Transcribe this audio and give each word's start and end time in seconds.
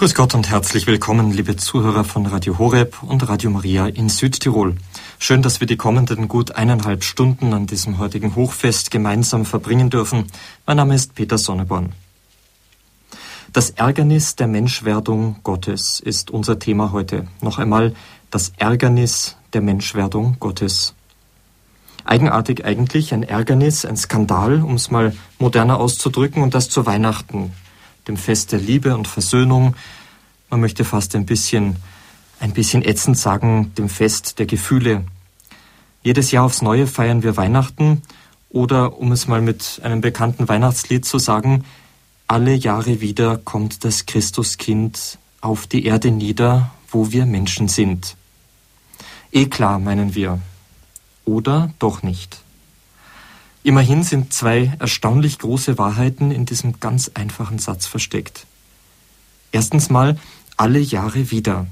Grüß 0.00 0.14
Gott 0.14 0.34
und 0.34 0.48
herzlich 0.48 0.86
willkommen, 0.86 1.30
liebe 1.30 1.56
Zuhörer 1.56 2.04
von 2.04 2.24
Radio 2.24 2.56
Horeb 2.56 3.02
und 3.02 3.28
Radio 3.28 3.50
Maria 3.50 3.86
in 3.86 4.08
Südtirol. 4.08 4.76
Schön, 5.18 5.42
dass 5.42 5.60
wir 5.60 5.66
die 5.66 5.76
kommenden 5.76 6.26
gut 6.26 6.52
eineinhalb 6.52 7.04
Stunden 7.04 7.52
an 7.52 7.66
diesem 7.66 7.98
heutigen 7.98 8.34
Hochfest 8.34 8.90
gemeinsam 8.90 9.44
verbringen 9.44 9.90
dürfen. 9.90 10.24
Mein 10.64 10.78
Name 10.78 10.94
ist 10.94 11.14
Peter 11.14 11.36
Sonneborn. 11.36 11.92
Das 13.52 13.68
Ärgernis 13.68 14.36
der 14.36 14.46
Menschwerdung 14.46 15.36
Gottes 15.42 16.00
ist 16.00 16.30
unser 16.30 16.58
Thema 16.58 16.92
heute. 16.92 17.28
Noch 17.42 17.58
einmal 17.58 17.94
das 18.30 18.54
Ärgernis 18.56 19.36
der 19.52 19.60
Menschwerdung 19.60 20.38
Gottes. 20.40 20.94
Eigenartig 22.06 22.64
eigentlich, 22.64 23.12
ein 23.12 23.22
Ärgernis, 23.22 23.84
ein 23.84 23.98
Skandal, 23.98 24.62
um 24.62 24.76
es 24.76 24.90
mal 24.90 25.14
moderner 25.38 25.78
auszudrücken, 25.78 26.42
und 26.42 26.54
das 26.54 26.70
zu 26.70 26.86
Weihnachten 26.86 27.52
dem 28.08 28.16
Fest 28.16 28.52
der 28.52 28.58
Liebe 28.58 28.96
und 28.96 29.08
Versöhnung. 29.08 29.74
Man 30.48 30.60
möchte 30.60 30.84
fast 30.84 31.14
ein 31.14 31.26
bisschen, 31.26 31.76
ein 32.38 32.52
bisschen 32.52 32.82
ätzend 32.84 33.18
sagen, 33.18 33.72
dem 33.76 33.88
Fest 33.88 34.38
der 34.38 34.46
Gefühle. 34.46 35.04
Jedes 36.02 36.30
Jahr 36.30 36.44
aufs 36.44 36.62
Neue 36.62 36.86
feiern 36.86 37.22
wir 37.22 37.36
Weihnachten 37.36 38.02
oder, 38.48 38.98
um 38.98 39.12
es 39.12 39.28
mal 39.28 39.40
mit 39.40 39.80
einem 39.84 40.00
bekannten 40.00 40.48
Weihnachtslied 40.48 41.04
zu 41.04 41.18
sagen, 41.18 41.64
alle 42.26 42.54
Jahre 42.54 43.00
wieder 43.00 43.38
kommt 43.38 43.84
das 43.84 44.06
Christuskind 44.06 45.18
auf 45.40 45.66
die 45.66 45.84
Erde 45.84 46.10
nieder, 46.10 46.70
wo 46.90 47.12
wir 47.12 47.26
Menschen 47.26 47.68
sind. 47.68 48.16
Eh 49.32 49.46
klar, 49.46 49.78
meinen 49.78 50.14
wir. 50.14 50.40
Oder 51.24 51.72
doch 51.78 52.02
nicht. 52.02 52.40
Immerhin 53.62 54.02
sind 54.02 54.32
zwei 54.32 54.74
erstaunlich 54.78 55.38
große 55.38 55.76
Wahrheiten 55.76 56.30
in 56.30 56.46
diesem 56.46 56.80
ganz 56.80 57.10
einfachen 57.14 57.58
Satz 57.58 57.86
versteckt. 57.86 58.46
Erstens 59.52 59.90
mal 59.90 60.18
alle 60.56 60.78
Jahre 60.78 61.30
wieder. 61.30 61.66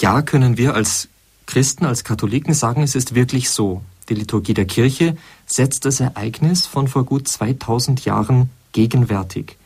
Ja, 0.00 0.22
können 0.22 0.56
wir 0.56 0.74
als 0.74 1.08
Christen, 1.46 1.84
als 1.84 2.02
Katholiken 2.02 2.54
sagen, 2.54 2.82
es 2.82 2.94
ist 2.94 3.14
wirklich 3.14 3.50
so. 3.50 3.82
Die 4.08 4.14
Liturgie 4.14 4.54
der 4.54 4.64
Kirche 4.64 5.16
setzt 5.46 5.84
das 5.84 6.00
Ereignis 6.00 6.66
von 6.66 6.88
vor 6.88 7.04
gut 7.04 7.28
2000 7.28 8.04
Jahren 8.04 8.50
gegenwärtig. 8.72 9.56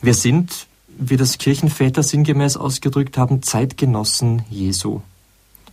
Wir 0.00 0.14
sind, 0.14 0.68
wie 0.86 1.16
das 1.16 1.38
Kirchenväter 1.38 2.02
sinngemäß 2.02 2.56
ausgedrückt 2.56 3.18
haben, 3.18 3.42
Zeitgenossen 3.42 4.42
Jesu. 4.48 5.02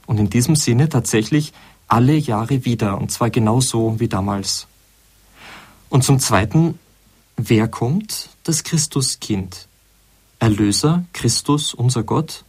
Und 0.08 0.20
in 0.20 0.30
diesem 0.30 0.56
Sinne 0.56 0.90
tatsächlich 0.90 1.54
alle 1.88 2.16
Jahre 2.16 2.66
wieder, 2.66 2.98
und 3.00 3.12
zwar 3.12 3.30
genauso 3.30 4.00
wie 4.00 4.08
damals. 4.08 4.68
Und 5.90 6.04
zum 6.04 6.20
Zweiten, 6.20 6.80
wer 7.38 7.68
kommt? 7.68 8.30
Das 8.44 8.64
Christuskind. 8.64 9.68
Erlöser, 10.40 11.06
Christus, 11.14 11.74
unser 11.74 12.04
Gott, 12.04 12.44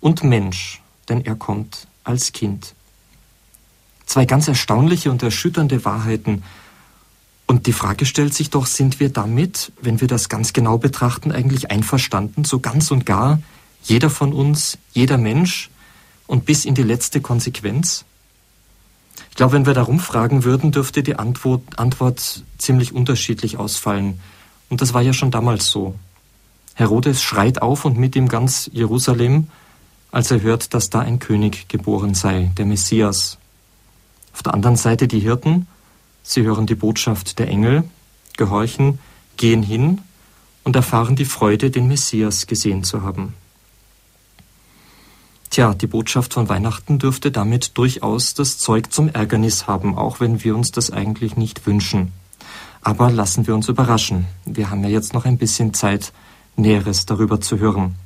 und 0.00 0.24
Mensch, 0.24 0.82
denn 1.08 1.24
er 1.24 1.36
kommt 1.36 1.86
als 2.04 2.32
Kind. 2.32 2.74
Zwei 4.06 4.24
ganz 4.24 4.48
erstaunliche 4.48 5.10
und 5.10 5.22
erschütternde 5.22 5.84
Wahrheiten. 5.84 6.42
Und 7.46 7.66
die 7.66 7.72
Frage 7.72 8.06
stellt 8.06 8.34
sich 8.34 8.50
doch, 8.50 8.66
sind 8.66 8.98
wir 8.98 9.10
damit, 9.10 9.72
wenn 9.80 10.00
wir 10.00 10.08
das 10.08 10.28
ganz 10.28 10.52
genau 10.52 10.78
betrachten, 10.78 11.30
eigentlich 11.30 11.70
einverstanden, 11.70 12.44
so 12.44 12.58
ganz 12.60 12.90
und 12.90 13.06
gar, 13.06 13.40
jeder 13.84 14.10
von 14.10 14.32
uns, 14.32 14.78
jeder 14.92 15.18
Mensch 15.18 15.70
und 16.26 16.44
bis 16.44 16.64
in 16.64 16.74
die 16.74 16.82
letzte 16.82 17.20
Konsequenz? 17.20 18.04
Ich 19.30 19.36
glaube, 19.36 19.52
wenn 19.54 19.66
wir 19.66 19.74
darum 19.74 20.00
fragen 20.00 20.44
würden, 20.44 20.72
dürfte 20.72 21.02
die 21.02 21.16
Antwort, 21.16 21.62
Antwort 21.76 22.44
ziemlich 22.58 22.92
unterschiedlich 22.92 23.56
ausfallen. 23.56 24.20
Und 24.68 24.82
das 24.82 24.92
war 24.92 25.02
ja 25.02 25.12
schon 25.12 25.30
damals 25.30 25.70
so. 25.70 25.94
Herodes 26.74 27.22
schreit 27.22 27.62
auf 27.62 27.84
und 27.84 27.98
mit 27.98 28.16
ihm 28.16 28.28
ganz 28.28 28.70
Jerusalem, 28.72 29.48
als 30.12 30.30
er 30.30 30.42
hört, 30.42 30.74
dass 30.74 30.90
da 30.90 31.00
ein 31.00 31.18
König 31.18 31.68
geboren 31.68 32.14
sei, 32.14 32.50
der 32.56 32.66
Messias. 32.66 33.38
Auf 34.32 34.42
der 34.42 34.54
anderen 34.54 34.76
Seite 34.76 35.08
die 35.08 35.20
Hirten, 35.20 35.66
sie 36.22 36.42
hören 36.42 36.66
die 36.66 36.74
Botschaft 36.74 37.38
der 37.38 37.48
Engel, 37.48 37.84
gehorchen, 38.36 38.98
gehen 39.36 39.62
hin 39.62 40.00
und 40.64 40.76
erfahren 40.76 41.16
die 41.16 41.24
Freude, 41.24 41.70
den 41.70 41.88
Messias 41.88 42.46
gesehen 42.46 42.84
zu 42.84 43.02
haben. 43.02 43.34
Tja, 45.50 45.74
die 45.74 45.88
Botschaft 45.88 46.34
von 46.34 46.48
Weihnachten 46.48 47.00
dürfte 47.00 47.32
damit 47.32 47.76
durchaus 47.76 48.34
das 48.34 48.58
Zeug 48.58 48.92
zum 48.92 49.08
Ärgernis 49.08 49.66
haben, 49.66 49.98
auch 49.98 50.20
wenn 50.20 50.44
wir 50.44 50.54
uns 50.54 50.70
das 50.70 50.92
eigentlich 50.92 51.36
nicht 51.36 51.66
wünschen. 51.66 52.12
Aber 52.82 53.10
lassen 53.10 53.48
wir 53.48 53.56
uns 53.56 53.68
überraschen. 53.68 54.26
Wir 54.44 54.70
haben 54.70 54.84
ja 54.84 54.90
jetzt 54.90 55.12
noch 55.12 55.24
ein 55.24 55.38
bisschen 55.38 55.74
Zeit, 55.74 56.12
Näheres 56.54 57.04
darüber 57.04 57.40
zu 57.40 57.58
hören. 57.58 57.96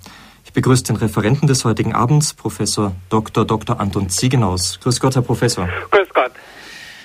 Ich 0.47 0.55
begrüße 0.55 0.85
den 0.85 0.97
Referenten 0.97 1.47
des 1.47 1.67
heutigen 1.67 1.95
Abends, 1.95 2.33
Professor 2.33 2.93
Dr. 3.11 3.45
Dr. 3.45 3.79
Anton 3.79 4.09
Ziegenaus. 4.09 4.81
Grüß 4.81 4.99
Gott, 4.99 5.15
Herr 5.15 5.23
Professor. 5.23 5.69
Grüß 5.91 6.09
Gott. 6.15 6.33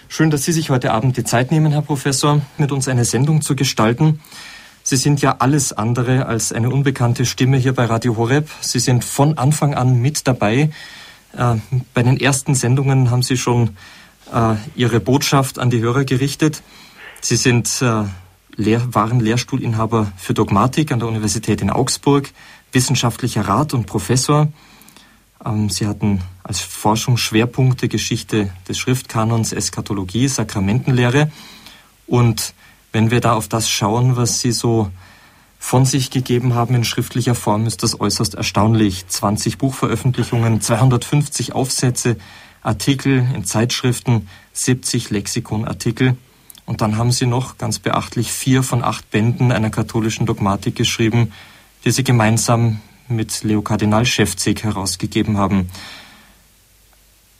Schön, 0.08 0.32
dass 0.32 0.46
Sie 0.46 0.54
sich 0.54 0.70
heute 0.70 0.94
Abend 0.94 1.18
die 1.18 1.26
Zeit 1.26 1.52
nehmen, 1.52 1.74
Herr 1.74 1.82
Professor, 1.82 2.42
mit 2.58 2.72
uns 2.72 2.88
eine 2.88 3.04
Sendung 3.04 3.42
zu 3.42 3.58
gestalten. 3.58 4.22
Sie 4.90 4.98
sind 4.98 5.22
ja 5.22 5.36
alles 5.38 5.72
andere 5.72 6.26
als 6.26 6.52
eine 6.52 6.72
unbekannte 6.72 7.28
Stimme 7.28 7.58
hier 7.58 7.76
bei 7.76 7.86
Radio 7.86 8.18
Horeb. 8.18 8.50
Sie 8.60 8.80
sind 8.80 9.06
von 9.06 9.38
Anfang 9.38 9.76
an 9.76 10.02
mit 10.02 10.28
dabei. 10.28 10.72
Äh, 11.38 11.58
bei 11.94 12.02
den 12.02 12.20
ersten 12.20 12.56
Sendungen 12.56 13.12
haben 13.12 13.22
Sie 13.22 13.38
schon 13.38 13.78
äh, 14.34 14.56
Ihre 14.74 15.00
Botschaft 15.00 15.60
an 15.60 15.70
die 15.70 15.80
Hörer 15.80 16.06
gerichtet. 16.06 16.64
Sie 17.22 17.36
sind 17.36 17.84
äh, 17.84 18.06
Lehr 18.56 18.82
waren 18.96 19.20
Lehrstuhlinhaber 19.20 20.12
für 20.18 20.34
Dogmatik 20.34 20.92
an 20.92 20.98
der 20.98 21.08
Universität 21.08 21.62
in 21.62 21.70
Augsburg, 21.70 22.32
wissenschaftlicher 22.72 23.48
Rat 23.48 23.76
und 23.76 23.86
Professor. 23.86 24.48
Ähm, 25.46 25.70
Sie 25.70 25.86
hatten 25.86 26.24
als 26.42 26.62
Forschungsschwerpunkte 26.62 27.90
Geschichte 27.90 28.50
des 28.68 28.80
Schriftkanons, 28.80 29.54
Eskatologie, 29.54 30.28
Sakramentenlehre 30.28 31.32
und 32.08 32.56
wenn 32.92 33.12
wir 33.12 33.22
da 33.22 33.34
auf 33.34 33.48
das 33.48 33.70
schauen, 33.70 34.16
was 34.16 34.42
Sie 34.42 34.52
so 34.52 34.92
von 35.60 35.86
sich 35.86 36.10
gegeben 36.10 36.56
haben 36.56 36.74
in 36.74 36.84
schriftlicher 36.84 37.36
Form, 37.36 37.68
ist 37.68 37.84
das 37.84 38.00
äußerst 38.00 38.36
erstaunlich. 38.36 39.08
20 39.08 39.58
Buchveröffentlichungen, 39.58 40.62
250 40.62 41.54
Aufsätze, 41.54 42.18
Artikel 42.62 43.28
in 43.36 43.44
Zeitschriften, 43.44 44.30
70 44.54 45.10
Lexikonartikel. 45.10 46.16
Und 46.66 46.82
dann 46.82 46.98
haben 46.98 47.12
Sie 47.12 47.26
noch, 47.26 47.58
ganz 47.58 47.80
beachtlich, 47.80 48.32
vier 48.32 48.64
von 48.64 48.84
acht 48.84 49.12
Bänden 49.12 49.52
einer 49.52 49.70
katholischen 49.70 50.26
Dogmatik 50.26 50.76
geschrieben, 50.76 51.34
die 51.84 51.92
Sie 51.92 52.04
gemeinsam 52.04 52.80
mit 53.08 53.44
Leo 53.44 53.62
Kardinal 53.62 54.06
Schäfzig 54.06 54.64
herausgegeben 54.64 55.38
haben. 55.38 55.70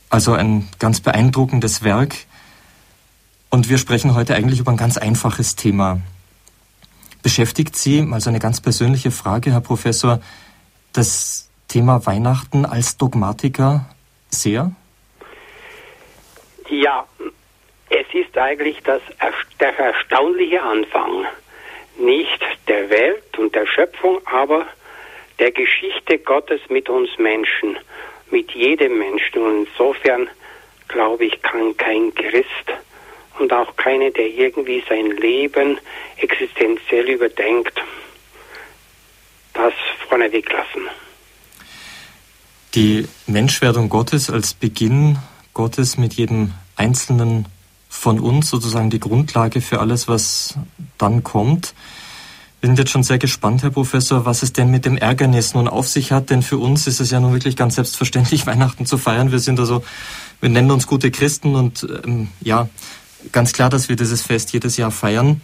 Also 0.08 0.32
ein 0.32 0.68
ganz 0.78 1.00
beeindruckendes 1.00 1.82
Werk, 1.82 2.16
und 3.50 3.68
wir 3.68 3.78
sprechen 3.78 4.14
heute 4.14 4.34
eigentlich 4.34 4.60
über 4.60 4.70
ein 4.70 4.76
ganz 4.76 4.96
einfaches 4.96 5.56
Thema. 5.56 6.00
Beschäftigt 7.22 7.76
Sie, 7.76 8.06
also 8.12 8.30
eine 8.30 8.38
ganz 8.38 8.60
persönliche 8.60 9.10
Frage, 9.10 9.52
Herr 9.52 9.60
Professor, 9.60 10.20
das 10.92 11.50
Thema 11.68 12.06
Weihnachten 12.06 12.64
als 12.64 12.96
Dogmatiker 12.96 13.86
sehr? 14.30 14.72
Ja, 16.68 17.04
es 17.90 18.06
ist 18.12 18.38
eigentlich 18.38 18.78
das, 18.84 19.02
der 19.58 19.78
erstaunliche 19.78 20.62
Anfang. 20.62 21.26
Nicht 21.98 22.40
der 22.68 22.88
Welt 22.88 23.38
und 23.38 23.54
der 23.54 23.66
Schöpfung, 23.66 24.20
aber 24.26 24.64
der 25.38 25.50
Geschichte 25.50 26.18
Gottes 26.18 26.60
mit 26.70 26.88
uns 26.88 27.10
Menschen, 27.18 27.76
mit 28.30 28.52
jedem 28.52 28.98
Menschen. 28.98 29.42
Und 29.42 29.66
insofern, 29.66 30.28
glaube 30.88 31.26
ich, 31.26 31.42
kann 31.42 31.76
kein 31.76 32.14
Christ 32.14 32.70
und 33.38 33.52
auch 33.52 33.76
keine, 33.76 34.10
der 34.10 34.26
irgendwie 34.26 34.82
sein 34.88 35.10
Leben 35.16 35.78
existenziell 36.16 37.08
überdenkt, 37.08 37.80
das 39.54 39.72
vorne 40.08 40.30
weglassen. 40.32 40.88
Die 42.74 43.08
Menschwerdung 43.26 43.88
Gottes 43.88 44.30
als 44.30 44.54
Beginn 44.54 45.18
Gottes 45.54 45.98
mit 45.98 46.14
jedem 46.14 46.52
Einzelnen 46.76 47.46
von 47.88 48.20
uns, 48.20 48.48
sozusagen 48.48 48.90
die 48.90 49.00
Grundlage 49.00 49.60
für 49.60 49.80
alles, 49.80 50.06
was 50.06 50.54
dann 50.96 51.24
kommt. 51.24 51.74
Wir 52.60 52.68
sind 52.68 52.78
jetzt 52.78 52.90
schon 52.90 53.02
sehr 53.02 53.18
gespannt, 53.18 53.62
Herr 53.62 53.70
Professor, 53.70 54.26
was 54.26 54.42
es 54.42 54.52
denn 54.52 54.70
mit 54.70 54.84
dem 54.84 54.96
Ärgernis 54.96 55.54
nun 55.54 55.66
auf 55.66 55.88
sich 55.88 56.12
hat, 56.12 56.30
denn 56.30 56.42
für 56.42 56.58
uns 56.58 56.86
ist 56.86 57.00
es 57.00 57.10
ja 57.10 57.18
nun 57.18 57.32
wirklich 57.32 57.56
ganz 57.56 57.74
selbstverständlich, 57.74 58.46
Weihnachten 58.46 58.86
zu 58.86 58.98
feiern. 58.98 59.32
Wir 59.32 59.40
sind 59.40 59.58
also, 59.58 59.82
wir 60.40 60.48
nennen 60.48 60.70
uns 60.70 60.86
gute 60.86 61.10
Christen 61.10 61.56
und 61.56 61.86
ähm, 62.04 62.28
ja, 62.40 62.68
ganz 63.32 63.52
klar, 63.52 63.70
dass 63.70 63.88
wir 63.88 63.96
dieses 63.96 64.22
Fest 64.22 64.52
jedes 64.52 64.76
Jahr 64.76 64.90
feiern. 64.90 65.40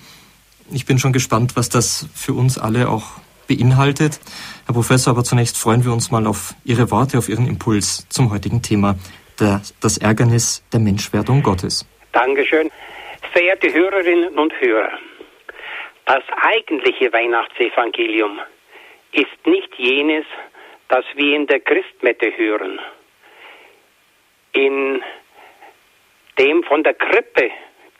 Ich 0.72 0.86
bin 0.86 0.98
schon 0.98 1.12
gespannt, 1.12 1.56
was 1.56 1.68
das 1.68 2.08
für 2.14 2.32
uns 2.32 2.58
alle 2.58 2.88
auch 2.88 3.04
beinhaltet. 3.46 4.20
Herr 4.66 4.74
Professor, 4.74 5.12
aber 5.12 5.24
zunächst 5.24 5.56
freuen 5.56 5.84
wir 5.84 5.92
uns 5.92 6.10
mal 6.10 6.26
auf 6.26 6.54
Ihre 6.64 6.90
Worte, 6.90 7.18
auf 7.18 7.28
Ihren 7.28 7.46
Impuls 7.46 8.08
zum 8.08 8.32
heutigen 8.32 8.62
Thema, 8.62 8.96
der, 9.38 9.62
das 9.80 9.98
Ärgernis 9.98 10.64
der 10.72 10.80
Menschwerdung 10.80 11.42
Gottes. 11.42 11.86
Dankeschön. 12.12 12.70
Verehrte 13.32 13.72
Hörerinnen 13.72 14.38
und 14.38 14.52
Hörer, 14.60 14.90
das 16.06 16.22
eigentliche 16.40 17.12
Weihnachtsevangelium 17.12 18.40
ist 19.12 19.46
nicht 19.46 19.74
jenes, 19.76 20.24
das 20.88 21.04
wir 21.14 21.36
in 21.36 21.46
der 21.46 21.60
Christmette 21.60 22.32
hören. 22.36 22.78
In 24.52 25.02
dem 26.38 26.62
von 26.64 26.82
der 26.82 26.94
Krippe 26.94 27.50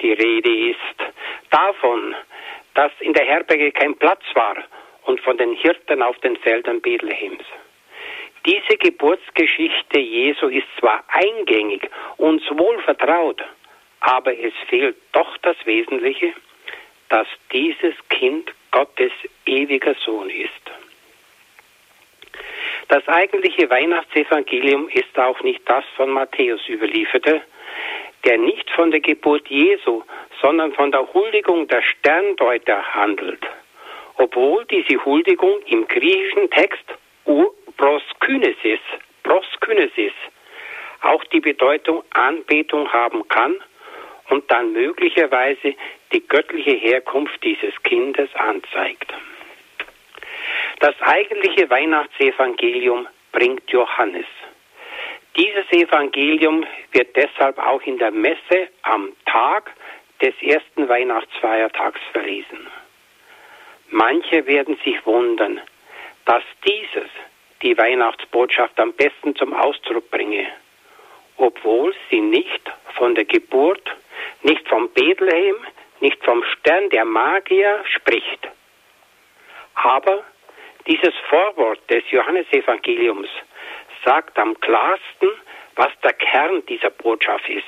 die 0.01 0.13
Rede 0.13 0.71
ist, 0.71 1.13
davon, 1.51 2.15
dass 2.75 2.93
in 3.01 3.13
der 3.13 3.25
Herberge 3.25 3.73
kein 3.73 3.95
Platz 3.97 4.23
war 4.35 4.57
und 5.05 5.21
von 5.21 5.39
den 5.39 5.55
Hirten 5.55 6.03
auf 6.03 6.19
den 6.19 6.37
Feldern 6.37 6.81
Bethlehems. 6.81 7.45
Diese 8.45 8.77
Geburtsgeschichte 8.79 9.99
Jesu 9.99 10.49
ist 10.49 10.69
zwar 10.79 11.03
eingängig, 11.09 11.89
uns 12.17 12.43
wohl 12.51 12.81
vertraut, 12.83 13.43
aber 14.01 14.39
es 14.39 14.53
fehlt 14.69 14.97
doch 15.13 15.37
das 15.39 15.57
Wesentliche, 15.65 16.33
dass 17.09 17.27
dieses 17.53 17.95
Kind 18.09 18.53
Gottes 18.71 19.13
ewiger 19.47 19.95
Sohn 19.95 20.31
ist. 20.31 20.53
Das 22.89 23.07
eigentliche 23.09 23.69
Weihnachtsevangelium 23.69 24.89
ist 24.91 25.19
auch 25.19 25.41
nicht 25.43 25.69
das 25.69 25.85
von 25.97 26.11
Matthäus 26.11 26.61
überlieferte, 26.69 27.43
der 28.27 28.39
nicht 28.39 28.69
von 28.73 28.91
der 28.91 29.01
Geburt 29.01 29.49
Jesu, 29.49 30.03
sondern 30.43 30.73
von 30.73 30.91
der 30.91 31.13
Huldigung 31.15 31.69
der 31.69 31.81
Sterndeuter 31.83 32.83
handelt, 32.95 33.41
obwohl 34.17 34.65
diese 34.67 35.03
Huldigung 35.05 35.63
im 35.67 35.87
griechischen 35.87 36.51
Text 36.51 36.85
proskynesis, 39.23 40.13
auch 41.03 41.25
die 41.25 41.41
Bedeutung 41.41 42.03
Anbetung 42.11 42.93
haben 42.93 43.27
kann 43.29 43.55
und 44.31 44.51
dann 44.51 44.73
möglicherweise 44.73 45.75
die 46.13 46.27
göttliche 46.27 46.73
Herkunft 46.73 47.43
dieses 47.45 47.81
Kindes 47.85 48.29
anzeigt. 48.35 49.13
Das 50.81 50.95
eigentliche 51.01 51.71
Weihnachtsevangelium 51.71 53.07
bringt 53.33 53.71
Johannes. 53.71 54.27
Dieses 55.37 55.71
Evangelium 55.71 56.65
wird 56.93 57.15
deshalb 57.15 57.59
auch 57.59 57.83
in 57.83 57.99
der 57.99 58.11
Messe 58.11 58.69
am 58.83 59.13
Tag 59.27 59.71
des 60.23 60.35
ersten 60.41 60.89
Weihnachtsfeiertags 60.89 62.01
verlesen. 62.13 62.67
Manche 63.91 64.47
werden 64.47 64.79
sich 64.83 65.05
wundern, 65.05 65.61
dass 66.25 66.43
dieses 66.67 67.11
die 67.61 67.77
Weihnachtsbotschaft 67.77 68.81
am 68.81 68.95
besten 68.95 69.37
zum 69.37 69.53
Ausdruck 69.53 70.11
bringe, 70.11 70.47
obwohl 71.37 71.95
sie 72.11 72.21
nicht 72.21 72.63
von 72.95 73.15
der 73.15 73.27
Geburt, 73.27 73.95
nicht 74.43 74.67
vom 74.69 74.89
Bethlehem, 74.91 75.57
nicht 76.01 76.23
vom 76.25 76.43
Stern 76.45 76.89
der 76.91 77.05
Magier 77.05 77.85
spricht. 77.95 78.49
Aber 79.75 80.25
dieses 80.87 81.15
Vorwort 81.29 81.81
des 81.91 82.11
Johannesevangeliums 82.11 83.29
sagt 84.07 84.39
am 84.39 84.59
klarsten, 84.61 85.29
was 85.75 85.91
der 86.03 86.13
Kern 86.15 86.65
dieser 86.67 86.91
Botschaft 86.91 87.49
ist. 87.49 87.67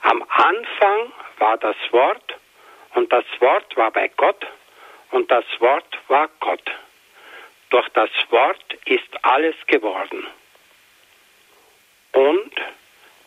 Am 0.00 0.24
Anfang 0.28 1.12
war 1.38 1.58
das 1.58 1.76
Wort 1.90 2.34
und 2.94 3.12
das 3.12 3.26
Wort 3.38 3.76
war 3.76 3.90
bei 3.90 4.08
Gott 4.16 4.46
und 5.10 5.30
das 5.30 5.44
Wort 5.58 5.98
war 6.08 6.28
Gott. 6.40 6.70
Durch 7.70 7.88
das 7.90 8.10
Wort 8.30 8.74
ist 8.86 9.08
alles 9.22 9.54
geworden. 9.66 10.26
Und 12.12 12.52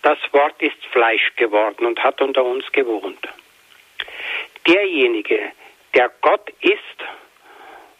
das 0.01 0.17
Wort 0.31 0.59
ist 0.59 0.83
Fleisch 0.91 1.35
geworden 1.35 1.85
und 1.85 2.03
hat 2.03 2.19
unter 2.19 2.43
uns 2.43 2.69
gewohnt. 2.71 3.27
Derjenige, 4.67 5.51
der 5.93 6.09
Gott 6.21 6.49
ist 6.61 6.81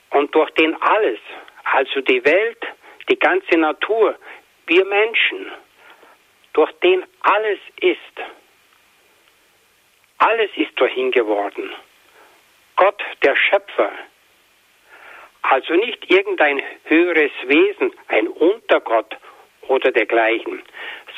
und 0.09 0.33
durch 0.33 0.50
den 0.51 0.75
alles, 0.81 1.19
also 1.63 2.01
die 2.01 2.25
Welt, 2.25 2.65
die 3.12 3.19
ganze 3.19 3.58
Natur, 3.58 4.16
wir 4.68 4.86
Menschen, 4.86 5.52
durch 6.54 6.72
den 6.80 7.04
alles 7.22 7.60
ist, 7.81 8.16
alles 10.18 10.50
ist 10.56 10.72
durch 10.80 10.96
ihn 10.96 11.12
geworden. 11.12 11.72
Gott, 12.78 13.04
der 13.24 13.36
Schöpfer, 13.36 13.92
also 15.42 15.74
nicht 15.74 16.10
irgendein 16.10 16.63
höheres 16.86 17.31
Wesen, 17.44 17.92
ein 18.08 18.30
Untergott 18.30 19.18
oder 19.68 19.92
dergleichen, 19.92 20.64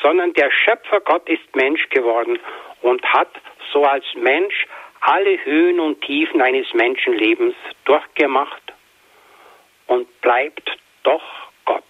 sondern 0.02 0.32
der 0.32 0.50
Schöpfer 0.50 1.00
Gott 1.00 1.28
ist 1.28 1.54
Mensch 1.54 1.88
geworden 1.90 2.40
und 2.82 3.04
hat 3.04 3.30
so 3.72 3.84
als 3.84 4.04
Mensch 4.16 4.66
alle 5.00 5.44
Höhen 5.44 5.78
und 5.78 6.00
Tiefen 6.00 6.42
eines 6.42 6.72
Menschenlebens 6.74 7.54
durchgemacht 7.84 8.72
und 9.86 10.20
bleibt 10.22 10.76
doch 11.04 11.43
Gott. 11.64 11.84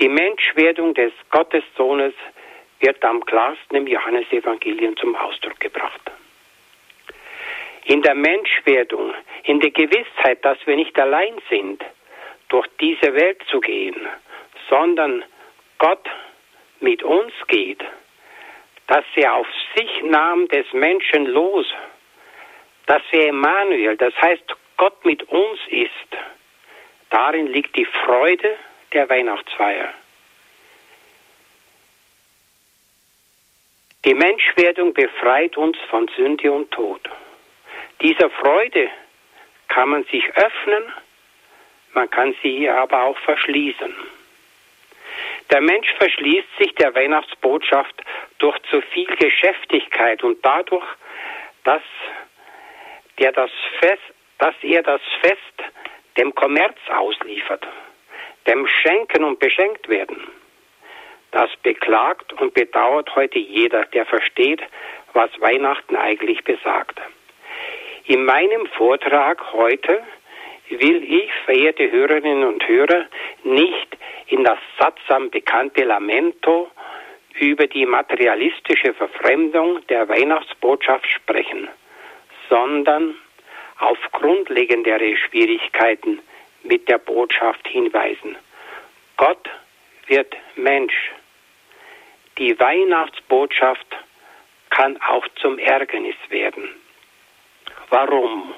Die 0.00 0.08
Menschwerdung 0.08 0.94
des 0.94 1.12
Gottessohnes 1.30 2.14
wird 2.80 3.02
am 3.04 3.24
klarsten 3.24 3.76
im 3.76 3.86
Johannesevangelium 3.86 4.96
zum 4.96 5.16
Ausdruck 5.16 5.58
gebracht. 5.60 6.00
In 7.84 8.02
der 8.02 8.14
Menschwerdung, 8.14 9.14
in 9.44 9.60
der 9.60 9.70
Gewissheit, 9.70 10.44
dass 10.44 10.58
wir 10.66 10.76
nicht 10.76 10.98
allein 10.98 11.40
sind, 11.48 11.82
durch 12.48 12.66
diese 12.80 13.14
Welt 13.14 13.42
zu 13.50 13.60
gehen, 13.60 13.96
sondern 14.68 15.24
Gott 15.78 16.08
mit 16.80 17.02
uns 17.02 17.32
geht, 17.48 17.82
dass 18.86 19.04
er 19.14 19.34
auf 19.34 19.46
sich 19.74 20.02
nahm 20.02 20.46
des 20.48 20.70
Menschen 20.72 21.26
los, 21.26 21.66
dass 22.86 23.02
er 23.12 23.28
Emmanuel, 23.28 23.96
das 23.96 24.14
heißt 24.20 24.44
Gott 24.76 25.04
mit 25.04 25.22
uns 25.24 25.58
ist, 25.68 25.90
darin 27.16 27.46
liegt 27.46 27.74
die 27.76 27.86
Freude 27.86 28.56
der 28.92 29.08
Weihnachtsfeier. 29.08 29.94
Die 34.04 34.14
Menschwerdung 34.14 34.92
befreit 34.92 35.56
uns 35.56 35.78
von 35.88 36.08
Sünde 36.14 36.52
und 36.52 36.70
Tod. 36.70 37.00
Dieser 38.02 38.28
Freude 38.28 38.90
kann 39.68 39.88
man 39.88 40.04
sich 40.04 40.24
öffnen, 40.36 40.92
man 41.94 42.10
kann 42.10 42.34
sie 42.42 42.68
aber 42.68 43.04
auch 43.04 43.18
verschließen. 43.20 43.94
Der 45.50 45.62
Mensch 45.62 45.90
verschließt 45.94 46.58
sich 46.58 46.74
der 46.74 46.94
Weihnachtsbotschaft 46.94 47.94
durch 48.38 48.58
zu 48.70 48.82
viel 48.82 49.06
Geschäftigkeit 49.16 50.22
und 50.22 50.44
dadurch, 50.44 50.86
dass, 51.64 51.82
der 53.18 53.32
das 53.32 53.50
Fest, 53.80 54.02
dass 54.38 54.54
er 54.60 54.82
das 54.82 55.00
Fest 55.22 55.56
dem 56.16 56.34
Kommerz 56.34 56.76
ausliefert, 56.88 57.66
dem 58.46 58.66
Schenken 58.66 59.24
und 59.24 59.38
Beschenkt 59.38 59.88
werden. 59.88 60.20
Das 61.32 61.50
beklagt 61.62 62.32
und 62.40 62.54
bedauert 62.54 63.14
heute 63.14 63.38
jeder, 63.38 63.84
der 63.86 64.06
versteht, 64.06 64.62
was 65.12 65.30
Weihnachten 65.40 65.96
eigentlich 65.96 66.42
besagt. 66.44 67.00
In 68.04 68.24
meinem 68.24 68.66
Vortrag 68.66 69.52
heute 69.52 70.02
will 70.68 71.02
ich, 71.02 71.30
verehrte 71.44 71.90
Hörerinnen 71.90 72.44
und 72.44 72.66
Hörer, 72.66 73.06
nicht 73.44 73.96
in 74.28 74.44
das 74.44 74.58
sattsam 74.78 75.30
bekannte 75.30 75.84
Lamento 75.84 76.70
über 77.38 77.66
die 77.66 77.84
materialistische 77.84 78.94
Verfremdung 78.94 79.86
der 79.88 80.08
Weihnachtsbotschaft 80.08 81.06
sprechen, 81.06 81.68
sondern 82.48 83.16
auf 83.78 83.98
grundlegendere 84.12 85.16
Schwierigkeiten 85.16 86.20
mit 86.62 86.88
der 86.88 86.98
Botschaft 86.98 87.66
hinweisen. 87.68 88.36
Gott 89.16 89.48
wird 90.06 90.34
Mensch. 90.56 91.12
Die 92.38 92.58
Weihnachtsbotschaft 92.58 93.86
kann 94.70 95.00
auch 95.02 95.26
zum 95.40 95.58
Ärgernis 95.58 96.16
werden. 96.28 96.68
Warum? 97.88 98.54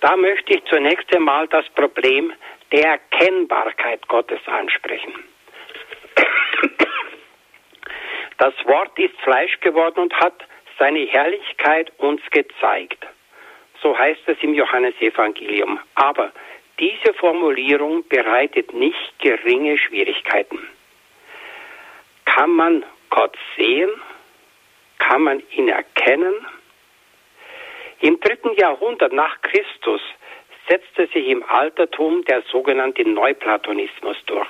Da 0.00 0.16
möchte 0.16 0.54
ich 0.54 0.64
zunächst 0.64 1.14
einmal 1.14 1.46
das 1.48 1.68
Problem 1.70 2.32
der 2.72 2.84
Erkennbarkeit 2.84 4.06
Gottes 4.08 4.40
ansprechen. 4.46 5.12
Das 8.38 8.54
Wort 8.64 8.98
ist 8.98 9.14
Fleisch 9.20 9.60
geworden 9.60 10.00
und 10.00 10.14
hat 10.14 10.44
seine 10.80 11.06
Herrlichkeit 11.06 11.92
uns 11.98 12.22
gezeigt. 12.30 13.06
So 13.82 13.96
heißt 13.96 14.22
es 14.26 14.38
im 14.40 14.54
Johannesevangelium. 14.54 15.78
Aber 15.94 16.32
diese 16.80 17.14
Formulierung 17.14 18.08
bereitet 18.08 18.72
nicht 18.72 19.18
geringe 19.18 19.78
Schwierigkeiten. 19.78 20.58
Kann 22.24 22.50
man 22.50 22.84
Gott 23.10 23.36
sehen? 23.56 23.90
Kann 24.98 25.22
man 25.22 25.42
ihn 25.52 25.68
erkennen? 25.68 26.34
Im 28.00 28.18
dritten 28.20 28.54
Jahrhundert 28.54 29.12
nach 29.12 29.40
Christus 29.42 30.00
setzte 30.68 31.06
sich 31.08 31.26
im 31.28 31.42
Altertum 31.42 32.24
der 32.24 32.42
sogenannte 32.50 33.06
Neuplatonismus 33.06 34.16
durch. 34.26 34.48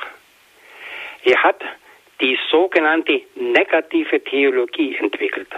Er 1.24 1.42
hat 1.42 1.60
die 2.20 2.38
sogenannte 2.50 3.22
negative 3.34 4.22
Theologie 4.22 4.94
entwickelt. 4.96 5.48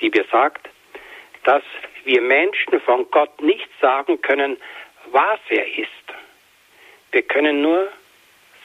Sie 0.00 0.10
besagt, 0.10 0.68
dass 1.44 1.62
wir 2.04 2.20
Menschen 2.20 2.80
von 2.80 3.10
Gott 3.10 3.40
nicht 3.42 3.68
sagen 3.80 4.20
können, 4.22 4.56
was 5.06 5.38
er 5.48 5.66
ist. 5.78 5.88
Wir 7.12 7.22
können 7.22 7.62
nur 7.62 7.88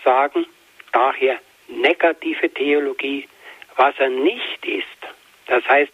sagen, 0.04 0.46
daher 0.92 1.40
negative 1.68 2.50
Theologie, 2.50 3.28
was 3.76 3.94
er 4.00 4.10
nicht 4.10 4.66
ist. 4.66 4.86
Das 5.48 5.68
heißt, 5.68 5.94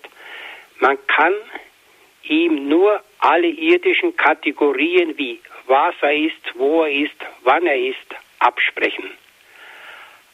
man 0.80 0.98
kann 1.08 1.34
ihm 2.24 2.68
nur 2.68 3.02
alle 3.20 3.48
irdischen 3.48 4.16
Kategorien 4.16 5.18
wie 5.18 5.40
was 5.68 5.96
er 6.02 6.14
ist, 6.14 6.56
wo 6.56 6.84
er 6.84 6.92
ist, 6.92 7.16
wann 7.44 7.66
er 7.66 7.78
ist, 7.78 8.16
absprechen. 8.40 9.10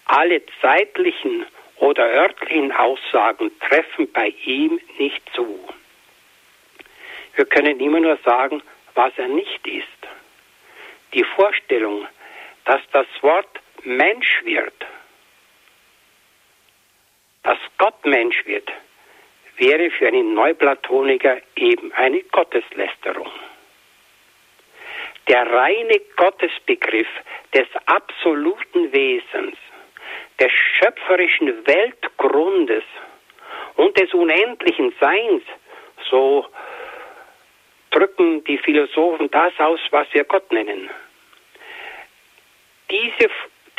Alle 0.06 0.42
zeitlichen 0.62 1.46
oder 1.80 2.06
örtlichen 2.06 2.72
Aussagen 2.72 3.52
treffen 3.60 4.12
bei 4.12 4.34
ihm 4.46 4.80
nicht 4.98 5.22
zu. 5.34 5.68
Wir 7.36 7.46
können 7.46 7.80
immer 7.80 8.00
nur 8.00 8.18
sagen, 8.26 8.62
was 8.96 9.14
er 9.18 9.28
nicht 9.28 9.66
ist. 9.68 9.86
Die 11.14 11.24
Vorstellung, 11.24 12.08
dass 12.66 12.82
das 12.92 13.08
Wort 13.22 13.48
Mensch 13.84 14.42
wird, 14.44 14.74
dass 17.44 17.60
Gott 17.78 18.06
Mensch 18.06 18.46
wird, 18.46 18.70
wäre 19.58 19.90
für 19.92 20.08
einen 20.08 20.34
Neuplatoniker 20.34 21.38
eben 21.56 21.92
eine 21.94 22.22
Gotteslästerung. 22.24 23.32
Der 25.28 25.50
reine 25.52 26.00
Gottesbegriff 26.16 27.08
des 27.54 27.68
absoluten 27.86 28.92
Wesens, 28.92 29.58
des 30.40 30.52
schöpferischen 30.52 31.66
Weltgrundes 31.66 32.84
und 33.76 33.98
des 33.98 34.14
unendlichen 34.14 34.94
Seins, 35.00 35.44
so 36.10 36.46
drücken 37.92 38.44
die 38.44 38.58
Philosophen 38.58 39.30
das 39.32 39.54
aus, 39.60 39.80
was 39.92 40.08
wir 40.14 40.24
Gott 40.24 40.52
nennen. 40.52 40.90
Diese, 42.90 43.30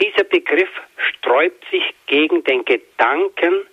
dieser 0.01 0.25
Begriff 0.25 0.71
sträubt 0.97 1.65
sich 1.71 1.95
gegen 2.07 2.43
den 2.45 2.65
Gedanken, 2.65 3.67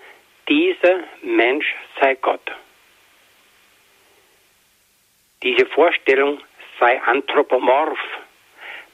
dieser 0.48 1.04
Mensch 1.22 1.74
sei 2.00 2.16
Gott. 2.16 2.52
Diese 5.42 5.66
Vorstellung 5.66 6.40
sei 6.80 7.02
anthropomorph, 7.02 8.00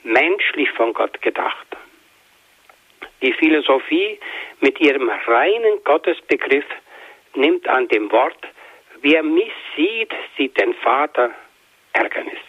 menschlich 0.03 0.69
von 0.71 0.93
Gott 0.93 1.21
gedacht. 1.21 1.67
Die 3.21 3.33
Philosophie 3.33 4.19
mit 4.59 4.79
ihrem 4.79 5.09
reinen 5.09 5.83
Gottesbegriff 5.83 6.65
nimmt 7.35 7.67
an 7.67 7.87
dem 7.87 8.11
Wort, 8.11 8.47
wer 9.01 9.23
mich 9.23 9.51
sieht, 9.75 10.11
sieht 10.37 10.59
den 10.59 10.73
Vater 10.75 11.31
Ärgernis. 11.93 12.39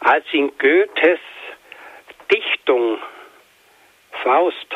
Als 0.00 0.24
in 0.32 0.50
Goethes 0.58 1.20
Dichtung 2.30 2.98
Faust 4.22 4.74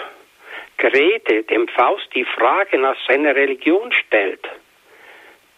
Grete 0.83 1.45
dem 1.45 1.69
Faust 1.69 2.09
die 2.13 2.25
Frage 2.25 2.77
nach 2.77 2.97
seiner 3.07 3.37
Religion 3.37 3.93
stellt, 3.93 4.45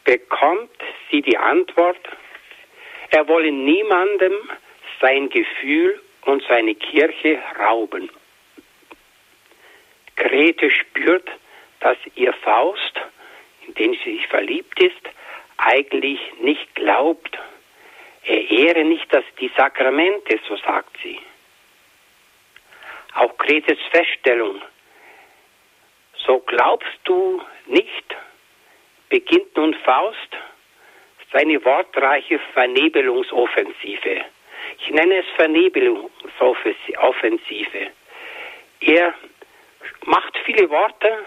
bekommt 0.04 0.76
sie 1.10 1.22
die 1.22 1.38
Antwort, 1.38 1.98
er 3.10 3.26
wolle 3.26 3.50
niemandem 3.50 4.34
sein 5.00 5.30
Gefühl 5.30 5.98
und 6.24 6.42
seine 6.48 6.74
Kirche 6.74 7.42
rauben. 7.58 8.10
Grete 10.16 10.70
spürt, 10.70 11.28
dass 11.80 11.98
ihr 12.14 12.32
Faust, 12.32 13.00
in 13.66 13.74
den 13.74 13.94
sie 14.04 14.16
sich 14.16 14.26
verliebt 14.28 14.80
ist, 14.80 15.02
eigentlich 15.58 16.20
nicht 16.40 16.74
glaubt. 16.74 17.38
Er 18.24 18.50
ehre 18.50 18.84
nicht 18.84 19.12
dass 19.12 19.24
die 19.38 19.50
Sakramente, 19.56 20.40
so 20.48 20.56
sagt 20.56 20.96
sie. 21.02 21.18
Auch 23.14 23.36
Gretes 23.36 23.78
Feststellung, 23.90 24.60
so 26.26 26.40
glaubst 26.40 26.98
du 27.04 27.42
nicht, 27.66 28.16
beginnt 29.08 29.56
nun 29.56 29.74
Faust 29.74 30.36
seine 31.32 31.64
wortreiche 31.64 32.38
Vernebelungsoffensive. 32.54 34.24
Ich 34.78 34.90
nenne 34.90 35.16
es 35.16 35.26
Vernebelungsoffensive. 35.36 37.90
Er 38.80 39.14
macht 40.04 40.38
viele 40.44 40.68
Worte, 40.70 41.24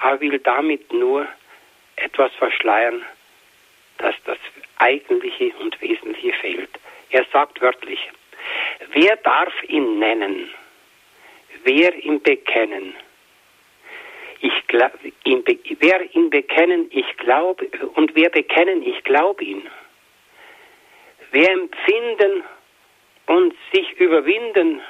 aber 0.00 0.20
will 0.20 0.38
damit 0.38 0.92
nur 0.92 1.26
etwas 1.96 2.32
verschleiern, 2.34 3.04
dass 3.98 4.14
das 4.24 4.38
Eigentliche 4.78 5.52
und 5.60 5.80
Wesentliche 5.80 6.32
fehlt. 6.34 6.70
Er 7.10 7.24
sagt 7.32 7.60
wörtlich, 7.60 7.98
wer 8.92 9.16
darf 9.16 9.52
ihn 9.64 9.98
nennen? 9.98 10.50
Wer 11.64 11.92
ihn 11.94 12.22
bekennen? 12.22 12.94
Ich 14.40 14.66
glaub, 14.68 14.92
ihn 15.24 15.42
be 15.42 15.58
wer 15.80 16.14
ihn 16.14 16.30
bekennen, 16.30 16.86
ich 16.92 17.16
glaube, 17.16 17.66
und 17.94 18.14
wer 18.14 18.30
bekennen, 18.30 18.86
ich 18.86 19.02
glaube 19.02 19.42
ihn. 19.42 19.68
Wer 21.32 21.50
empfinden 21.50 22.44
und 23.28 23.54
sich 23.72 23.92
überwinden 24.00 24.80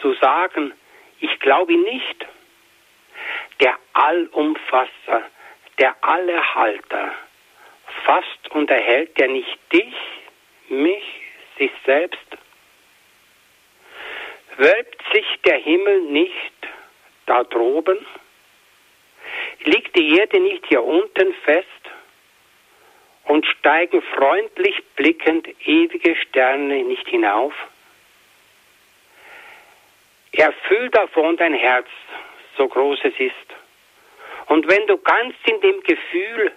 zu 0.00 0.14
sagen, 0.14 0.72
ich 1.20 1.38
glaube 1.40 1.74
nicht. 1.74 2.26
Der 3.60 3.78
Allumfasser, 3.92 5.22
der 5.78 5.94
Allerhalter, 6.02 7.14
fasst 8.04 8.50
und 8.50 8.70
erhält 8.70 9.18
er 9.20 9.28
nicht 9.28 9.58
dich, 9.72 9.94
mich, 10.68 11.04
sich 11.58 11.70
selbst? 11.84 12.18
Wölbt 14.56 15.02
sich 15.12 15.26
der 15.44 15.58
Himmel 15.58 16.00
nicht 16.02 16.54
da 17.26 17.44
droben? 17.44 18.04
Liegt 19.64 19.96
die 19.96 20.16
Erde 20.18 20.40
nicht 20.40 20.66
hier 20.66 20.82
unten 20.82 21.34
fest? 21.44 21.68
Und 23.26 23.44
steigen 23.46 24.02
freundlich 24.02 24.82
blickend 24.94 25.48
ewige 25.66 26.16
Sterne 26.16 26.82
nicht 26.84 27.06
hinauf? 27.08 27.52
Erfüll 30.32 30.90
davon 30.90 31.36
dein 31.36 31.54
Herz, 31.54 31.88
so 32.56 32.68
groß 32.68 33.00
es 33.02 33.14
ist. 33.18 33.34
Und 34.46 34.68
wenn 34.68 34.86
du 34.86 34.96
ganz 34.98 35.34
in 35.44 35.60
dem 35.60 35.82
Gefühl 35.82 36.52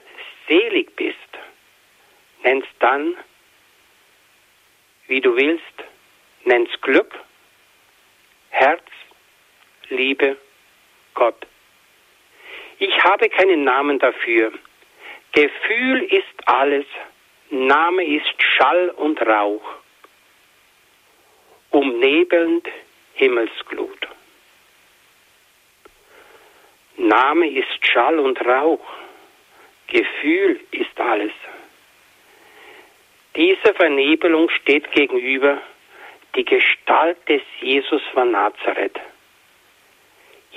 selig 0.48 0.96
bist, 0.96 1.18
nenn's 2.44 2.68
dann, 2.80 3.16
wie 5.08 5.22
du 5.22 5.36
willst, 5.36 5.64
nenn's 6.46 6.70
Glück, 6.82 7.18
Herz, 8.52 8.84
Liebe, 9.90 10.38
Gott. 11.16 11.48
Ich 12.78 13.04
habe 13.04 13.28
keinen 13.30 13.64
Namen 13.64 13.98
dafür. 13.98 14.52
Gefühl 15.40 16.04
ist 16.04 16.48
alles, 16.48 16.86
Name 17.50 18.04
ist 18.04 18.42
Schall 18.42 18.90
und 18.90 19.22
Rauch, 19.22 19.64
umnebelnd 21.70 22.68
Himmelsglut. 23.14 24.06
Name 26.98 27.50
ist 27.52 27.88
Schall 27.88 28.20
und 28.20 28.38
Rauch, 28.46 28.86
Gefühl 29.88 30.60
ist 30.72 31.00
alles. 31.00 31.32
Dieser 33.38 33.74
Vernebelung 33.76 34.50
steht 34.50 34.92
gegenüber 34.92 35.62
die 36.36 36.44
Gestalt 36.44 37.18
des 37.30 37.44
Jesus 37.62 38.02
von 38.14 38.32
Nazareth. 38.32 39.00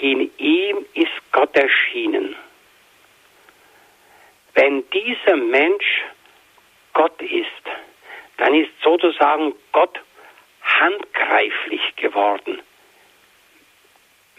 In 0.00 0.28
ihm 0.38 0.84
ist 0.94 1.22
Gott 1.30 1.56
erschienen. 1.56 2.34
Wenn 4.54 4.88
dieser 4.90 5.36
Mensch 5.36 6.04
Gott 6.92 7.20
ist, 7.22 7.46
dann 8.36 8.54
ist 8.54 8.70
sozusagen 8.82 9.54
Gott 9.72 9.98
handgreiflich 10.62 11.96
geworden. 11.96 12.60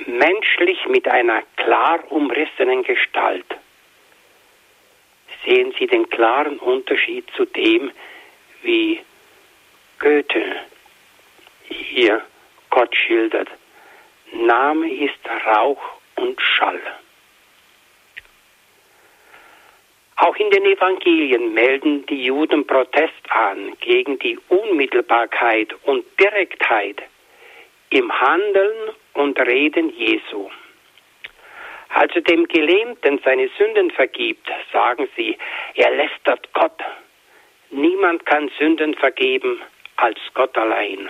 Menschlich 0.06 0.86
mit 0.88 1.08
einer 1.08 1.44
klar 1.56 2.12
umrissenen 2.12 2.84
Gestalt. 2.84 3.46
Sehen 5.46 5.74
Sie 5.78 5.88
den 5.88 6.10
klaren 6.10 6.60
Unterschied 6.60 7.26
zu 7.36 7.46
dem, 7.46 7.92
wie 8.62 9.02
Goethe 10.00 10.58
hier 11.68 12.22
Gott 12.70 12.96
schildert. 12.96 13.50
Name 14.32 14.92
ist 14.92 15.20
Rauch 15.46 15.82
und 16.16 16.40
Schall. 16.42 16.82
Auch 20.24 20.38
in 20.38 20.50
den 20.52 20.64
Evangelien 20.64 21.54
melden 21.54 22.06
die 22.06 22.24
Juden 22.24 22.66
Protest 22.66 23.30
an 23.30 23.78
gegen 23.82 24.18
die 24.20 24.40
Unmittelbarkeit 24.48 25.76
und 25.84 26.06
Direktheit 26.18 27.04
im 27.90 28.10
Handeln 28.22 28.96
und 29.16 29.38
Reden 29.38 29.90
Jesu. 29.90 30.50
Als 31.90 32.16
er 32.16 32.22
dem 32.22 32.48
Gelähmten 32.48 33.20
seine 33.26 33.50
Sünden 33.58 33.92
vergibt, 33.92 34.50
sagen 34.72 35.10
sie, 35.18 35.38
er 35.76 35.92
lästert 35.92 36.54
Gott. 36.54 36.82
niemand 37.70 38.26
kann 38.26 38.50
Sünden 38.58 38.94
vergeben 38.94 39.62
als 39.98 40.20
Gott 40.34 40.58
allein. 40.58 41.10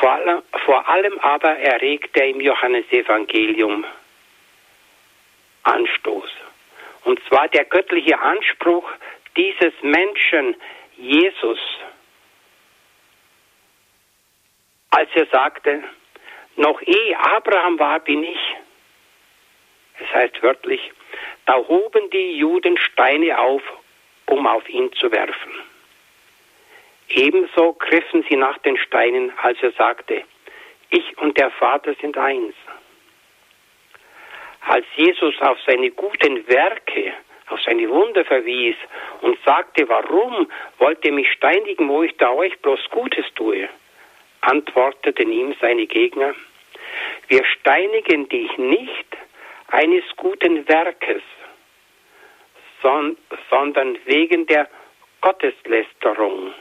Vor 0.00 0.10
allem, 0.10 0.42
vor 0.66 0.86
allem 0.86 1.18
aber 1.20 1.56
erregt 1.56 2.14
er 2.14 2.26
im 2.26 2.42
Johannesevangelium 2.42 3.86
Anstoß. 5.62 6.43
Und 7.04 7.20
zwar 7.28 7.48
der 7.48 7.64
göttliche 7.64 8.18
Anspruch 8.18 8.90
dieses 9.36 9.72
Menschen, 9.82 10.56
Jesus, 10.96 11.58
als 14.90 15.10
er 15.14 15.26
sagte, 15.26 15.82
noch 16.56 16.80
ehe 16.82 17.18
Abraham 17.18 17.78
war, 17.78 18.00
bin 18.00 18.22
ich. 18.22 18.56
Es 19.98 20.14
heißt 20.14 20.42
wörtlich, 20.42 20.92
da 21.46 21.56
hoben 21.56 22.10
die 22.10 22.36
Juden 22.36 22.78
Steine 22.78 23.38
auf, 23.38 23.62
um 24.26 24.46
auf 24.46 24.68
ihn 24.68 24.92
zu 24.94 25.10
werfen. 25.12 25.52
Ebenso 27.08 27.74
griffen 27.74 28.24
sie 28.28 28.36
nach 28.36 28.58
den 28.58 28.76
Steinen, 28.78 29.32
als 29.42 29.62
er 29.62 29.72
sagte, 29.72 30.24
ich 30.90 31.18
und 31.18 31.36
der 31.38 31.50
Vater 31.50 31.94
sind 32.00 32.16
eins. 32.16 32.54
Als 34.66 34.86
Jesus 34.96 35.34
auf 35.40 35.58
seine 35.66 35.90
guten 35.90 36.48
Werke, 36.48 37.12
auf 37.48 37.60
seine 37.62 37.88
Wunder 37.88 38.24
verwies 38.24 38.76
und 39.20 39.38
sagte, 39.44 39.88
warum 39.88 40.48
wollt 40.78 41.04
ihr 41.04 41.12
mich 41.12 41.30
steinigen, 41.32 41.88
wo 41.88 42.02
ich 42.02 42.16
da 42.16 42.30
euch 42.30 42.58
bloß 42.60 42.80
Gutes 42.90 43.26
tue, 43.34 43.68
antworteten 44.40 45.30
ihm 45.30 45.54
seine 45.60 45.86
Gegner, 45.86 46.34
wir 47.28 47.44
steinigen 47.44 48.28
dich 48.28 48.56
nicht 48.56 49.16
eines 49.68 50.04
guten 50.16 50.66
Werkes, 50.68 51.22
sondern 53.50 53.98
wegen 54.06 54.46
der 54.46 54.68
Gotteslästerung. 55.20 56.52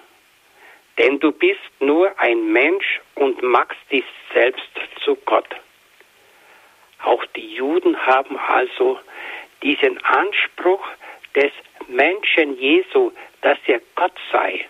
Denn 0.97 1.19
du 1.19 1.31
bist 1.31 1.59
nur 1.79 2.17
ein 2.19 2.51
Mensch 2.51 3.01
und 3.15 3.41
machst 3.41 3.79
dich 3.91 4.05
selbst 4.33 4.69
zu 5.03 5.15
Gott. 5.25 5.49
Auch 7.03 7.25
die 7.35 7.55
Juden 7.55 7.97
haben 8.05 8.37
also 8.37 8.99
diesen 9.61 10.03
Anspruch 10.03 10.85
des 11.35 11.51
Menschen 11.87 12.57
Jesu, 12.57 13.11
dass 13.41 13.57
er 13.67 13.81
Gott 13.95 14.17
sei, 14.31 14.65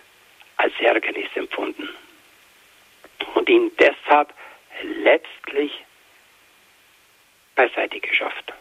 als 0.56 0.72
Ärgernis 0.80 1.28
empfunden. 1.34 1.88
Und 3.34 3.48
ihn 3.48 3.70
deshalb 3.78 4.32
letztlich 4.82 5.84
beiseite 7.54 8.00
geschafft. 8.00 8.52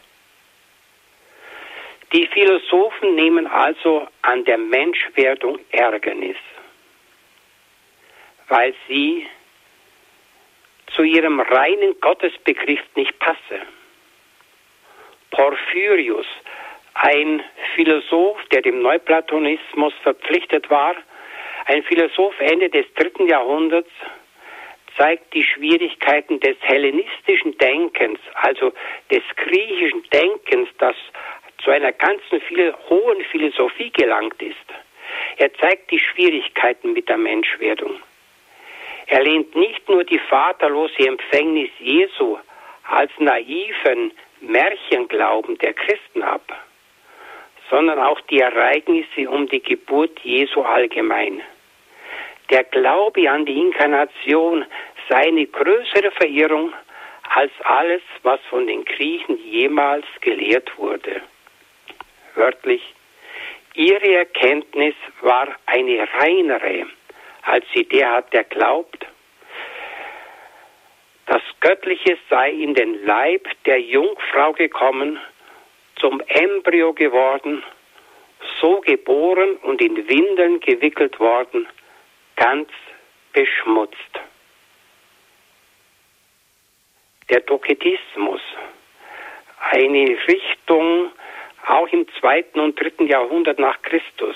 Die 2.12 2.28
Philosophen 2.28 3.16
nehmen 3.16 3.48
also 3.48 4.08
an 4.22 4.46
der 4.46 4.60
Menschwerdung 4.60 5.60
Ärgernis, 5.72 6.38
weil 8.50 8.76
sie 8.88 9.28
zu 10.96 11.04
ihrem 11.04 11.40
reinen 11.40 12.00
Gottesbegriff 12.00 12.82
nicht 12.96 13.18
passe. 13.20 13.62
Porphyrius, 15.32 16.28
ein 16.94 17.44
Philosoph, 17.76 18.38
der 18.52 18.62
dem 18.62 18.82
Neuplatonismus 18.82 19.94
verpflichtet 20.04 20.70
war, 20.70 20.96
ein 21.66 21.84
Philosoph 21.84 22.40
Ende 22.40 22.70
des 22.70 22.86
dritten 22.94 23.28
Jahrhunderts, 23.28 23.90
zeigt 24.98 25.34
die 25.34 25.44
Schwierigkeiten 25.44 26.40
des 26.40 26.56
hellenistischen 26.62 27.58
Denkens, 27.58 28.20
also 28.36 28.74
des 29.10 29.24
griechischen 29.36 30.04
Denkens, 30.12 30.70
das 30.78 30.96
zu 31.64 31.72
einer 31.72 31.92
ganzen 31.94 32.42
viel, 32.42 32.74
hohen 32.90 33.24
Philosophie 33.32 33.92
gelangt 33.92 34.40
ist. 34.42 34.56
Er 35.38 35.54
zeigt 35.56 35.90
die 35.90 36.00
Schwierigkeiten 36.00 36.94
mit 36.94 37.10
der 37.10 37.18
Menschwerdung. 37.18 38.00
Er 39.08 39.24
lehnt 39.24 39.56
nicht 39.56 39.88
nur 39.90 40.04
die 40.04 40.20
vaterlose 40.20 41.08
Empfängnis 41.08 41.70
Jesu 41.80 42.38
als 42.90 43.12
naiven 43.20 44.12
Märchenglauben 44.42 45.58
der 45.60 45.74
Christen 45.74 46.24
ab, 46.24 46.44
sondern 47.70 48.00
auch 48.00 48.20
die 48.22 48.40
Ereignisse 48.40 49.30
um 49.30 49.48
die 49.48 49.62
Geburt 49.62 50.20
Jesu 50.20 50.62
allgemein. 50.62 51.42
Der 52.50 52.64
Glaube 52.66 53.30
an 53.30 53.46
die 53.46 53.58
Inkarnation 53.58 54.66
sei 55.10 55.28
eine 55.28 55.48
größere 55.48 56.12
Verirrung 56.12 56.74
als 57.36 57.52
alles, 57.64 58.02
was 58.22 58.40
von 58.50 58.68
den 58.68 58.84
Griechen 58.86 59.38
jemals 59.44 60.06
gelehrt 60.22 60.78
wurde 60.78 61.22
wörtlich, 62.36 62.82
ihre 63.74 64.18
Erkenntnis 64.18 64.96
war 65.22 65.48
eine 65.66 66.08
reinere, 66.20 66.88
als 67.44 67.66
sie 67.74 67.86
der 67.86 68.12
hat, 68.12 68.34
der 68.34 68.44
glaubt, 68.44 69.06
das 71.26 71.42
Göttliche 71.62 72.18
sei 72.30 72.52
in 72.52 72.74
den 72.74 73.06
Leib 73.06 73.48
der 73.66 73.80
Jungfrau 73.80 74.54
gekommen, 74.54 75.20
zum 75.96 76.22
Embryo 76.28 76.94
geworden, 76.94 77.64
so 78.60 78.82
geboren 78.82 79.56
und 79.58 79.82
in 79.82 79.96
Windeln 80.08 80.60
gewickelt 80.60 81.20
worden, 81.20 81.68
ganz 82.36 82.70
beschmutzt. 83.32 83.98
Der 87.30 87.40
Doketismus, 87.42 88.42
eine 89.72 90.18
Richtung 90.28 91.12
auch 91.66 91.88
im 91.88 92.06
zweiten 92.20 92.60
und 92.60 92.80
dritten 92.80 93.08
Jahrhundert 93.08 93.60
nach 93.60 93.82
Christus. 93.82 94.36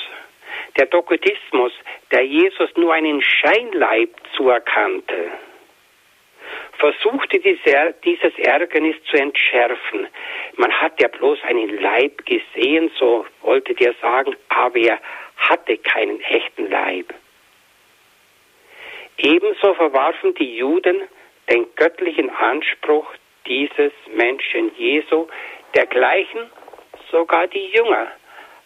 Der 0.77 0.85
Doketismus, 0.85 1.71
der 2.11 2.23
Jesus 2.23 2.69
nur 2.75 2.93
einen 2.93 3.21
Scheinleib 3.21 4.11
zuerkannte, 4.35 5.31
versuchte 6.77 7.39
dieses 7.39 8.37
Ärgernis 8.37 8.95
zu 9.09 9.17
entschärfen. 9.17 10.07
Man 10.55 10.71
hat 10.71 11.01
ja 11.01 11.07
bloß 11.07 11.39
einen 11.43 11.81
Leib 11.81 12.25
gesehen, 12.25 12.91
so 12.99 13.25
wollte 13.41 13.73
der 13.73 13.93
sagen, 14.01 14.35
aber 14.49 14.77
er 14.77 14.99
hatte 15.37 15.77
keinen 15.77 16.21
echten 16.21 16.69
Leib. 16.69 17.13
Ebenso 19.17 19.73
verwarfen 19.73 20.35
die 20.35 20.57
Juden 20.57 21.01
den 21.49 21.65
göttlichen 21.75 22.29
Anspruch 22.29 23.07
dieses 23.47 23.93
Menschen 24.13 24.71
Jesu, 24.77 25.27
dergleichen 25.73 26.51
sogar 27.09 27.47
die 27.47 27.67
Jünger, 27.67 28.11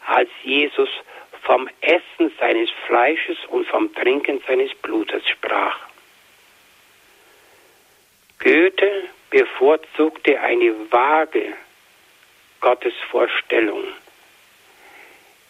als 0.08 0.30
Jesus 0.44 0.90
vom 1.44 1.70
Essen 1.82 2.32
seines 2.40 2.70
Fleisches 2.88 3.38
und 3.50 3.68
vom 3.68 3.94
Trinken 3.94 4.42
seines 4.48 4.74
Blutes 4.76 5.28
sprach. 5.28 5.80
Goethe 8.40 9.10
bevorzugte 9.30 10.40
eine 10.40 10.92
vage 10.92 11.54
Gottesvorstellung, 12.60 13.84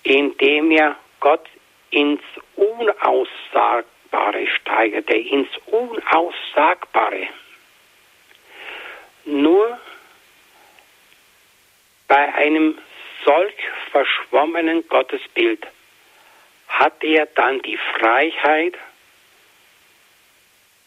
indem 0.03 0.71
er 0.71 0.95
Gott 1.19 1.47
ins 1.89 2.21
Unaussagbare 2.55 4.47
steigerte, 4.47 5.15
ins 5.15 5.49
Unaussagbare. 5.67 7.27
Nur 9.25 9.79
bei 12.07 12.33
einem 12.33 12.77
solch 13.23 13.55
verschwommenen 13.91 14.87
Gottesbild 14.87 15.67
hat 16.79 17.03
er 17.03 17.25
dann 17.27 17.61
die 17.61 17.77
Freiheit, 17.77 18.75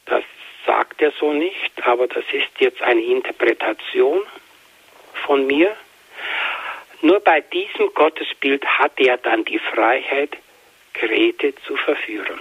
das 0.07 0.25
sagt 0.67 1.01
er 1.03 1.13
so 1.13 1.33
nicht, 1.33 1.87
aber 1.87 2.07
das 2.09 2.25
ist 2.33 2.59
jetzt 2.59 2.83
eine 2.83 3.03
Interpretation 3.03 4.23
von 5.27 5.47
mir, 5.47 5.77
nur 7.03 7.21
bei 7.21 7.41
diesem 7.41 7.93
Gottesbild 7.93 8.65
hat 8.65 8.99
er 8.99 9.19
dann 9.19 9.45
die 9.45 9.59
Freiheit, 9.59 10.37
Grete 10.95 11.55
zu 11.67 11.77
verführen. 11.77 12.41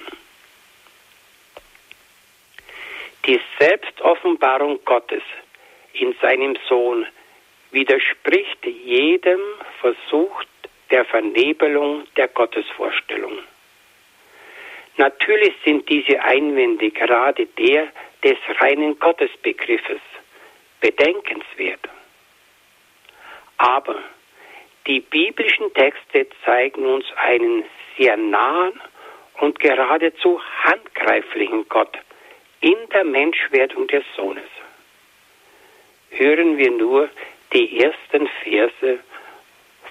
Die 3.26 3.42
Selbstoffenbarung 3.58 4.84
Gottes 4.86 5.24
in 5.94 6.16
seinem 6.22 6.58
Sohn 6.68 7.06
widerspricht 7.72 8.66
jedem 8.66 9.42
Versuch 9.82 10.44
der 10.94 11.06
Vernebelung 11.06 12.04
der 12.18 12.28
Gottesvorstellung. 12.28 13.40
Natürlich 14.98 15.56
sind 15.66 15.90
diese 15.90 16.22
Einwände 16.22 16.92
gerade 16.92 17.48
der 17.48 17.88
des 18.24 18.38
reinen 18.60 19.00
Gottesbegriffes 19.00 20.02
bedenkenswert. 20.82 21.80
Aber 23.58 23.96
die 24.86 25.00
biblischen 25.00 25.74
Texte 25.74 26.28
zeigen 26.46 26.86
uns 26.86 27.06
einen 27.16 27.64
sehr 27.98 28.16
nahen 28.16 28.80
und 29.40 29.60
geradezu 29.60 30.40
handgreiflichen 30.64 31.68
Gott 31.70 31.98
in 32.62 32.78
der 32.94 33.04
Menschwerdung 33.04 33.88
des 33.88 34.04
Sohnes. 34.16 34.50
Hören 36.12 36.60
wir 36.60 36.70
nur 36.70 37.10
die 37.52 37.80
ersten 37.80 38.30
Verse 38.44 39.00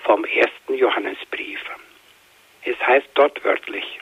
vom 0.04 0.24
ersten 0.24 0.74
Johannesbrief. 0.74 1.60
Es 2.64 2.78
heißt 2.86 3.08
dort 3.14 3.44
wörtlich, 3.44 4.00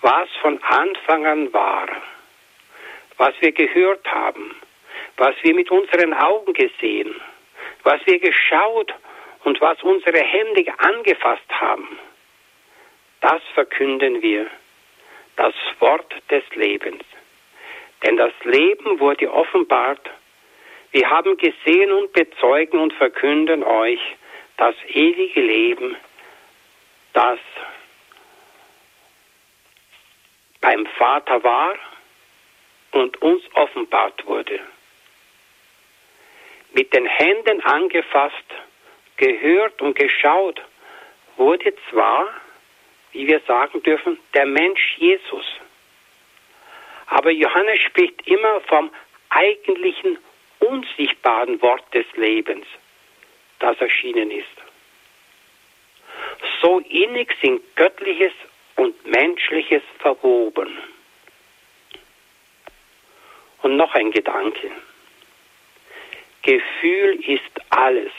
was 0.00 0.28
von 0.40 0.62
Anfang 0.62 1.26
an 1.26 1.52
war, 1.52 1.88
was 3.18 3.34
wir 3.40 3.52
gehört 3.52 4.06
haben, 4.06 4.54
was 5.16 5.34
wir 5.42 5.54
mit 5.54 5.70
unseren 5.70 6.14
Augen 6.14 6.52
gesehen, 6.54 7.14
was 7.82 8.00
wir 8.06 8.18
geschaut 8.18 8.94
und 9.44 9.60
was 9.60 9.82
unsere 9.82 10.20
Hände 10.20 10.64
angefasst 10.78 11.50
haben, 11.50 11.98
das 13.20 13.42
verkünden 13.54 14.22
wir, 14.22 14.48
das 15.36 15.54
Wort 15.78 16.12
des 16.30 16.42
Lebens. 16.54 17.04
Denn 18.02 18.16
das 18.16 18.32
Leben 18.42 18.98
wurde 18.98 19.32
offenbart. 19.32 20.10
Wir 20.90 21.08
haben 21.08 21.36
gesehen 21.36 21.92
und 21.92 22.12
bezeugen 22.12 22.80
und 22.80 22.92
verkünden 22.94 23.62
euch 23.62 24.00
das 24.56 24.74
ewige 24.88 25.40
Leben, 25.40 25.96
das 27.12 27.38
beim 30.60 30.86
Vater 30.98 31.42
war 31.42 31.74
und 32.92 33.20
uns 33.20 33.42
offenbart 33.54 34.26
wurde. 34.26 34.60
Mit 36.72 36.92
den 36.94 37.06
Händen 37.06 37.60
angefasst, 37.62 38.36
gehört 39.16 39.82
und 39.82 39.96
geschaut 39.96 40.62
wurde 41.36 41.74
zwar, 41.90 42.28
wie 43.12 43.26
wir 43.26 43.40
sagen 43.46 43.82
dürfen, 43.82 44.18
der 44.34 44.46
Mensch 44.46 44.96
Jesus. 44.96 45.44
Aber 47.06 47.30
Johannes 47.30 47.80
spricht 47.80 48.26
immer 48.26 48.60
vom 48.62 48.90
eigentlichen 49.28 50.18
unsichtbaren 50.60 51.60
Wort 51.60 51.82
des 51.92 52.06
Lebens, 52.16 52.66
das 53.62 53.80
erschienen 53.80 54.30
ist. 54.30 54.46
So 56.60 56.80
innig 56.80 57.34
sind 57.40 57.60
Göttliches 57.76 58.32
und 58.76 59.06
Menschliches 59.06 59.82
verwoben. 59.98 60.78
Und 63.62 63.76
noch 63.76 63.94
ein 63.94 64.10
Gedanke. 64.10 64.70
Gefühl 66.42 67.22
ist 67.26 67.60
alles, 67.70 68.10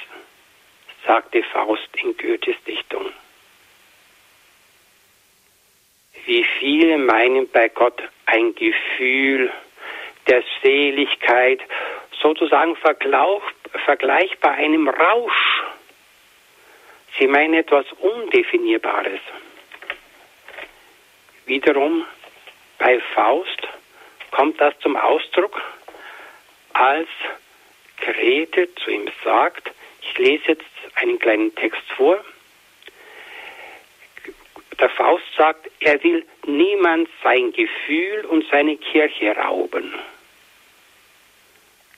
sagte 1.05 1.43
Faust 1.43 1.89
in 2.01 2.15
Goethes 2.15 2.55
Dichtung. 2.65 3.11
Wie 6.25 6.45
viele 6.59 6.97
meinen 6.97 7.49
bei 7.49 7.67
Gott 7.67 8.01
ein 8.27 8.55
Gefühl 8.55 9.51
der 10.27 10.41
Seligkeit, 10.61 11.59
sozusagen 12.21 12.77
vergleichbar 13.85 14.53
einem 14.53 14.87
Rausch. 14.87 15.63
Sie 17.17 17.27
meinen 17.27 17.53
etwas 17.53 17.85
Undefinierbares. 17.93 19.19
Wiederum 21.45 22.05
bei 22.79 22.99
Faust 23.13 23.67
kommt 24.31 24.59
das 24.59 24.77
zum 24.79 24.95
Ausdruck, 24.95 25.61
als 26.73 27.07
Grete 27.97 28.73
zu 28.75 28.89
ihm 28.89 29.07
sagt, 29.23 29.71
ich 30.01 30.17
lese 30.17 30.43
jetzt 30.49 30.65
einen 30.95 31.19
kleinen 31.19 31.53
Text 31.55 31.83
vor, 31.95 32.23
der 34.79 34.89
Faust 34.89 35.23
sagt, 35.37 35.69
er 35.79 36.03
will 36.03 36.25
niemand 36.45 37.07
sein 37.23 37.53
Gefühl 37.53 38.25
und 38.25 38.45
seine 38.49 38.75
Kirche 38.77 39.35
rauben. 39.35 39.93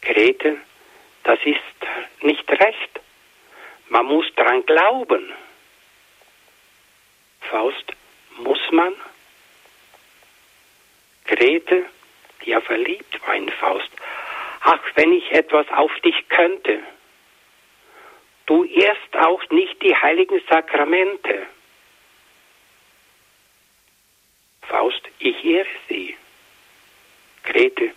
Grete, 0.01 0.57
das 1.25 1.39
ist 1.43 2.23
nicht 2.23 2.47
recht. 2.49 3.01
Man 3.89 4.05
muss 4.05 4.25
daran 4.35 4.65
glauben. 4.65 5.33
Faust, 7.41 7.93
muss 8.37 8.59
man? 8.71 8.93
Grete, 11.25 11.85
die 12.43 12.51
ja 12.51 12.61
verliebt 12.61 13.27
war 13.27 13.35
in 13.35 13.49
Faust. 13.49 13.89
Ach, 14.61 14.81
wenn 14.95 15.13
ich 15.13 15.31
etwas 15.31 15.67
auf 15.69 15.91
dich 16.01 16.29
könnte. 16.29 16.79
Du 18.45 18.63
erst 18.63 19.15
auch 19.17 19.41
nicht 19.49 19.81
die 19.81 19.95
heiligen 19.95 20.39
Sakramente. 20.47 21.47
Faust, 24.61 25.01
ich 25.17 25.43
ehre 25.43 25.67
sie. 25.89 26.15
Grete, 27.43 27.91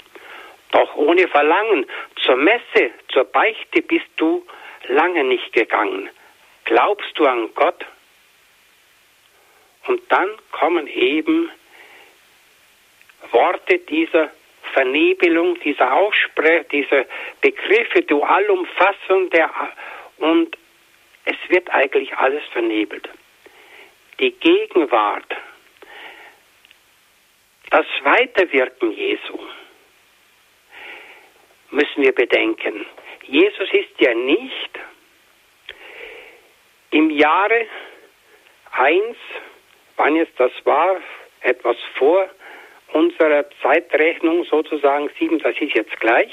doch 0.71 0.95
ohne 0.97 1.29
Verlangen. 1.29 1.87
Zur 2.25 2.37
Messe, 2.37 2.91
zur 3.09 3.25
Beichte 3.25 3.83
bist 3.83 4.07
du 4.17 4.47
lange 4.89 5.25
nicht 5.25 5.53
gegangen. 5.53 6.11
Glaubst 6.65 7.19
du 7.19 7.25
an 7.25 7.49
Gott? 7.55 7.85
Und 9.87 10.03
dann 10.11 10.29
kommen 10.53 10.87
eben 10.87 11.51
Worte 13.31 13.79
dieser 13.79 14.31
Vernebelung, 14.75 15.59
dieser 15.61 15.95
Aussprache, 15.95 16.67
dieser 16.71 17.07
Begriffe, 17.41 18.03
du 18.03 18.23
allumfassend, 18.23 19.35
und 20.19 20.57
es 21.25 21.37
wird 21.49 21.71
eigentlich 21.71 22.15
alles 22.17 22.45
vernebelt. 22.53 23.09
Die 24.21 24.33
Gegenwart, 24.33 25.37
das 27.71 27.87
Weiterwirken 28.03 28.93
Jesu 28.93 29.39
müssen 31.79 32.03
wir 32.03 32.13
bedenken. 32.13 32.85
Jesus 33.23 33.69
ist 33.73 34.01
ja 34.01 34.13
nicht 34.15 34.71
im 36.91 37.11
Jahre 37.11 37.67
1, 38.73 39.17
wann 39.97 40.17
jetzt 40.17 40.39
das 40.39 40.51
war, 40.65 40.97
etwas 41.43 41.77
vor 41.95 42.29
unserer 42.95 43.45
Zeitrechnung 43.63 44.45
sozusagen, 44.45 45.09
sieben, 45.19 45.39
das 45.39 45.55
ist 45.61 45.75
jetzt 45.75 46.01
gleich. 46.01 46.33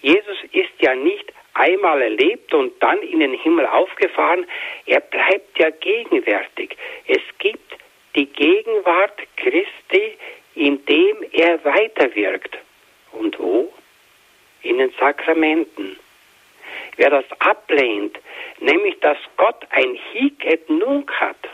Jesus 0.00 0.38
ist 0.50 0.72
ja 0.80 0.94
nicht 0.96 1.32
einmal 1.54 2.02
erlebt 2.02 2.52
und 2.52 2.82
dann 2.82 3.00
in 3.02 3.20
den 3.20 3.34
Himmel 3.34 3.66
aufgefahren. 3.66 4.46
Er 4.86 5.00
bleibt 5.00 5.58
ja 5.58 5.70
gegenwärtig. 5.70 6.76
Es 7.06 7.22
gibt 7.38 7.76
die 8.16 8.26
Gegenwart 8.26 9.20
Christi, 9.36 10.16
indem 10.54 11.24
er 11.32 11.64
weiterwirkt. 11.64 12.58
Und 13.12 13.38
wo? 13.38 13.72
In 14.62 14.78
den 14.78 14.92
Sakramenten. 14.98 15.98
Wer 16.96 17.10
das 17.10 17.24
ablehnt, 17.40 18.18
nämlich 18.58 18.98
dass 19.00 19.18
Gott 19.36 19.66
ein 19.70 19.98
Hic 20.12 20.44
et 20.44 20.68
Nunc 20.68 21.10
hat, 21.12 21.48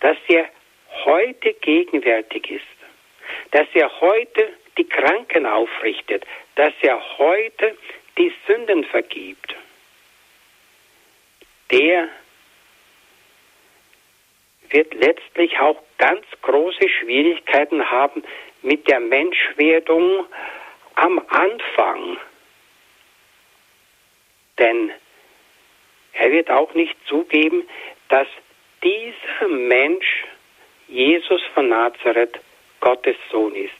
dass 0.00 0.16
er 0.28 0.48
heute 1.04 1.52
gegenwärtig 1.54 2.50
ist, 2.50 2.64
dass 3.50 3.66
er 3.74 4.00
heute 4.00 4.52
die 4.78 4.88
Kranken 4.88 5.46
aufrichtet, 5.46 6.24
dass 6.54 6.72
er 6.82 7.00
heute 7.18 7.76
die 8.16 8.32
Sünden 8.46 8.84
vergibt, 8.84 9.54
der 11.70 12.08
wird 14.70 14.94
letztlich 14.94 15.58
auch 15.58 15.82
ganz 15.98 16.24
große 16.42 16.88
Schwierigkeiten 16.88 17.90
haben 17.90 18.22
mit 18.62 18.88
der 18.88 19.00
Menschwerdung 19.00 20.26
am 21.00 21.18
Anfang. 21.28 22.18
Denn 24.58 24.92
er 26.12 26.30
wird 26.30 26.50
auch 26.50 26.74
nicht 26.74 26.94
zugeben, 27.06 27.66
dass 28.08 28.26
dieser 28.82 29.48
Mensch, 29.48 30.24
Jesus 30.88 31.40
von 31.54 31.68
Nazareth, 31.68 32.38
Gottes 32.80 33.16
Sohn 33.30 33.54
ist. 33.54 33.72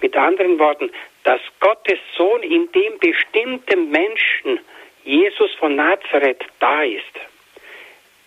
Mit 0.00 0.16
anderen 0.16 0.58
Worten, 0.58 0.90
dass 1.24 1.40
Gottes 1.58 1.98
Sohn 2.16 2.42
in 2.42 2.70
dem 2.72 2.98
bestimmten 2.98 3.90
Menschen, 3.90 4.60
Jesus 5.04 5.52
von 5.54 5.74
Nazareth, 5.74 6.44
da 6.60 6.82
ist. 6.82 7.14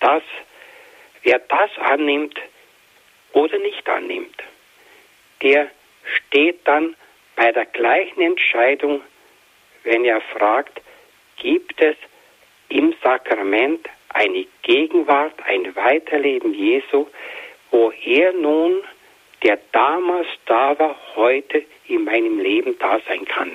Das, 0.02 0.24
wer 1.24 1.40
das 1.40 1.72
annimmt 1.78 2.38
oder 3.32 3.58
nicht 3.60 3.88
annimmt, 3.88 4.44
der 5.42 5.70
steht 6.04 6.60
dann 6.66 6.96
bei 7.36 7.52
der 7.52 7.66
gleichen 7.66 8.22
Entscheidung, 8.22 9.02
wenn 9.84 10.06
er 10.06 10.22
fragt, 10.22 10.82
gibt 11.38 11.82
es 11.82 11.96
im 12.70 12.96
Sakrament 13.04 13.88
eine 14.10 14.46
Gegenwart, 14.62 15.34
ein 15.46 15.76
Weiterleben 15.76 16.54
Jesu, 16.54 17.08
wo 17.72 17.92
er 17.92 18.34
nun 18.34 18.84
der 19.44 19.60
damals 19.74 20.28
da 20.46 20.78
war, 20.80 20.96
heute 21.16 21.66
in 21.88 22.06
meinem 22.06 22.40
Leben 22.40 22.78
da 22.80 23.00
sein 23.08 23.26
kann. 23.26 23.52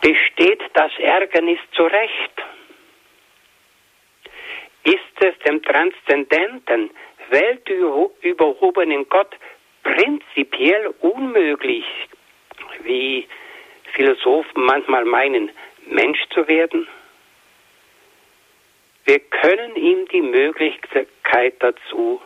Besteht 0.00 0.62
das 0.74 0.92
Ärgernis 0.98 1.58
zu 1.72 1.82
Recht? 1.82 2.32
Ist 4.84 5.20
es 5.20 5.36
dem 5.40 5.60
transzendenten, 5.62 6.90
weltüberhobenen 7.30 9.08
Gott 9.08 9.34
prinzipiell 9.88 10.94
unmöglich, 11.00 11.84
wie 12.82 13.26
Philosophen 13.92 14.64
manchmal 14.64 15.04
meinen, 15.04 15.50
Mensch 15.86 16.20
zu 16.30 16.46
werden? 16.46 16.86
Wir 19.06 19.18
können 19.18 19.74
ihm 19.76 20.06
die 20.08 20.20
Möglichkeit 20.20 21.54
dazu 21.60 22.20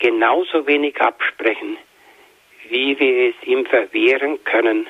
genauso 0.00 0.66
wenig 0.66 1.00
absprechen, 1.00 1.78
wie 2.68 2.98
wir 2.98 3.30
es 3.30 3.46
ihm 3.46 3.64
verwehren 3.66 4.42
können, 4.42 4.88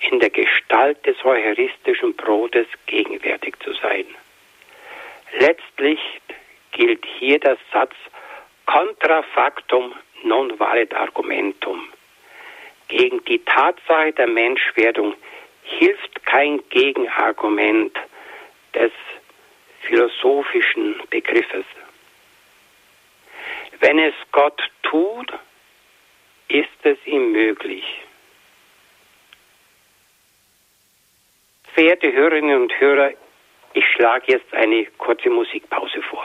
in 0.00 0.20
der 0.20 0.30
Gestalt 0.30 1.04
des 1.04 1.16
eucharistischen 1.24 2.14
Brotes 2.14 2.68
gegenwärtig 2.86 3.56
zu 3.64 3.72
sein. 3.72 4.06
Letztlich 5.40 5.98
gilt 6.70 7.04
hier 7.18 7.40
der 7.40 7.58
Satz 7.72 7.94
contra 8.66 9.22
factum 9.22 9.92
non 10.22 10.58
valet 10.58 10.94
argumentum. 10.94 11.88
Gegen 12.88 13.24
die 13.24 13.38
Tatsache 13.44 14.12
der 14.12 14.28
Menschwerdung 14.28 15.14
hilft 15.62 16.24
kein 16.24 16.60
Gegenargument 16.70 17.96
des 18.74 18.92
philosophischen 19.80 21.00
Begriffes. 21.10 21.64
Wenn 23.80 23.98
es 23.98 24.14
Gott 24.32 24.60
tut, 24.82 25.32
ist 26.48 26.68
es 26.82 26.98
ihm 27.06 27.32
möglich. 27.32 27.84
Verehrte 31.74 32.12
Hörerinnen 32.12 32.62
und 32.62 32.80
Hörer, 32.80 33.12
ich 33.74 33.86
schlage 33.92 34.32
jetzt 34.32 34.52
eine 34.52 34.86
kurze 34.98 35.30
Musikpause 35.30 36.02
vor. 36.02 36.24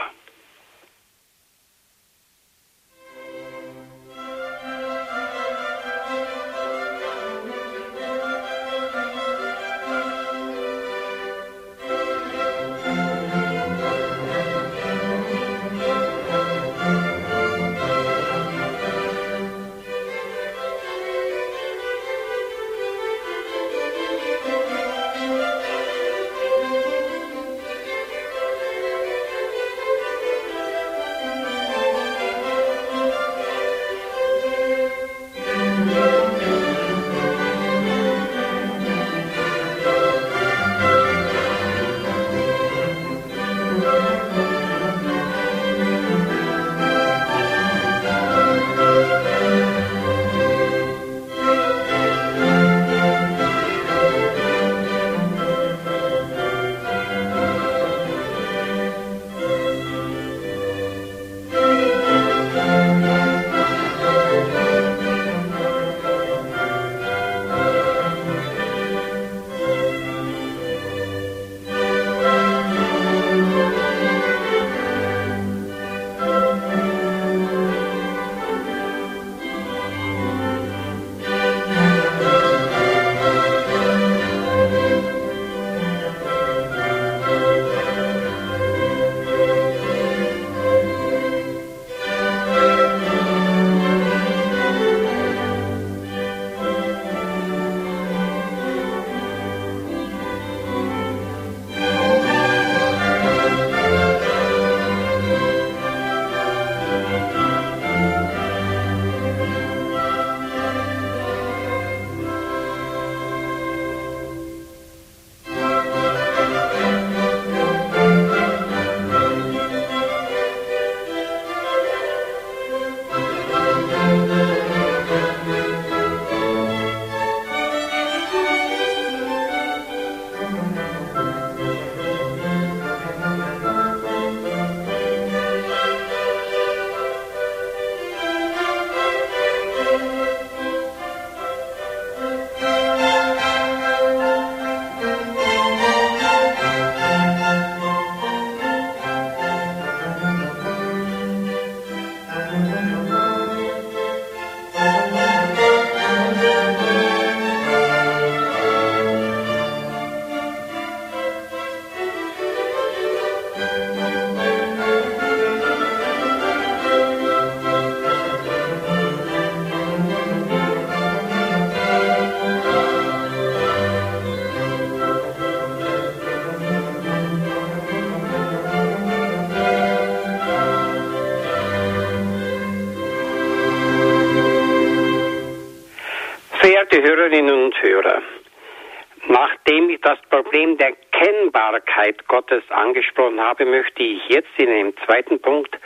Problem 190.34 190.80
der 190.80 190.94
Kennbarkeit 191.12 192.28
Gottes 192.28 192.64
angesprochen 192.70 193.40
habe, 193.40 193.66
möchte 193.66 194.02
ich 194.02 194.20
jetzt 194.30 194.50
in 194.58 194.66
dem 194.66 194.98
zweiten 195.06 195.40
Punkt 195.40 195.78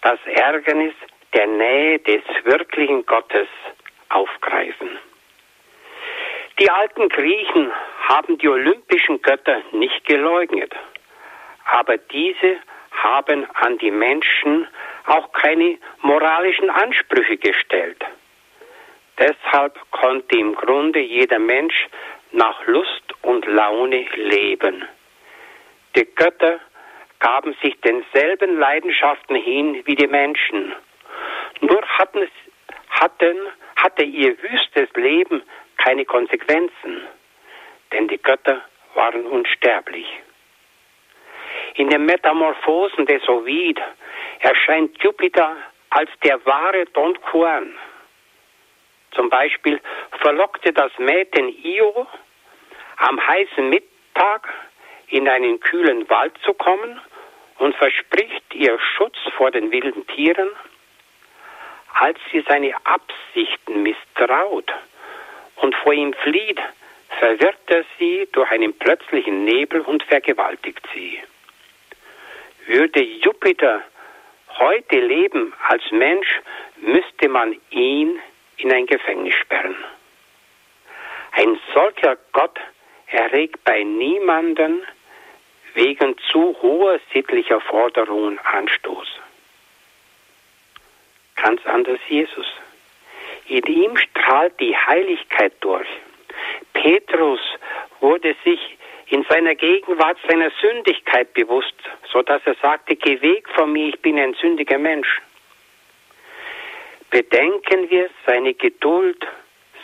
das 0.00 0.20
Ärgernis 0.26 0.94
der 1.34 1.48
Nähe 1.48 1.98
des 1.98 2.22
wirklichen 2.44 3.04
Gottes 3.04 3.48
aufgreifen. 4.10 4.90
Die 6.60 6.70
alten 6.70 7.08
Griechen 7.08 7.72
haben 8.08 8.38
die 8.38 8.48
olympischen 8.48 9.20
Götter 9.22 9.60
nicht 9.72 10.04
geleugnet, 10.04 10.72
aber 11.64 11.96
diese 11.96 12.58
haben 12.92 13.44
an 13.54 13.76
die 13.78 13.90
Menschen 13.90 14.68
auch 15.06 15.32
keine 15.32 15.78
moralischen 16.02 16.70
Ansprüche 16.70 17.38
gestellt. 17.38 18.04
Deshalb 19.18 19.74
konnte 19.90 20.38
im 20.38 20.54
Grunde 20.54 21.00
jeder 21.00 21.40
Mensch 21.40 21.88
nach 22.36 22.66
Lust 22.66 23.14
und 23.22 23.46
Laune 23.46 24.06
leben. 24.14 24.84
Die 25.96 26.04
Götter 26.14 26.60
gaben 27.18 27.56
sich 27.62 27.80
denselben 27.80 28.58
Leidenschaften 28.58 29.36
hin 29.36 29.82
wie 29.86 29.94
die 29.94 30.06
Menschen. 30.06 30.74
Nur 31.60 31.82
hatten, 31.98 32.28
hatten, 32.90 33.36
hatte 33.76 34.04
ihr 34.04 34.36
wüstes 34.42 34.88
Leben 34.96 35.42
keine 35.78 36.04
Konsequenzen, 36.04 37.02
denn 37.92 38.08
die 38.08 38.18
Götter 38.18 38.60
waren 38.94 39.24
unsterblich. 39.26 40.06
In 41.76 41.88
den 41.88 42.04
Metamorphosen 42.04 43.06
des 43.06 43.26
Ovid 43.28 43.80
erscheint 44.40 45.02
Jupiter 45.02 45.56
als 45.88 46.10
der 46.22 46.44
wahre 46.44 46.84
Don 46.92 47.18
Juan. 47.32 47.72
Zum 49.12 49.30
Beispiel 49.30 49.80
verlockte 50.20 50.72
das 50.74 50.92
Mädchen 50.98 51.48
Io 51.64 52.06
am 52.96 53.24
heißen 53.26 53.68
Mittag 53.68 54.52
in 55.08 55.28
einen 55.28 55.60
kühlen 55.60 56.08
Wald 56.10 56.36
zu 56.44 56.54
kommen 56.54 57.00
und 57.58 57.74
verspricht 57.76 58.54
ihr 58.54 58.78
Schutz 58.96 59.16
vor 59.36 59.50
den 59.50 59.70
wilden 59.70 60.06
Tieren, 60.08 60.50
als 61.94 62.18
sie 62.30 62.44
seine 62.46 62.74
Absichten 62.84 63.82
misstraut 63.82 64.72
und 65.56 65.74
vor 65.76 65.92
ihm 65.92 66.12
flieht, 66.14 66.60
verwirrt 67.18 67.58
er 67.68 67.84
sie 67.98 68.28
durch 68.32 68.50
einen 68.50 68.76
plötzlichen 68.78 69.44
Nebel 69.44 69.80
und 69.80 70.02
vergewaltigt 70.02 70.86
sie. 70.92 71.22
Würde 72.66 73.02
Jupiter 73.02 73.82
heute 74.58 74.98
leben 74.98 75.54
als 75.68 75.82
Mensch, 75.90 76.40
müsste 76.76 77.28
man 77.28 77.56
ihn 77.70 78.20
in 78.58 78.72
ein 78.72 78.86
Gefängnis 78.86 79.34
sperren. 79.34 79.76
Ein 81.32 81.58
solcher 81.74 82.16
Gott 82.32 82.58
erregt 83.08 83.62
bei 83.64 83.82
niemanden 83.82 84.82
wegen 85.74 86.16
zu 86.30 86.56
hoher 86.62 86.98
sittlicher 87.12 87.60
Forderungen 87.60 88.38
Anstoß. 88.38 89.08
Ganz 91.36 91.64
anders 91.66 92.00
Jesus. 92.08 92.46
In 93.48 93.64
ihm 93.66 93.96
strahlt 93.96 94.58
die 94.58 94.76
Heiligkeit 94.76 95.52
durch. 95.60 95.86
Petrus 96.72 97.40
wurde 98.00 98.34
sich 98.44 98.58
in 99.08 99.24
seiner 99.28 99.54
Gegenwart 99.54 100.18
seiner 100.28 100.50
Sündigkeit 100.60 101.32
bewusst, 101.34 101.74
so 102.10 102.22
dass 102.22 102.42
er 102.44 102.56
sagte, 102.60 102.96
geh 102.96 103.20
weg 103.22 103.48
von 103.50 103.72
mir, 103.72 103.88
ich 103.88 104.00
bin 104.00 104.18
ein 104.18 104.34
sündiger 104.34 104.78
Mensch. 104.78 105.20
Bedenken 107.10 107.88
wir 107.88 108.10
seine 108.26 108.54
Geduld, 108.54 109.24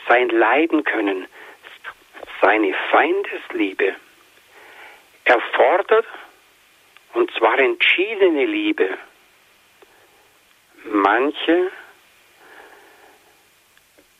sein 0.08 0.28
Leiden 0.30 0.82
können, 0.82 1.26
seine 2.42 2.74
Feindesliebe. 2.90 3.94
Er 5.24 5.40
fordert, 5.54 6.06
und 7.14 7.30
zwar 7.38 7.58
entschiedene 7.58 8.44
Liebe. 8.44 8.98
Manche, 10.84 11.70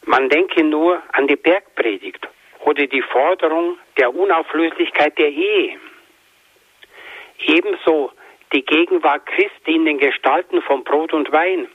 man 0.05 0.29
denke 0.29 0.63
nur 0.63 1.03
an 1.13 1.27
die 1.27 1.37
Bergpredigt 1.37 2.29
oder 2.61 2.87
die 2.87 3.03
Forderung 3.03 3.79
der 3.97 4.15
Unauflöslichkeit 4.15 5.19
der 5.19 5.31
Ehe. 5.31 5.79
Ebenso 7.47 8.13
die 8.53 8.65
Gegenwart 8.65 9.27
Christi 9.27 9.75
in 9.75 9.85
den 9.85 9.99
Gestalten 9.99 10.63
von 10.63 10.85
Brot 10.85 11.13
und 11.13 11.33
Wein. 11.33 11.67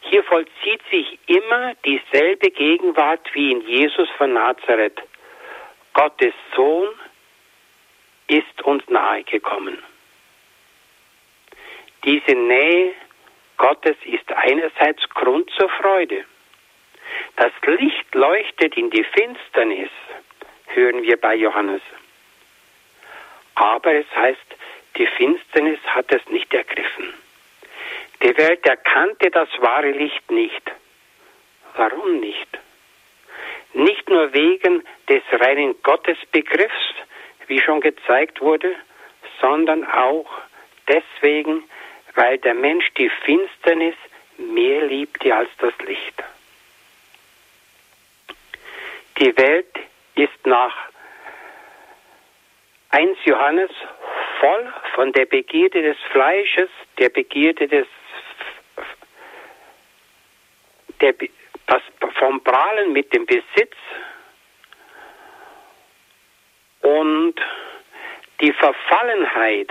Hier 0.00 0.24
vollzieht 0.24 0.80
sich 0.90 1.18
immer 1.26 1.74
dieselbe 1.84 2.50
Gegenwart 2.50 3.28
wie 3.34 3.52
in 3.52 3.60
Jesus 3.60 4.08
von 4.16 4.32
Nazareth. 4.32 5.00
Gottes 6.00 6.32
Sohn 6.56 6.88
ist 8.26 8.62
uns 8.62 8.82
nahegekommen. 8.88 9.76
Diese 12.04 12.34
Nähe 12.34 12.94
Gottes 13.58 13.98
ist 14.04 14.32
einerseits 14.32 15.06
Grund 15.10 15.50
zur 15.50 15.68
Freude. 15.68 16.24
Das 17.36 17.52
Licht 17.66 18.14
leuchtet 18.14 18.78
in 18.78 18.88
die 18.88 19.04
Finsternis, 19.04 19.90
hören 20.68 21.02
wir 21.02 21.20
bei 21.20 21.34
Johannes. 21.34 21.82
Aber 23.56 23.92
es 23.92 24.06
heißt, 24.16 24.56
die 24.96 25.06
Finsternis 25.06 25.80
hat 25.84 26.10
es 26.14 26.26
nicht 26.30 26.54
ergriffen. 26.54 27.12
Die 28.22 28.34
Welt 28.38 28.64
erkannte 28.66 29.30
das 29.30 29.50
wahre 29.58 29.90
Licht 29.90 30.30
nicht. 30.30 30.62
Warum 31.76 32.20
nicht? 32.20 32.58
Nicht 33.72 34.08
nur 34.08 34.32
wegen 34.32 34.82
des 35.08 35.22
reinen 35.32 35.80
Gottesbegriffs, 35.82 36.94
wie 37.46 37.60
schon 37.60 37.80
gezeigt 37.80 38.40
wurde, 38.40 38.74
sondern 39.40 39.84
auch 39.84 40.30
deswegen, 40.88 41.64
weil 42.14 42.38
der 42.38 42.54
Mensch 42.54 42.92
die 42.94 43.10
Finsternis 43.24 43.94
mehr 44.38 44.86
liebte 44.86 45.34
als 45.34 45.50
das 45.58 45.72
Licht. 45.86 46.22
Die 49.18 49.36
Welt 49.36 49.78
ist 50.14 50.46
nach 50.46 50.74
1 52.90 53.18
Johannes 53.24 53.70
voll 54.40 54.72
von 54.94 55.12
der 55.12 55.26
Begierde 55.26 55.82
des 55.82 55.98
Fleisches, 56.10 56.70
der 56.98 57.10
Begierde 57.10 57.68
des 57.68 57.86
der, 61.00 61.14
das, 61.70 61.82
vom 62.18 62.42
Prahlen 62.42 62.92
mit 62.92 63.14
dem 63.14 63.26
Besitz 63.26 63.76
und 66.80 67.34
die 68.40 68.52
Verfallenheit, 68.52 69.70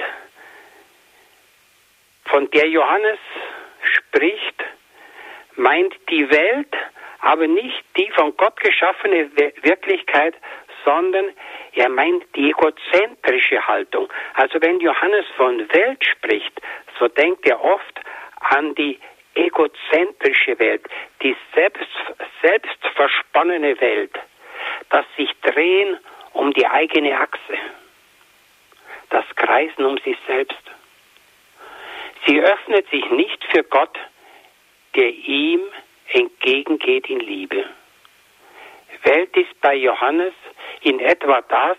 von 2.26 2.50
der 2.52 2.68
Johannes 2.68 3.20
spricht, 3.82 4.64
meint 5.56 5.94
die 6.10 6.30
Welt, 6.30 6.74
aber 7.22 7.48
nicht 7.48 7.84
die 7.98 8.10
von 8.12 8.36
Gott 8.38 8.58
geschaffene 8.60 9.30
Wirklichkeit, 9.36 10.36
sondern 10.86 11.26
er 11.74 11.90
meint 11.90 12.24
die 12.36 12.52
egozentrische 12.52 13.68
Haltung. 13.68 14.08
Also 14.36 14.62
wenn 14.62 14.80
Johannes 14.80 15.26
von 15.36 15.68
Welt 15.74 16.06
spricht, 16.06 16.62
so 16.98 17.08
denkt 17.08 17.46
er 17.48 17.62
oft 17.62 18.00
an 18.40 18.74
die 18.76 19.00
egozentrische 19.40 20.58
Welt, 20.60 20.86
die 21.22 21.36
selbst, 21.54 21.88
selbstversponnene 22.42 23.80
Welt, 23.80 24.18
das 24.90 25.06
sich 25.18 25.30
drehen 25.42 25.98
um 26.34 26.54
die 26.54 26.68
eigene 26.68 27.18
Achse, 27.20 27.58
das 29.10 29.26
Kreisen 29.36 29.86
um 29.86 29.98
sich 30.00 30.18
selbst. 30.28 30.62
Sie 32.26 32.40
öffnet 32.42 32.90
sich 32.90 33.10
nicht 33.12 33.44
für 33.46 33.64
Gott, 33.64 33.98
der 34.96 35.10
ihm 35.10 35.62
entgegengeht 36.12 37.10
in 37.10 37.20
Liebe. 37.20 37.66
Welt 39.04 39.36
ist 39.38 39.62
bei 39.62 39.76
Johannes 39.76 40.34
in 40.82 41.00
etwa 41.00 41.42
das, 41.42 41.78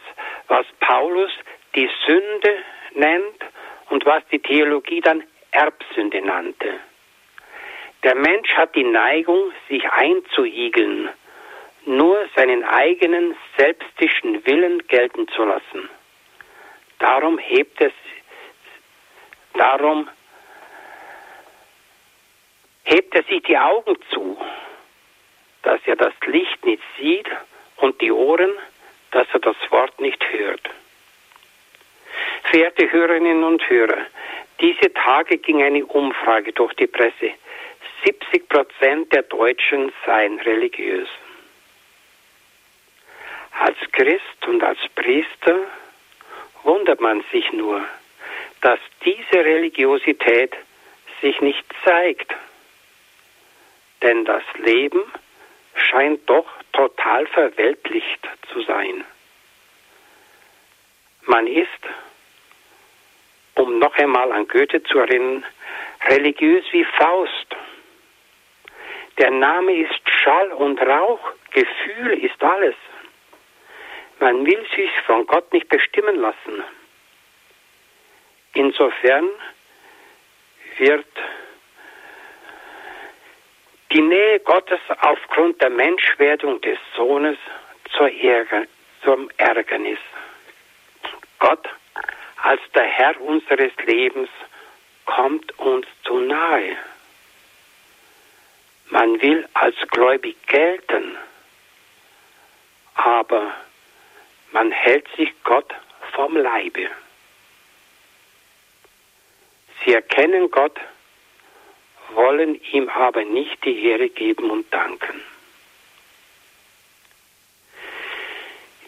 was 0.48 0.66
Paulus 0.80 1.30
die 1.74 1.90
Sünde 2.06 2.58
nennt 2.94 3.44
und 3.90 4.06
was 4.06 4.22
die 4.32 4.38
Theologie 4.38 5.00
dann 5.00 5.22
Erbsünde 5.50 6.22
nannte. 6.22 6.80
Der 8.02 8.14
Mensch 8.14 8.50
hat 8.54 8.74
die 8.74 8.84
Neigung, 8.84 9.52
sich 9.68 9.84
einzuigeln, 9.90 11.10
nur 11.84 12.26
seinen 12.34 12.64
eigenen 12.64 13.36
selbstischen 13.58 14.44
Willen 14.46 14.86
gelten 14.86 15.28
zu 15.28 15.44
lassen. 15.44 15.88
Darum 16.98 17.38
hebt 17.38 17.80
es, 17.80 17.92
darum 19.54 20.08
hebt 22.84 23.14
er 23.14 23.22
sich 23.24 23.42
die 23.42 23.58
Augen 23.58 23.96
zu, 24.10 24.38
dass 25.62 25.80
er 25.84 25.96
das 25.96 26.14
Licht 26.26 26.64
nicht 26.64 26.82
sieht 26.98 27.28
und 27.76 28.00
die 28.00 28.12
Ohren, 28.12 28.52
dass 29.10 29.26
er 29.32 29.40
das 29.40 29.56
Wort 29.70 30.00
nicht 30.00 30.22
hört. 30.32 30.70
Verehrte 32.44 32.90
Hörerinnen 32.90 33.44
und 33.44 33.68
Hörer, 33.68 34.06
diese 34.60 34.92
Tage 34.92 35.38
ging 35.38 35.62
eine 35.62 35.84
Umfrage 35.84 36.52
durch 36.52 36.74
die 36.74 36.86
Presse. 36.86 37.32
70 38.04 38.48
Prozent 38.48 39.12
der 39.12 39.22
Deutschen 39.22 39.92
seien 40.06 40.38
religiös. 40.40 41.08
Als 43.58 43.76
Christ 43.92 44.46
und 44.46 44.62
als 44.62 44.78
Priester 44.94 45.58
wundert 46.62 47.00
man 47.00 47.24
sich 47.32 47.52
nur, 47.52 47.84
dass 48.62 48.78
diese 49.04 49.44
Religiosität 49.44 50.54
sich 51.20 51.40
nicht 51.40 51.64
zeigt. 51.84 52.34
Denn 54.02 54.24
das 54.24 54.42
Leben 54.58 55.02
scheint 55.74 56.28
doch 56.28 56.46
total 56.72 57.26
verweltlicht 57.26 58.28
zu 58.52 58.62
sein. 58.62 59.04
Man 61.26 61.46
ist, 61.46 61.68
um 63.56 63.78
noch 63.78 63.94
einmal 63.96 64.32
an 64.32 64.48
Goethe 64.48 64.82
zu 64.84 64.98
erinnern, 64.98 65.44
religiös 66.08 66.64
wie 66.72 66.84
Faust. 66.84 67.56
Der 69.20 69.30
Name 69.30 69.76
ist 69.76 70.00
Schall 70.08 70.50
und 70.52 70.80
Rauch, 70.80 71.20
Gefühl 71.50 72.24
ist 72.24 72.42
alles. 72.42 72.74
Man 74.18 74.46
will 74.46 74.66
sich 74.74 74.90
von 75.04 75.26
Gott 75.26 75.52
nicht 75.52 75.68
bestimmen 75.68 76.16
lassen. 76.16 76.64
Insofern 78.54 79.28
wird 80.78 81.06
die 83.92 84.00
Nähe 84.00 84.40
Gottes 84.40 84.80
aufgrund 85.02 85.60
der 85.60 85.68
Menschwerdung 85.68 86.58
des 86.62 86.78
Sohnes 86.96 87.36
zum 89.04 89.30
Ärgernis. 89.36 89.98
Gott 91.38 91.68
als 92.42 92.62
der 92.74 92.84
Herr 92.84 93.20
unseres 93.20 93.72
Lebens 93.84 94.30
kommt 95.04 95.58
uns 95.58 95.86
zu 96.04 96.20
nahe. 96.20 96.78
Man 98.90 99.22
will 99.22 99.48
als 99.54 99.76
gläubig 99.92 100.36
gelten, 100.48 101.16
aber 102.94 103.54
man 104.50 104.72
hält 104.72 105.06
sich 105.16 105.32
Gott 105.44 105.72
vom 106.12 106.36
Leibe. 106.36 106.88
Sie 109.84 109.94
erkennen 109.94 110.50
Gott, 110.50 110.76
wollen 112.14 112.60
ihm 112.72 112.88
aber 112.88 113.24
nicht 113.24 113.64
die 113.64 113.84
Ehre 113.86 114.08
geben 114.08 114.50
und 114.50 114.72
danken. 114.74 115.22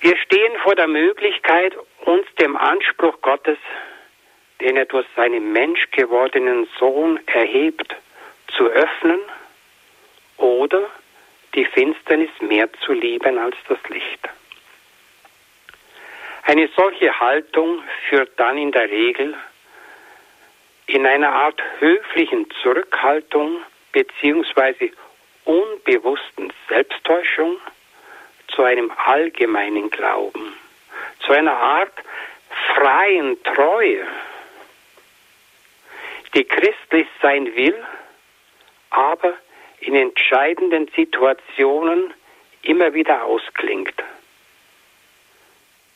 Wir 0.01 0.17
stehen 0.17 0.59
vor 0.65 0.75
der 0.75 0.89
Möglichkeit, 0.89 1.77
uns 2.01 2.27
dem 2.41 2.57
Anspruch 2.57 3.21
Gottes, 3.23 3.59
den 4.61 4.77
er 4.77 4.87
durch 4.87 5.07
seinen 5.15 5.53
menschgewordenen 5.53 6.67
Sohn 6.81 7.21
erhebt, 7.29 7.95
zu 8.49 8.67
öffnen 8.67 9.21
oder 10.43 10.91
die 11.55 11.65
Finsternis 11.65 12.31
mehr 12.41 12.69
zu 12.85 12.93
lieben 12.93 13.39
als 13.39 13.57
das 13.69 13.79
Licht. 13.89 14.29
Eine 16.45 16.69
solche 16.77 17.19
Haltung 17.21 17.83
führt 18.09 18.39
dann 18.39 18.59
in 18.59 18.73
der 18.73 18.91
Regel 18.91 19.35
in 20.87 21.07
einer 21.07 21.33
Art 21.33 21.63
höflichen 21.79 22.51
Zurückhaltung 22.63 23.63
beziehungsweise 23.93 24.91
unbewussten 25.45 26.53
Selbsttäuschung 26.69 27.59
zu 28.49 28.65
einem 28.65 28.91
allgemeinen 29.05 29.91
Glauben, 29.91 30.55
zu 31.21 31.33
einer 31.33 31.57
Art 31.57 31.93
freien 32.75 33.43
Treue, 33.45 34.07
die 36.35 36.45
christlich 36.45 37.07
sein 37.21 37.55
will, 37.55 37.77
aber 38.91 39.35
in 39.83 39.95
entscheidenden 39.95 40.89
Situationen 40.95 42.13
immer 42.63 42.95
wieder 42.95 43.25
ausklingt. 43.25 43.95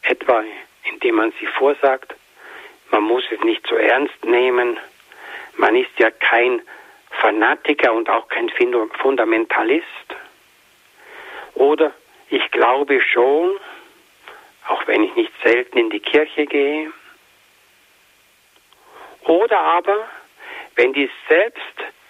Etwa 0.02 0.44
indem 0.84 1.16
man 1.16 1.32
sie 1.38 1.46
vorsagt, 1.46 2.14
man 2.90 3.02
muss 3.02 3.24
es 3.30 3.40
nicht 3.40 3.66
so 3.66 3.76
ernst 3.76 4.24
nehmen, 4.24 4.78
man 5.56 5.74
ist 5.74 5.98
ja 5.98 6.10
kein 6.10 6.62
Fanatiker 7.10 7.92
und 7.92 8.08
auch 8.08 8.28
kein 8.28 8.50
Fundamentalist. 8.50 9.86
Oder 11.54 11.92
ich 12.28 12.50
glaube 12.50 13.00
schon, 13.00 13.58
auch 14.68 14.86
wenn 14.86 15.04
ich 15.04 15.14
nicht 15.14 15.32
selten 15.42 15.78
in 15.78 15.90
die 15.90 16.00
Kirche 16.00 16.46
gehe. 16.46 16.92
Oder 19.22 19.58
aber, 19.58 20.08
wenn 20.76 20.92
die 20.92 21.10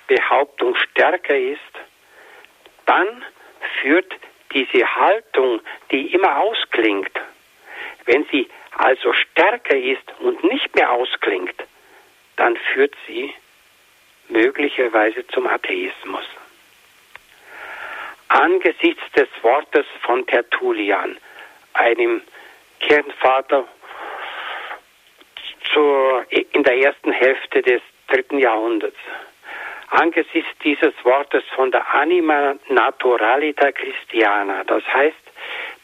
Selbstbehauptung 0.07 0.75
stärker 0.77 1.37
ist, 1.37 1.61
dann 2.87 3.25
führt 3.81 4.13
diese 4.53 4.95
Haltung, 4.97 5.61
die 5.91 6.13
immer 6.13 6.39
ausklingt, 6.39 7.11
wenn 8.05 8.25
sie 8.31 8.49
also 8.77 9.13
stärker 9.13 9.77
ist 9.77 10.05
und 10.21 10.45
nicht 10.45 10.75
mehr 10.75 10.91
ausklingt, 10.93 11.55
dann 12.37 12.57
führt 12.57 12.95
sie 13.07 13.35
möglicherweise 14.29 15.27
zum 15.29 15.47
Atheismus. 15.47 16.25
Angesichts 18.29 19.03
des 19.13 19.29
Wortes 19.43 19.87
von 20.03 20.27
Tertullian, 20.27 21.17
einem 21.75 22.23
Kirchenvater 22.81 23.67
zur, 25.73 26.27
in 26.31 26.63
der 26.63 26.77
ersten 26.79 27.13
Hälfte 27.13 27.63
des 27.63 27.83
dritten 28.09 28.39
Jahrhunderts, 28.39 28.99
angesichts 29.91 30.51
dieses 30.63 30.93
Wortes 31.05 31.45
von 31.55 31.71
der 31.71 31.87
Anima 31.95 32.55
Naturalita 32.69 33.73
Christiana, 33.73 34.65
das 34.65 34.83
heißt, 34.93 35.17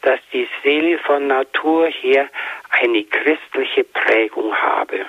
dass 0.01 0.19
die 0.33 0.47
Seele 0.61 0.97
von 0.99 1.27
Natur 1.27 1.87
her 1.87 2.29
eine 2.69 3.03
christliche 3.03 3.83
Prägung 3.85 4.53
habe. 4.55 5.05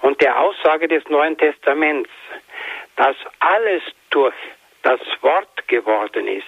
Und 0.00 0.20
der 0.20 0.38
Aussage 0.38 0.88
des 0.88 1.08
Neuen 1.08 1.36
Testaments, 1.38 2.10
dass 2.96 3.16
alles 3.40 3.82
durch 4.10 4.34
das 4.82 5.00
Wort 5.20 5.68
geworden 5.68 6.26
ist 6.26 6.44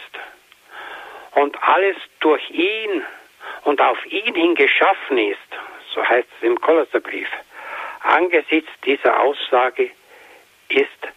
und 1.33 1.57
alles 1.63 1.97
durch 2.21 2.49
ihn 2.51 3.05
und 3.65 3.81
auf 3.81 4.05
ihn 4.07 4.35
hin 4.35 4.55
geschaffen 4.55 5.19
ist, 5.19 5.39
so 5.95 6.05
heißt 6.05 6.29
es 6.39 6.47
im 6.47 6.61
Kolosserbrief, 6.61 7.29
angesichts 8.01 8.71
dieser 8.85 9.21
Aussage 9.21 9.91
ist 10.69 11.14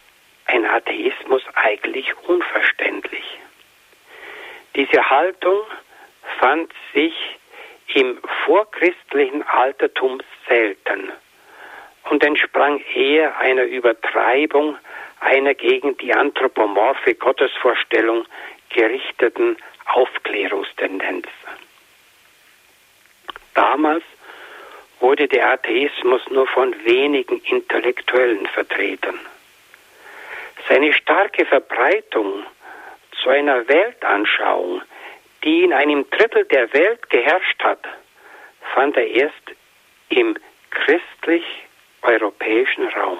ein 0.47 0.65
Atheismus 0.65 1.43
eigentlich 1.55 2.13
unverständlich. 2.27 3.23
Diese 4.75 5.09
Haltung 5.09 5.61
fand 6.39 6.71
sich 6.93 7.13
im 7.93 8.19
vorchristlichen 8.45 9.43
Altertum 9.43 10.21
selten 10.47 11.11
und 12.09 12.23
entsprang 12.23 12.81
eher 12.93 13.37
einer 13.37 13.63
Übertreibung 13.63 14.77
einer 15.19 15.53
gegen 15.53 15.97
die 15.97 16.13
anthropomorphe 16.13 17.15
Gottesvorstellung 17.15 18.25
gerichteten 18.69 19.57
Aufklärungstendenz. 19.85 21.27
Damals 23.53 24.03
wurde 24.99 25.27
der 25.27 25.51
Atheismus 25.51 26.21
nur 26.29 26.47
von 26.47 26.75
wenigen 26.85 27.41
Intellektuellen 27.41 28.45
vertreten. 28.47 29.19
Seine 30.67 30.91
starke 30.93 31.45
Verbreitung 31.45 32.43
zu 33.21 33.29
einer 33.29 33.67
Weltanschauung, 33.67 34.81
die 35.43 35.63
in 35.63 35.73
einem 35.73 36.09
Drittel 36.09 36.45
der 36.45 36.73
Welt 36.73 37.07
geherrscht 37.09 37.63
hat, 37.63 37.85
fand 38.73 38.97
er 38.97 39.07
erst 39.07 39.51
im 40.09 40.35
christlich-europäischen 40.71 42.87
Raum. 42.89 43.19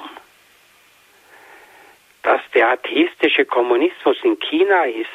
Dass 2.24 2.42
der 2.54 2.72
atheistische 2.72 3.46
Kommunismus 3.46 4.18
in 4.24 4.38
China 4.40 4.84
ist, 4.84 5.08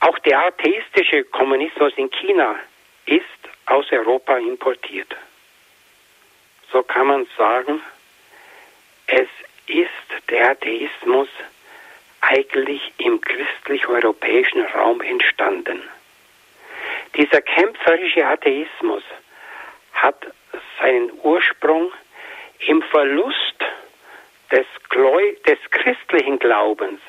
auch 0.00 0.18
der 0.20 0.46
atheistische 0.46 1.24
Kommunismus 1.24 1.92
in 1.96 2.10
China 2.10 2.58
ist 3.04 3.24
aus 3.66 3.92
Europa 3.92 4.38
importiert. 4.38 5.14
So 6.72 6.82
kann 6.82 7.08
man 7.08 7.26
sagen, 7.36 7.82
es 9.06 9.28
ist 9.68 10.28
der 10.30 10.50
Atheismus 10.50 11.28
eigentlich 12.20 12.92
im 12.98 13.20
christlich-europäischen 13.20 14.62
Raum 14.66 15.00
entstanden. 15.00 15.82
Dieser 17.16 17.40
kämpferische 17.40 18.26
Atheismus 18.26 19.02
hat 19.92 20.26
seinen 20.80 21.10
Ursprung 21.22 21.92
im 22.66 22.82
Verlust 22.82 23.64
des, 24.50 24.66
des 25.46 25.58
christlichen 25.70 26.38
Glaubens, 26.38 27.00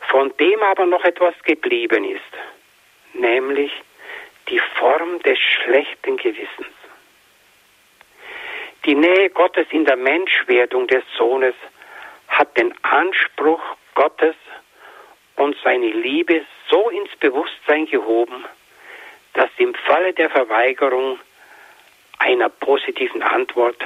von 0.00 0.32
dem 0.38 0.62
aber 0.62 0.86
noch 0.86 1.04
etwas 1.04 1.34
geblieben 1.44 2.04
ist, 2.04 3.14
nämlich 3.14 3.72
die 4.48 4.60
Form 4.76 5.20
des 5.22 5.38
schlechten 5.38 6.16
Gewissens. 6.16 6.79
Die 8.86 8.94
Nähe 8.94 9.28
Gottes 9.30 9.66
in 9.70 9.84
der 9.84 9.96
Menschwerdung 9.96 10.86
des 10.86 11.04
Sohnes 11.18 11.54
hat 12.28 12.56
den 12.56 12.74
Anspruch 12.82 13.60
Gottes 13.94 14.36
und 15.36 15.54
seine 15.62 15.88
Liebe 15.88 16.46
so 16.70 16.88
ins 16.88 17.14
Bewusstsein 17.16 17.86
gehoben, 17.86 18.44
dass 19.34 19.50
im 19.58 19.74
Falle 19.74 20.14
der 20.14 20.30
Verweigerung 20.30 21.18
einer 22.18 22.48
positiven 22.48 23.22
Antwort 23.22 23.84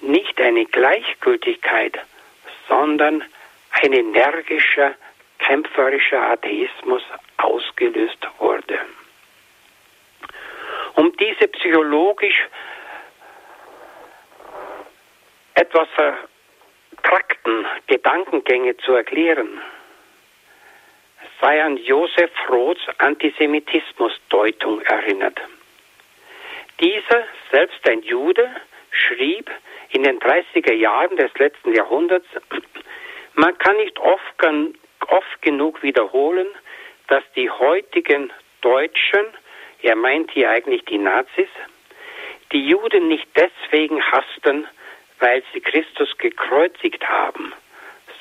nicht 0.00 0.40
eine 0.40 0.66
Gleichgültigkeit, 0.66 1.98
sondern 2.68 3.24
ein 3.82 3.92
energischer, 3.92 4.94
kämpferischer 5.38 6.30
Atheismus 6.30 7.02
ausgelöst 7.38 8.18
wurde. 8.38 8.78
Um 10.94 11.16
diese 11.16 11.48
psychologisch 11.48 12.46
etwas 15.54 15.88
vertrackten 15.94 17.66
Gedankengänge 17.86 18.76
zu 18.78 18.92
erklären, 18.94 19.60
sei 21.40 21.62
an 21.62 21.76
Josef 21.76 22.30
Roths 22.48 22.82
Antisemitismusdeutung 22.98 24.80
erinnert. 24.82 25.40
Dieser, 26.80 27.24
selbst 27.50 27.88
ein 27.88 28.02
Jude, 28.02 28.48
schrieb 28.90 29.50
in 29.90 30.04
den 30.04 30.18
30er 30.20 30.72
Jahren 30.72 31.16
des 31.16 31.32
letzten 31.38 31.74
Jahrhunderts, 31.74 32.26
man 33.34 33.56
kann 33.58 33.76
nicht 33.76 33.98
oft, 33.98 34.22
oft 35.08 35.42
genug 35.42 35.82
wiederholen, 35.82 36.46
dass 37.08 37.24
die 37.34 37.50
heutigen 37.50 38.32
Deutschen, 38.60 39.26
er 39.82 39.96
meint 39.96 40.30
hier 40.30 40.50
eigentlich 40.50 40.84
die 40.84 40.98
Nazis, 40.98 41.48
die 42.52 42.68
Juden 42.68 43.08
nicht 43.08 43.28
deswegen 43.36 44.02
hassten, 44.02 44.66
weil 45.22 45.44
sie 45.52 45.60
Christus 45.60 46.18
gekreuzigt 46.18 47.08
haben, 47.08 47.52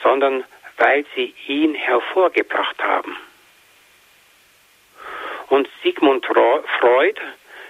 sondern 0.03 0.43
weil 0.77 1.03
sie 1.15 1.33
ihn 1.47 1.73
hervorgebracht 1.73 2.81
haben. 2.81 3.17
Und 5.47 5.67
Sigmund 5.83 6.25
Freud 6.27 7.19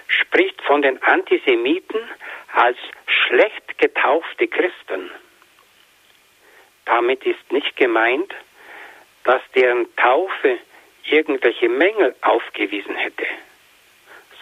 spricht 0.06 0.60
von 0.62 0.82
den 0.82 1.02
Antisemiten 1.02 1.98
als 2.52 2.76
schlecht 3.06 3.78
getaufte 3.78 4.46
Christen. 4.48 5.10
Damit 6.84 7.24
ist 7.24 7.50
nicht 7.50 7.74
gemeint, 7.76 8.34
dass 9.24 9.40
deren 9.54 9.96
Taufe 9.96 10.58
irgendwelche 11.04 11.70
Mängel 11.70 12.14
aufgewiesen 12.20 12.96
hätte, 12.96 13.26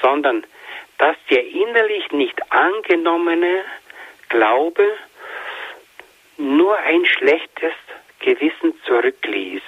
sondern 0.03 0.45
dass 0.99 1.17
der 1.31 1.47
innerlich 1.47 2.11
nicht 2.11 2.53
angenommene 2.53 3.65
Glaube 4.31 4.97
nur 6.39 6.79
ein 6.79 7.05
schlechtes 7.05 7.75
Gewissen 8.21 8.81
zurückließ, 8.87 9.63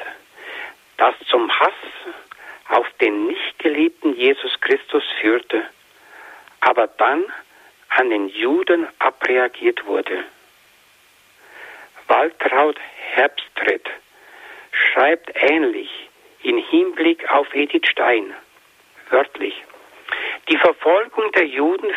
das 0.97 1.15
zum 1.29 1.51
Hass 1.51 1.75
auf 2.69 2.87
den 3.01 3.27
nicht 3.27 3.59
geliebten 3.59 4.15
Jesus 4.17 4.59
Christus 4.61 5.03
führte, 5.21 5.65
aber 6.61 6.87
dann 6.87 7.25
an 7.89 8.11
den 8.11 8.29
Juden 8.29 8.87
abreagiert 9.01 9.85
wurde. 9.85 10.25
Waltraud 12.07 12.79
Herbstritt 13.15 13.91
schreibt 14.71 15.31
ähnlich 15.35 15.91
in 16.43 16.57
Hinblick 16.57 17.29
auf 17.31 17.53
Edith 17.53 17.89
Stein, 17.91 18.33
wörtlich. 19.11 19.61
Die 20.49 20.57
Verfolgung 20.59 21.33
der 21.33 21.47
Juden 21.47 21.93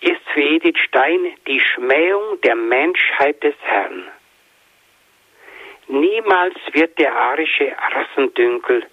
ist 0.00 0.22
für 0.32 0.40
Edith 0.40 0.78
Stein 0.78 1.34
die 1.46 1.60
Schmähung 1.60 2.40
der 2.40 2.54
Menschheit 2.54 3.42
des 3.42 3.54
Herrn. 3.62 4.08
Niemals 5.88 6.56
wird 6.72 6.98
der 6.98 7.14
arische 7.14 7.74
Rassendünkel 7.92 8.86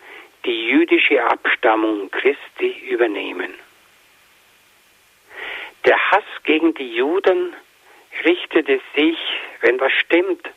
die 0.45 0.67
jüdische 0.69 1.23
Abstammung 1.23 2.09
Christi 2.11 2.79
übernehmen. 2.89 3.53
Der 5.85 5.97
Hass 6.11 6.25
gegen 6.43 6.73
die 6.73 6.95
Juden 6.95 7.55
richtete 8.25 8.81
sich, 8.95 9.17
wenn 9.61 9.77
das 9.77 9.91
stimmt, 9.93 10.49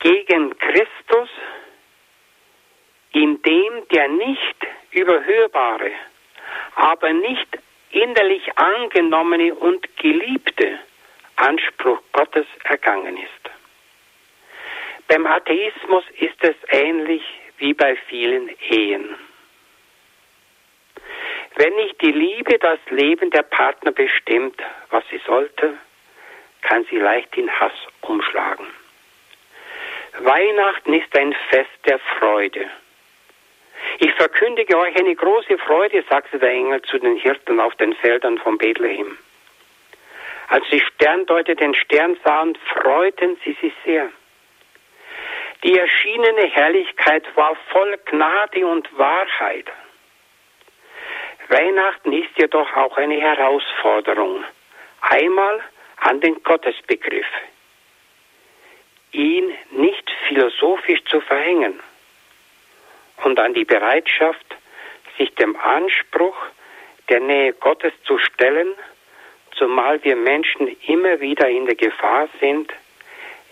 gegen 0.00 0.56
Christus, 0.58 1.30
in 3.12 3.40
dem 3.42 3.88
der 3.88 4.08
nicht 4.08 4.56
überhörbare, 4.90 5.92
aber 6.74 7.12
nicht 7.12 7.58
innerlich 7.94 8.42
angenommene 8.58 9.54
und 9.54 9.96
geliebte 9.96 10.78
Anspruch 11.36 12.00
Gottes 12.12 12.46
ergangen 12.64 13.16
ist. 13.16 13.50
Beim 15.08 15.26
Atheismus 15.26 16.04
ist 16.18 16.42
es 16.42 16.56
ähnlich 16.68 17.22
wie 17.58 17.74
bei 17.74 17.96
vielen 18.08 18.50
Ehen. 18.70 19.16
Wenn 21.56 21.74
nicht 21.76 22.00
die 22.00 22.12
Liebe 22.12 22.58
das 22.58 22.80
Leben 22.90 23.30
der 23.30 23.42
Partner 23.42 23.92
bestimmt, 23.92 24.60
was 24.90 25.04
sie 25.10 25.20
sollte, 25.24 25.78
kann 26.62 26.84
sie 26.90 26.96
leicht 26.96 27.36
in 27.36 27.50
Hass 27.60 27.72
umschlagen. 28.00 28.66
Weihnachten 30.20 30.94
ist 30.94 31.16
ein 31.16 31.34
Fest 31.50 31.70
der 31.86 31.98
Freude. 32.18 32.68
Ich 33.98 34.12
verkündige 34.14 34.76
euch 34.76 34.96
eine 34.96 35.14
große 35.14 35.56
Freude, 35.58 36.04
sagte 36.08 36.38
der 36.38 36.50
Engel 36.50 36.82
zu 36.82 36.98
den 36.98 37.16
Hirten 37.16 37.60
auf 37.60 37.74
den 37.76 37.94
Feldern 37.94 38.38
von 38.38 38.58
Bethlehem. 38.58 39.16
Als 40.48 40.64
die 40.70 40.80
Sterndeuter 40.80 41.54
den 41.54 41.74
Stern 41.74 42.16
sahen, 42.24 42.58
freuten 42.72 43.36
sie 43.44 43.52
sich 43.60 43.72
sehr. 43.84 44.10
Die 45.62 45.78
erschienene 45.78 46.46
Herrlichkeit 46.48 47.24
war 47.36 47.56
voll 47.70 47.98
Gnade 48.06 48.66
und 48.66 48.98
Wahrheit. 48.98 49.66
Weihnachten 51.48 52.12
ist 52.12 52.36
jedoch 52.36 52.76
auch 52.76 52.96
eine 52.96 53.20
Herausforderung. 53.20 54.44
Einmal 55.00 55.60
an 55.98 56.20
den 56.20 56.42
Gottesbegriff. 56.42 57.26
Ihn 59.12 59.54
nicht 59.70 60.10
philosophisch 60.28 61.02
zu 61.04 61.20
verhängen 61.20 61.80
und 63.22 63.38
an 63.38 63.54
die 63.54 63.64
Bereitschaft, 63.64 64.56
sich 65.16 65.34
dem 65.34 65.56
Anspruch 65.56 66.36
der 67.08 67.20
Nähe 67.20 67.52
Gottes 67.52 67.92
zu 68.04 68.18
stellen, 68.18 68.74
zumal 69.56 70.02
wir 70.02 70.16
Menschen 70.16 70.68
immer 70.86 71.20
wieder 71.20 71.48
in 71.48 71.66
der 71.66 71.76
Gefahr 71.76 72.28
sind, 72.40 72.72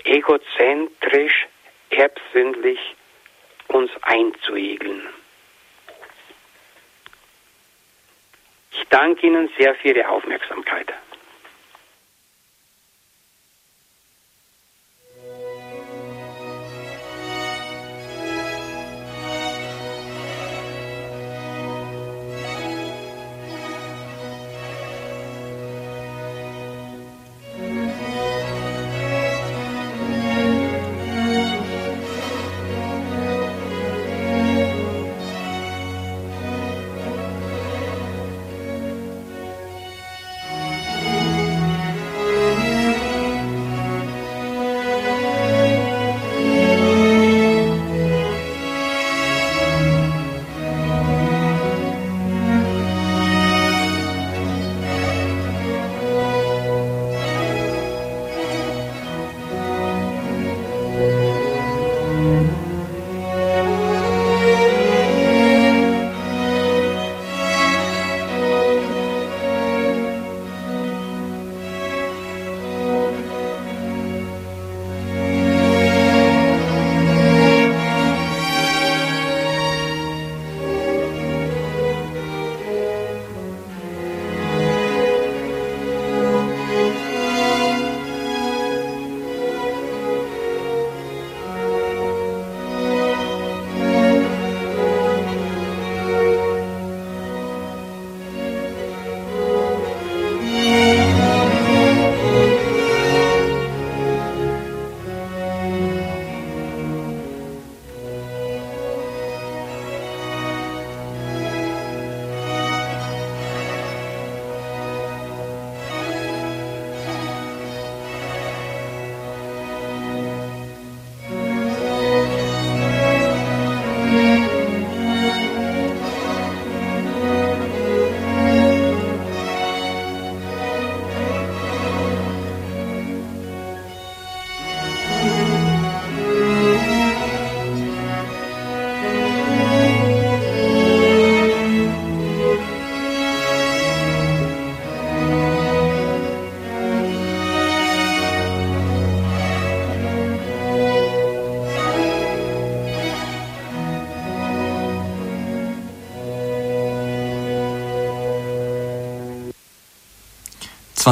egozentrisch 0.04 1.46
erbsündlich 1.90 2.78
uns 3.68 3.90
einzuigeln. 4.02 5.08
Ich 8.72 8.84
danke 8.88 9.26
Ihnen 9.26 9.50
sehr 9.58 9.74
für 9.74 9.88
Ihre 9.88 10.08
Aufmerksamkeit. 10.08 10.92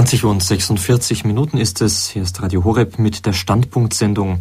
20 0.00 0.24
und 0.24 0.42
46 0.42 1.26
Minuten 1.26 1.58
ist 1.58 1.82
es. 1.82 2.08
Hier 2.08 2.22
ist 2.22 2.40
Radio 2.40 2.64
Horeb 2.64 2.98
mit 2.98 3.26
der 3.26 3.34
Standpunktsendung. 3.34 4.40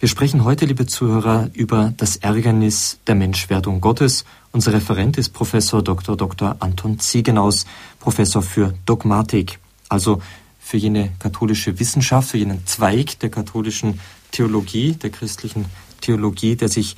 Wir 0.00 0.08
sprechen 0.08 0.42
heute, 0.42 0.64
liebe 0.64 0.86
Zuhörer, 0.86 1.50
über 1.52 1.92
das 1.98 2.16
Ärgernis 2.16 2.98
der 3.06 3.14
Menschwerdung 3.14 3.82
Gottes. 3.82 4.24
Unser 4.52 4.72
Referent 4.72 5.18
ist 5.18 5.34
Professor 5.34 5.82
Dr. 5.82 6.16
Dr. 6.16 6.56
Anton 6.60 6.98
Ziegenaus, 6.98 7.66
Professor 8.00 8.40
für 8.40 8.72
Dogmatik, 8.86 9.58
also 9.90 10.22
für 10.58 10.78
jene 10.78 11.10
katholische 11.18 11.78
Wissenschaft, 11.78 12.30
für 12.30 12.38
jenen 12.38 12.66
Zweig 12.66 13.18
der 13.18 13.28
katholischen 13.28 14.00
Theologie, 14.32 14.92
der 14.92 15.10
christlichen 15.10 15.66
Theologie, 16.00 16.56
der 16.56 16.70
sich 16.70 16.96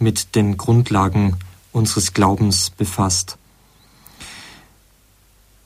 mit 0.00 0.34
den 0.34 0.56
Grundlagen 0.56 1.36
unseres 1.70 2.12
Glaubens 2.12 2.70
befasst. 2.70 3.38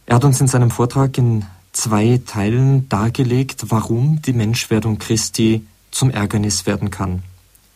Er 0.04 0.16
hat 0.16 0.24
uns 0.26 0.38
in 0.42 0.48
seinem 0.48 0.70
Vortrag 0.70 1.16
in 1.16 1.46
zwei 1.74 2.20
Teilen 2.24 2.88
dargelegt, 2.88 3.66
warum 3.68 4.22
die 4.22 4.32
Menschwerdung 4.32 4.98
Christi 4.98 5.66
zum 5.90 6.10
Ärgernis 6.10 6.64
werden 6.66 6.90
kann. 6.90 7.22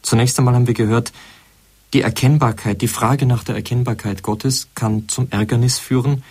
Zunächst 0.02 0.38
einmal 0.38 0.54
haben 0.54 0.66
wir 0.66 0.74
gehört, 0.74 1.12
die 1.92 2.02
Erkennbarkeit, 2.02 2.80
die 2.80 2.88
Frage 2.88 3.26
nach 3.26 3.44
der 3.44 3.56
Erkennbarkeit 3.56 4.22
Gottes 4.22 4.68
kann 4.74 5.08
zum 5.08 5.30
Ärgernis 5.30 5.78
führen, 5.78 6.22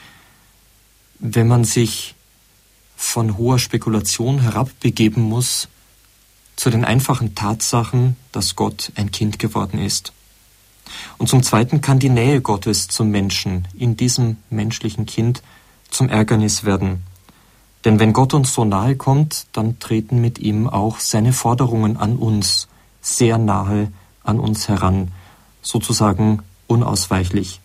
wenn 1.20 1.48
man 1.48 1.64
sich 1.64 2.16
von 2.96 3.38
hoher 3.38 3.60
Spekulation 3.60 4.42
herabbegeben 4.42 5.24
muss 5.24 5.68
zu 6.56 6.70
den 6.70 6.86
einfachen 6.86 7.36
Tatsachen, 7.36 8.16
dass 8.32 8.56
Gott 8.56 8.92
ein 8.96 9.12
Kind 9.12 9.40
geworden 9.40 9.80
ist. 9.80 10.14
Und 11.18 11.28
zum 11.28 11.44
Zweiten 11.44 11.82
kann 11.82 12.00
die 12.00 12.10
Nähe 12.10 12.42
Gottes 12.42 12.88
zum 12.88 13.10
Menschen 13.10 13.68
in 13.76 13.98
diesem 13.98 14.38
menschlichen 14.50 15.06
Kind 15.06 15.44
zum 15.90 16.10
Ärgernis 16.10 16.64
werden. 16.64 17.04
Denn 17.86 18.00
wenn 18.00 18.14
Gott 18.14 18.34
uns 18.34 18.54
so 18.54 18.66
nahe 18.66 18.96
kommt, 18.96 19.48
dann 19.54 19.80
treten 19.80 20.20
mit 20.20 20.40
ihm 20.40 20.68
auch 20.68 21.00
seine 21.00 21.34
Forderungen 21.34 21.98
an 21.98 22.18
uns 22.18 22.68
sehr 23.02 23.38
nahe 23.38 23.92
an 24.24 24.40
uns 24.40 24.68
heran, 24.68 25.12
sozusagen 25.62 26.42
unausweichlich. 26.68 27.62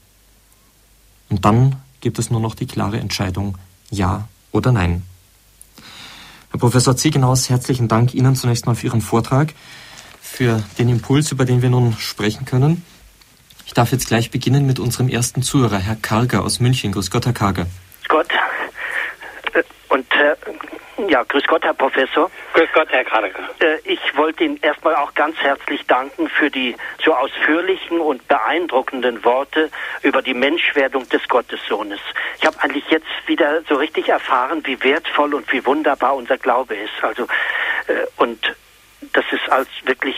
Und 1.28 1.44
dann 1.44 1.76
gibt 2.00 2.18
es 2.18 2.30
nur 2.30 2.40
noch 2.40 2.54
die 2.54 2.66
klare 2.66 3.00
Entscheidung 3.00 3.58
Ja 3.90 4.28
oder 4.52 4.70
Nein. 4.70 5.02
Herr 6.50 6.60
Professor 6.60 6.96
Ziegenhaus, 6.96 7.48
herzlichen 7.48 7.88
Dank 7.88 8.14
Ihnen 8.14 8.36
zunächst 8.36 8.66
mal 8.66 8.74
für 8.74 8.88
Ihren 8.88 9.00
Vortrag, 9.00 9.54
für 10.20 10.62
den 10.78 10.88
Impuls, 10.88 11.32
über 11.32 11.44
den 11.44 11.62
wir 11.62 11.70
nun 11.70 11.94
sprechen 11.98 12.44
können. 12.44 12.84
Ich 13.66 13.74
darf 13.74 13.90
jetzt 13.90 14.06
gleich 14.06 14.30
beginnen 14.30 14.66
mit 14.66 14.78
unserem 14.78 15.08
ersten 15.08 15.42
Zuhörer, 15.42 15.78
Herr 15.78 15.96
Karger 15.96 16.42
aus 16.42 16.60
München. 16.60 16.92
Grüß 16.92 17.10
Gott, 17.10 17.24
Herr 17.24 17.32
Karger. 17.32 17.66
Äh, 19.92 19.94
und 19.94 20.06
äh, 20.14 21.10
ja, 21.10 21.22
grüß 21.22 21.44
Gott, 21.46 21.64
Herr 21.64 21.74
Professor. 21.74 22.30
Grüß 22.54 22.68
Gott, 22.74 22.88
Herr 22.90 23.04
Karger. 23.04 23.48
Äh, 23.60 23.78
ich 23.84 24.00
wollte 24.16 24.44
Ihnen 24.44 24.58
erstmal 24.62 24.94
auch 24.96 25.14
ganz 25.14 25.36
herzlich 25.38 25.86
danken 25.86 26.28
für 26.28 26.50
die 26.50 26.76
so 27.04 27.14
ausführlichen 27.14 28.00
und 28.00 28.26
beeindruckenden 28.28 29.24
Worte 29.24 29.70
über 30.02 30.22
die 30.22 30.34
Menschwerdung 30.34 31.08
des 31.08 31.26
Gottessohnes. 31.28 32.00
Ich 32.38 32.46
habe 32.46 32.56
eigentlich 32.60 32.88
jetzt 32.90 33.06
wieder 33.26 33.62
so 33.68 33.76
richtig 33.76 34.08
erfahren, 34.08 34.62
wie 34.64 34.82
wertvoll 34.82 35.34
und 35.34 35.50
wie 35.52 35.64
wunderbar 35.64 36.14
unser 36.14 36.38
Glaube 36.38 36.74
ist. 36.74 37.02
Also 37.02 37.26
und 38.16 38.56
das 39.12 39.24
ist 39.32 39.50
als 39.50 39.68
wirklich 39.84 40.16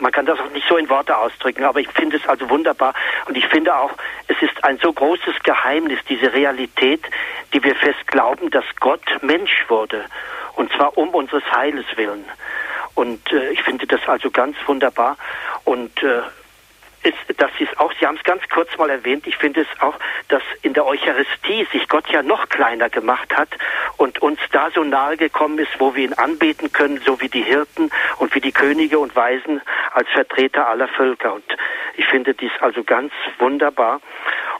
man 0.00 0.12
kann 0.12 0.26
das 0.26 0.38
auch 0.38 0.50
nicht 0.50 0.66
so 0.68 0.76
in 0.76 0.88
Worte 0.88 1.16
ausdrücken, 1.16 1.64
aber 1.64 1.80
ich 1.80 1.88
finde 1.90 2.16
es 2.16 2.28
also 2.28 2.48
wunderbar. 2.50 2.94
Und 3.26 3.36
ich 3.36 3.46
finde 3.46 3.76
auch, 3.76 3.92
es 4.26 4.40
ist 4.42 4.64
ein 4.64 4.78
so 4.78 4.92
großes 4.92 5.42
Geheimnis, 5.42 5.98
diese 6.08 6.32
Realität, 6.32 7.02
die 7.52 7.62
wir 7.62 7.74
fest 7.74 8.06
glauben, 8.06 8.50
dass 8.50 8.64
Gott 8.80 9.02
Mensch 9.22 9.64
wurde. 9.68 10.04
Und 10.54 10.72
zwar 10.72 10.96
um 10.98 11.10
unseres 11.10 11.44
Heiles 11.52 11.86
willen. 11.96 12.24
Und 12.94 13.32
äh, 13.32 13.50
ich 13.50 13.62
finde 13.62 13.86
das 13.86 14.00
also 14.08 14.30
ganz 14.30 14.56
wunderbar. 14.66 15.16
Und 15.64 16.02
äh, 16.02 16.22
ist, 17.02 17.40
dass 17.40 17.50
Sie 17.58 17.64
es 17.64 17.78
auch, 17.78 17.92
Sie 17.98 18.06
haben 18.06 18.16
es 18.16 18.24
ganz 18.24 18.42
kurz 18.48 18.76
mal 18.76 18.90
erwähnt, 18.90 19.26
ich 19.26 19.36
finde 19.36 19.62
es 19.62 19.80
auch, 19.80 19.94
dass 20.28 20.42
in 20.62 20.74
der 20.74 20.86
Eucharistie 20.86 21.66
sich 21.72 21.88
Gott 21.88 22.08
ja 22.10 22.22
noch 22.22 22.48
kleiner 22.48 22.90
gemacht 22.90 23.36
hat 23.36 23.48
und 23.96 24.20
uns 24.20 24.38
da 24.52 24.70
so 24.70 24.84
nahe 24.84 25.16
gekommen 25.16 25.58
ist, 25.58 25.70
wo 25.78 25.94
wir 25.94 26.04
ihn 26.04 26.14
anbeten 26.14 26.72
können, 26.72 27.00
so 27.04 27.20
wie 27.20 27.28
die 27.28 27.42
Hirten 27.42 27.90
und 28.18 28.34
wie 28.34 28.40
die 28.40 28.52
Könige 28.52 28.98
und 28.98 29.14
Weisen 29.16 29.60
als 29.92 30.08
Vertreter 30.10 30.68
aller 30.68 30.88
Völker. 30.88 31.34
Und 31.34 31.44
ich 31.96 32.06
finde 32.06 32.34
dies 32.34 32.52
also 32.60 32.84
ganz 32.84 33.12
wunderbar 33.38 34.00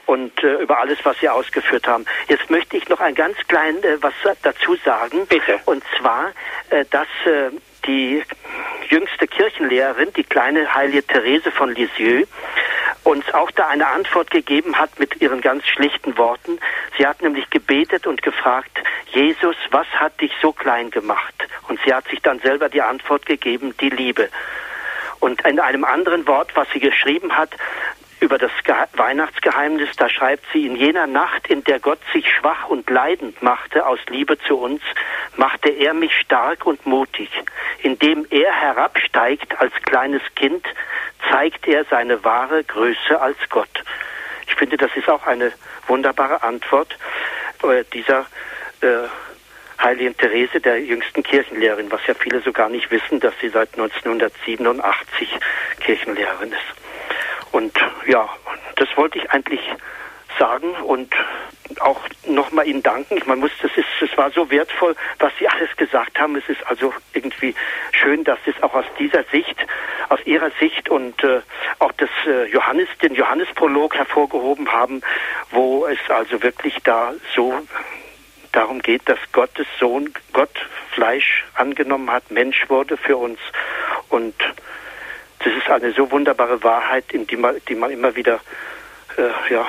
und 0.05 0.43
äh, 0.43 0.55
über 0.55 0.79
alles, 0.79 0.97
was 1.03 1.19
Sie 1.19 1.29
ausgeführt 1.29 1.87
haben. 1.87 2.05
Jetzt 2.27 2.49
möchte 2.49 2.77
ich 2.77 2.89
noch 2.89 2.99
ein 2.99 3.15
ganz 3.15 3.37
klein 3.47 3.81
äh, 3.83 4.01
was 4.01 4.13
dazu 4.41 4.75
sagen. 4.83 5.27
Bitte. 5.27 5.59
Und 5.65 5.83
zwar, 5.97 6.31
äh, 6.71 6.85
dass 6.89 7.07
äh, 7.25 7.51
die 7.85 8.23
jüngste 8.89 9.27
Kirchenlehrerin, 9.27 10.11
die 10.13 10.23
kleine 10.23 10.73
heilige 10.73 11.03
Therese 11.03 11.51
von 11.51 11.73
Lisieux, 11.73 12.27
uns 13.03 13.31
auch 13.33 13.51
da 13.51 13.67
eine 13.67 13.87
Antwort 13.87 14.31
gegeben 14.31 14.77
hat 14.77 14.99
mit 14.99 15.21
ihren 15.21 15.41
ganz 15.41 15.65
schlichten 15.67 16.17
Worten. 16.17 16.59
Sie 16.97 17.07
hat 17.07 17.21
nämlich 17.21 17.49
gebetet 17.49 18.07
und 18.07 18.21
gefragt, 18.21 18.77
Jesus, 19.11 19.55
was 19.71 19.87
hat 19.87 20.19
dich 20.21 20.31
so 20.41 20.51
klein 20.51 20.91
gemacht? 20.91 21.33
Und 21.67 21.79
sie 21.85 21.93
hat 21.93 22.07
sich 22.09 22.21
dann 22.21 22.39
selber 22.39 22.69
die 22.69 22.81
Antwort 22.81 23.25
gegeben, 23.25 23.73
die 23.79 23.89
Liebe. 23.89 24.29
Und 25.19 25.45
in 25.45 25.59
einem 25.59 25.83
anderen 25.83 26.27
Wort, 26.27 26.55
was 26.55 26.67
sie 26.71 26.79
geschrieben 26.79 27.35
hat, 27.37 27.51
über 28.19 28.37
das 28.37 28.51
Ge 28.63 28.75
Weihnachtsgeheimnis, 28.93 29.89
da 29.97 30.09
schreibt 30.09 30.43
sie, 30.51 30.65
in 30.65 30.75
jener 30.75 31.07
Nacht, 31.07 31.47
in 31.47 31.63
der 31.63 31.79
Gott 31.79 31.99
sich 32.13 32.29
schwach 32.31 32.67
und 32.67 32.89
leidend 32.89 33.41
machte 33.41 33.85
aus 33.85 33.99
Liebe 34.09 34.37
zu 34.39 34.57
uns, 34.57 34.81
machte 35.37 35.69
er 35.69 35.93
mich 35.93 36.13
stark 36.19 36.65
und 36.65 36.85
mutig. 36.85 37.29
Indem 37.81 38.25
er 38.29 38.51
herabsteigt 38.51 39.59
als 39.59 39.73
kleines 39.83 40.21
Kind, 40.35 40.65
zeigt 41.31 41.67
er 41.67 41.85
seine 41.85 42.23
wahre 42.23 42.63
Größe 42.63 43.19
als 43.19 43.37
Gott. 43.49 43.83
Ich 44.47 44.55
finde, 44.55 44.77
das 44.77 44.91
ist 44.95 45.09
auch 45.09 45.25
eine 45.25 45.53
wunderbare 45.87 46.43
Antwort 46.43 46.97
äh, 47.63 47.83
dieser 47.93 48.25
äh, 48.81 49.07
Heiligen 49.81 50.17
Therese, 50.17 50.59
der 50.59 50.81
jüngsten 50.81 51.23
Kirchenlehrerin, 51.23 51.89
was 51.89 52.05
ja 52.05 52.13
viele 52.13 52.41
so 52.41 52.51
gar 52.51 52.67
nicht 52.67 52.91
wissen, 52.91 53.21
dass 53.21 53.33
sie 53.39 53.47
seit 53.47 53.73
1987 53.73 55.29
Kirchenlehrerin 55.79 56.51
ist. 56.51 56.88
Und 57.51 57.73
ja, 58.07 58.29
das 58.75 58.87
wollte 58.95 59.17
ich 59.17 59.31
eigentlich 59.31 59.61
sagen 60.37 60.71
und 60.83 61.13
auch 61.81 61.99
nochmal 62.25 62.67
Ihnen 62.67 62.81
danken. 62.81 63.17
Ich 63.17 63.25
meine, 63.25 63.41
das 63.41 63.71
ist, 63.75 63.85
es 64.01 64.17
war 64.17 64.31
so 64.31 64.49
wertvoll, 64.49 64.95
was 65.19 65.31
Sie 65.37 65.47
alles 65.47 65.75
gesagt 65.77 66.19
haben. 66.19 66.35
Es 66.35 66.47
ist 66.49 66.65
also 66.65 66.93
irgendwie 67.13 67.53
schön, 67.91 68.23
dass 68.23 68.39
es 68.45 68.61
auch 68.63 68.73
aus 68.73 68.85
dieser 68.97 69.23
Sicht, 69.25 69.55
aus 70.09 70.19
Ihrer 70.25 70.51
Sicht 70.59 70.89
und 70.89 71.23
äh, 71.23 71.41
auch 71.79 71.91
das 71.93 72.09
äh, 72.25 72.45
Johannes, 72.51 72.87
den 73.01 73.13
Johannesprolog 73.13 73.95
hervorgehoben 73.95 74.71
haben, 74.71 75.01
wo 75.51 75.85
es 75.85 75.99
also 76.09 76.41
wirklich 76.41 76.75
da 76.83 77.13
so 77.35 77.53
darum 78.51 78.81
geht, 78.81 79.07
dass 79.07 79.19
Gottes 79.31 79.67
Sohn 79.79 80.11
Gott 80.33 80.49
Fleisch 80.91 81.45
angenommen 81.53 82.11
hat, 82.11 82.31
Mensch 82.31 82.67
wurde 82.69 82.97
für 82.97 83.17
uns 83.17 83.39
und 84.09 84.33
das 85.39 85.53
ist 85.53 85.69
eine 85.69 85.91
so 85.93 86.11
wunderbare 86.11 86.61
Wahrheit, 86.63 87.05
in 87.11 87.25
die 87.27 87.37
man, 87.37 87.55
die 87.67 87.75
man 87.75 87.91
immer 87.91 88.15
wieder 88.15 88.39
äh, 89.17 89.53
ja, 89.53 89.65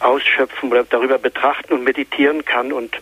ausschöpfen 0.00 0.70
oder 0.70 0.84
darüber 0.84 1.18
betrachten 1.18 1.74
und 1.74 1.84
meditieren 1.84 2.44
kann. 2.44 2.72
Und 2.72 2.98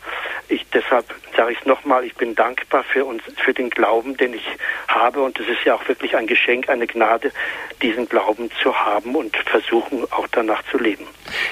ich 0.49 0.67
deshalb 0.71 1.07
sage 1.37 1.53
ich 1.53 1.61
es 1.61 1.67
nochmal, 1.67 2.05
ich 2.05 2.15
bin 2.15 2.35
dankbar 2.35 2.83
für 2.83 3.05
uns, 3.05 3.23
für 3.37 3.55
den 3.55 3.71
Glauben, 3.71 4.17
den 4.17 4.35
ich 4.35 4.45
habe. 4.89 5.23
Und 5.23 5.39
es 5.39 5.49
ist 5.49 5.65
ja 5.65 5.75
auch 5.75 5.89
wirklich 5.89 6.17
ein 6.17 6.27
Geschenk, 6.27 6.69
eine 6.69 6.87
Gnade, 6.87 7.33
diesen 7.81 8.09
Glauben 8.09 8.51
zu 8.63 8.77
haben 8.79 9.15
und 9.15 9.37
versuchen 9.37 10.05
auch 10.11 10.27
danach 10.33 10.63
zu 10.71 10.79
leben. 10.79 11.07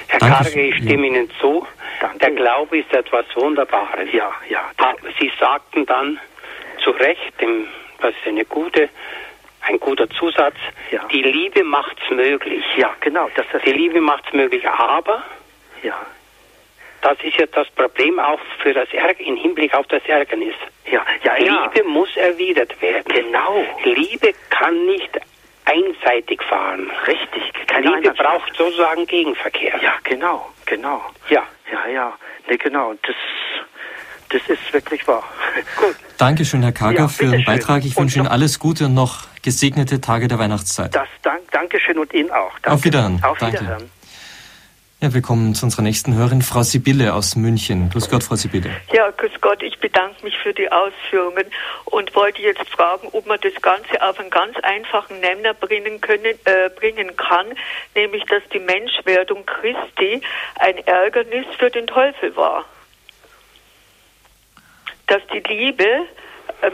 Herr 0.08 0.18
Karge, 0.18 0.60
ich 0.60 0.76
stimme 0.76 1.06
Ihnen 1.06 1.30
zu. 1.40 1.66
Danke. 2.00 2.18
Der 2.18 2.30
Glaube 2.32 2.78
ist 2.78 2.92
etwas 2.92 3.24
Wunderbares. 3.36 4.08
Ja, 4.12 4.32
ja. 4.48 4.70
Ah, 4.78 4.94
Sie 5.20 5.30
sagten 5.38 5.86
dann 5.86 6.18
zu 6.82 6.90
Recht, 6.90 7.32
das 8.00 8.10
ist 8.10 8.26
eine 8.26 8.44
gute 8.44 8.88
ein 9.68 9.80
guter 9.80 10.08
Zusatz. 10.10 10.56
Ja. 10.90 11.04
Die 11.10 11.22
Liebe 11.22 11.64
macht's 11.64 12.08
möglich. 12.10 12.64
Ja, 12.76 12.94
genau. 13.00 13.28
Das, 13.34 13.46
die 13.64 13.72
Liebe 13.72 14.00
macht's 14.00 14.32
möglich, 14.32 14.66
aber 14.68 15.22
ja. 15.82 15.94
das 17.02 17.18
ist 17.22 17.36
ja 17.36 17.46
das 17.46 17.68
Problem 17.70 18.18
auch 18.18 18.40
für 18.62 18.72
das 18.72 18.92
Ärger, 18.92 19.20
im 19.20 19.36
Hinblick 19.36 19.74
auf 19.74 19.86
das 19.88 20.04
Ärgernis. 20.06 20.54
Ja, 20.90 21.04
ja, 21.22 21.36
Liebe 21.36 21.78
ja. 21.78 21.84
muss 21.84 22.16
erwidert 22.16 22.80
werden. 22.80 23.12
Genau. 23.12 23.64
Liebe 23.84 24.32
kann 24.50 24.86
nicht 24.86 25.10
einseitig 25.64 26.42
fahren. 26.44 26.90
Richtig. 27.06 27.42
Keine 27.66 27.96
Liebe 27.96 28.12
braucht 28.12 28.54
sozusagen 28.56 29.06
Gegenverkehr. 29.06 29.78
Ja, 29.82 29.94
genau, 30.04 30.48
genau. 30.64 31.02
Ja. 31.28 31.42
Ja, 31.70 31.88
ja. 31.88 32.18
Nee, 32.48 32.56
genau. 32.56 32.94
Das 33.02 33.16
das 34.30 34.42
ist 34.48 34.72
wirklich 34.72 35.06
wahr. 35.06 35.24
Gut. 35.76 35.96
Dankeschön, 36.18 36.62
Herr 36.62 36.72
Kager, 36.72 36.98
ja, 36.98 37.08
für 37.08 37.26
den 37.26 37.44
Beitrag. 37.44 37.84
Ich 37.84 37.96
wünsche 37.96 38.18
Ihnen 38.18 38.28
alles 38.28 38.58
Gute 38.58 38.86
und 38.86 38.94
noch 38.94 39.26
gesegnete 39.42 40.00
Tage 40.00 40.28
der 40.28 40.38
Weihnachtszeit. 40.38 40.94
Das, 40.94 41.08
dank, 41.22 41.50
Dankeschön 41.50 41.98
und 41.98 42.12
Ihnen 42.14 42.30
auch. 42.30 42.52
Danke. 42.62 42.72
Auf 42.72 42.84
Wiederhören. 42.84 43.22
Auf 43.22 43.40
Wiederhören. 43.40 43.90
Ja, 45.02 45.12
wir 45.12 45.20
kommen 45.20 45.54
zu 45.54 45.66
unserer 45.66 45.82
nächsten 45.82 46.14
Hörerin, 46.14 46.40
Frau 46.40 46.62
Sibylle 46.62 47.12
aus 47.12 47.36
München. 47.36 47.90
Grüß 47.90 48.08
Gott, 48.08 48.22
Frau 48.22 48.34
Sibylle. 48.34 48.70
Ja, 48.94 49.10
grüß 49.10 49.32
Gott, 49.42 49.62
ich 49.62 49.78
bedanke 49.78 50.24
mich 50.24 50.38
für 50.38 50.54
die 50.54 50.72
Ausführungen 50.72 51.44
und 51.84 52.14
wollte 52.14 52.40
jetzt 52.40 52.66
fragen, 52.70 53.08
ob 53.12 53.26
man 53.26 53.38
das 53.42 53.52
Ganze 53.60 54.00
auf 54.02 54.18
einen 54.18 54.30
ganz 54.30 54.56
einfachen 54.62 55.20
Nenner 55.20 55.52
bringen, 55.52 56.00
können, 56.00 56.24
äh, 56.46 56.70
bringen 56.74 57.14
kann, 57.14 57.46
nämlich 57.94 58.24
dass 58.24 58.42
die 58.54 58.58
Menschwerdung 58.58 59.44
Christi 59.44 60.22
ein 60.60 60.78
Ärgernis 60.86 61.44
für 61.58 61.68
den 61.68 61.86
Teufel 61.86 62.34
war. 62.34 62.64
Dass 65.06 65.22
die 65.32 65.40
Liebe 65.40 66.06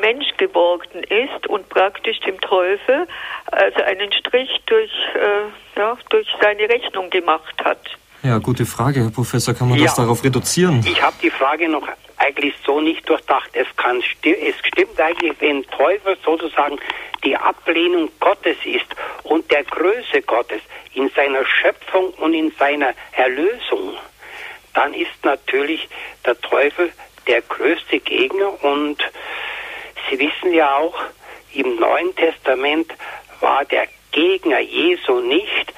Mensch 0.01 0.37
geworden 0.37 1.03
ist 1.05 1.47
und 1.49 1.69
praktisch 1.69 2.19
dem 2.21 2.41
Teufel 2.41 3.07
also 3.47 3.83
einen 3.83 4.13
Strich 4.13 4.51
durch, 4.67 4.91
äh, 5.15 5.79
ja, 5.79 5.97
durch 6.11 6.27
seine 6.41 6.69
Rechnung 6.69 7.11
gemacht 7.11 7.55
hat. 7.65 7.81
Ja, 8.23 8.39
gute 8.39 8.65
Frage, 8.65 9.01
Herr 9.01 9.11
Professor. 9.11 9.55
Kann 9.55 9.69
man 9.69 9.79
ja. 9.79 9.85
das 9.85 9.97
darauf 9.97 10.23
reduzieren? 10.23 10.85
Ich 10.87 11.03
habe 11.03 11.17
die 11.21 11.31
Frage 11.31 11.69
noch 11.69 11.87
eigentlich 12.19 12.55
so 12.65 12.81
nicht 12.81 13.09
durchdacht. 13.09 13.51
Es, 13.55 13.67
kann, 13.77 13.99
es 13.99 14.55
stimmt 14.67 15.01
eigentlich, 15.01 15.35
wenn 15.41 15.65
Teufel 15.65 16.17
sozusagen 16.25 16.79
die 17.25 17.37
Ablehnung 17.37 18.11
Gottes 18.21 18.57
ist 18.65 18.87
und 19.25 19.51
der 19.51 19.65
Größe 19.65 20.23
Gottes 20.23 20.61
in 20.95 21.09
seiner 21.11 21.45
Schöpfung 21.45 22.11
und 22.15 22.35
in 22.35 22.53
seiner 22.59 22.95
Erlösung, 23.13 23.95
dann 24.75 24.95
ist 24.95 25.25
natürlich 25.25 25.89
der 26.25 26.41
Teufel 26.41 26.93
der 27.27 27.43
größte 27.43 28.01
Gegner 28.01 28.63
und 28.63 29.03
Sie 30.11 30.19
wissen 30.19 30.53
ja 30.53 30.77
auch, 30.77 30.95
im 31.55 31.77
Neuen 31.77 32.15
Testament 32.17 32.93
war 33.41 33.65
der 33.65 33.87
Gegner 34.11 34.61
Jesu 34.61 35.21
nicht 35.21 35.73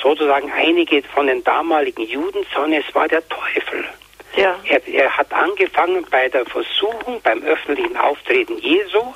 sozusagen 0.00 0.52
einige 0.52 1.02
von 1.02 1.26
den 1.26 1.42
damaligen 1.42 2.02
Juden, 2.02 2.46
sondern 2.54 2.82
es 2.86 2.94
war 2.94 3.08
der 3.08 3.26
Teufel. 3.28 3.84
Ja. 4.36 4.58
Er, 4.64 4.86
er, 4.86 5.16
hat 5.16 5.32
angefangen 5.32 6.06
bei 6.10 6.28
der 6.28 6.44
Versuchung, 6.44 7.20
beim 7.22 7.42
öffentlichen 7.42 7.96
Auftreten 7.96 8.58
Jesu 8.58 9.14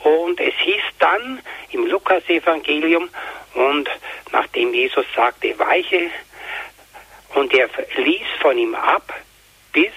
und 0.00 0.40
es 0.40 0.54
hieß 0.54 0.82
dann 0.98 1.40
im 1.70 1.86
Lukas-Evangelium 1.86 3.08
und 3.54 3.88
nachdem 4.32 4.74
Jesus 4.74 5.06
sagte, 5.14 5.56
weiche 5.58 6.10
und 7.34 7.54
er 7.54 7.68
ließ 7.96 8.26
von 8.40 8.58
ihm 8.58 8.74
ab 8.74 9.12
bis 9.72 9.92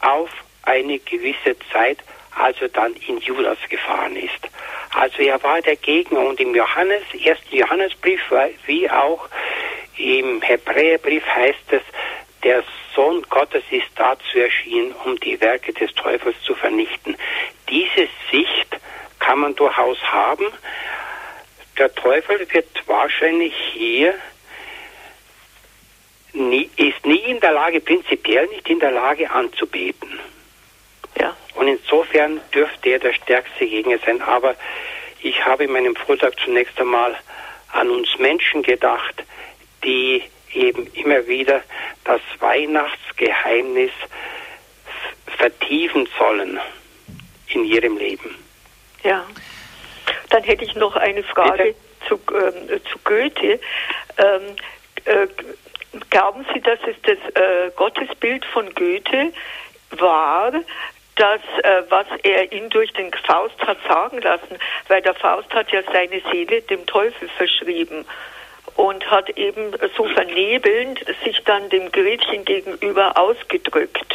auf 0.00 0.30
eine 0.62 0.98
gewisse 0.98 1.56
Zeit, 1.72 1.98
als 2.34 2.60
er 2.60 2.68
dann 2.68 2.94
in 3.06 3.18
Judas 3.18 3.58
gefahren 3.68 4.16
ist. 4.16 4.48
Also 4.94 5.22
er 5.22 5.42
war 5.42 5.60
der 5.60 5.76
Gegner 5.76 6.20
und 6.20 6.40
im 6.40 6.54
Johannes, 6.54 7.02
ersten 7.22 7.56
Johannesbrief 7.56 8.20
wie 8.66 8.88
auch 8.90 9.28
im 9.96 10.40
Hebräerbrief 10.42 11.24
heißt 11.26 11.72
es, 11.72 11.82
der 12.44 12.62
Sohn 12.94 13.22
Gottes 13.28 13.64
ist 13.70 13.88
dazu 13.96 14.38
erschienen, 14.38 14.92
um 15.04 15.18
die 15.20 15.40
Werke 15.40 15.72
des 15.72 15.92
Teufels 15.94 16.36
zu 16.42 16.54
vernichten. 16.54 17.16
Diese 17.68 18.08
Sicht 18.30 18.76
kann 19.18 19.40
man 19.40 19.56
durchaus 19.56 20.00
haben. 20.04 20.46
Der 21.76 21.92
Teufel 21.94 22.46
wird 22.52 22.68
wahrscheinlich 22.86 23.54
hier 23.72 24.14
nie, 26.32 26.70
ist 26.76 27.04
nie 27.04 27.20
in 27.20 27.40
der 27.40 27.52
Lage, 27.52 27.80
prinzipiell 27.80 28.46
nicht 28.48 28.68
in 28.68 28.80
der 28.80 28.92
Lage 28.92 29.30
anzubeten. 29.30 30.20
Ja. 31.18 31.36
Und 31.54 31.68
insofern 31.68 32.40
dürfte 32.54 32.90
er 32.90 32.98
der 32.98 33.12
stärkste 33.12 33.66
Gegner 33.66 33.98
sein. 34.04 34.22
Aber 34.22 34.54
ich 35.20 35.44
habe 35.44 35.64
in 35.64 35.72
meinem 35.72 35.96
Vortrag 35.96 36.38
zunächst 36.44 36.78
einmal 36.80 37.16
an 37.72 37.90
uns 37.90 38.18
Menschen 38.18 38.62
gedacht, 38.62 39.22
die 39.84 40.22
eben 40.52 40.86
immer 40.94 41.26
wieder 41.26 41.62
das 42.04 42.20
Weihnachtsgeheimnis 42.38 43.92
vertiefen 45.36 46.08
sollen 46.18 46.58
in 47.48 47.64
ihrem 47.64 47.96
Leben. 47.96 48.36
Ja. 49.02 49.24
Dann 50.30 50.42
hätte 50.42 50.64
ich 50.64 50.74
noch 50.74 50.96
eine 50.96 51.22
Frage 51.22 51.74
zu, 52.06 52.18
ähm, 52.34 52.80
zu 52.90 52.98
Goethe. 53.04 53.60
Ähm, 54.18 54.56
äh, 55.04 55.26
glauben 56.10 56.44
Sie, 56.52 56.60
dass 56.60 56.78
es 56.86 56.96
das 57.02 57.18
äh, 57.34 57.70
Gottesbild 57.76 58.44
von 58.46 58.74
Goethe 58.74 59.32
war, 59.90 60.52
das, 61.16 61.40
äh, 61.62 61.82
was 61.88 62.06
er 62.22 62.52
ihn 62.52 62.70
durch 62.70 62.92
den 62.92 63.12
Faust 63.12 63.60
hat 63.60 63.78
sagen 63.88 64.20
lassen, 64.22 64.58
weil 64.88 65.02
der 65.02 65.14
Faust 65.14 65.52
hat 65.52 65.70
ja 65.72 65.82
seine 65.92 66.20
Seele 66.30 66.62
dem 66.62 66.86
Teufel 66.86 67.28
verschrieben 67.28 68.04
und 68.76 69.10
hat 69.10 69.28
eben 69.30 69.72
so 69.96 70.04
vernebelnd 70.04 71.04
sich 71.24 71.42
dann 71.44 71.68
dem 71.70 71.90
Gretchen 71.90 72.44
gegenüber 72.44 73.16
ausgedrückt. 73.16 74.14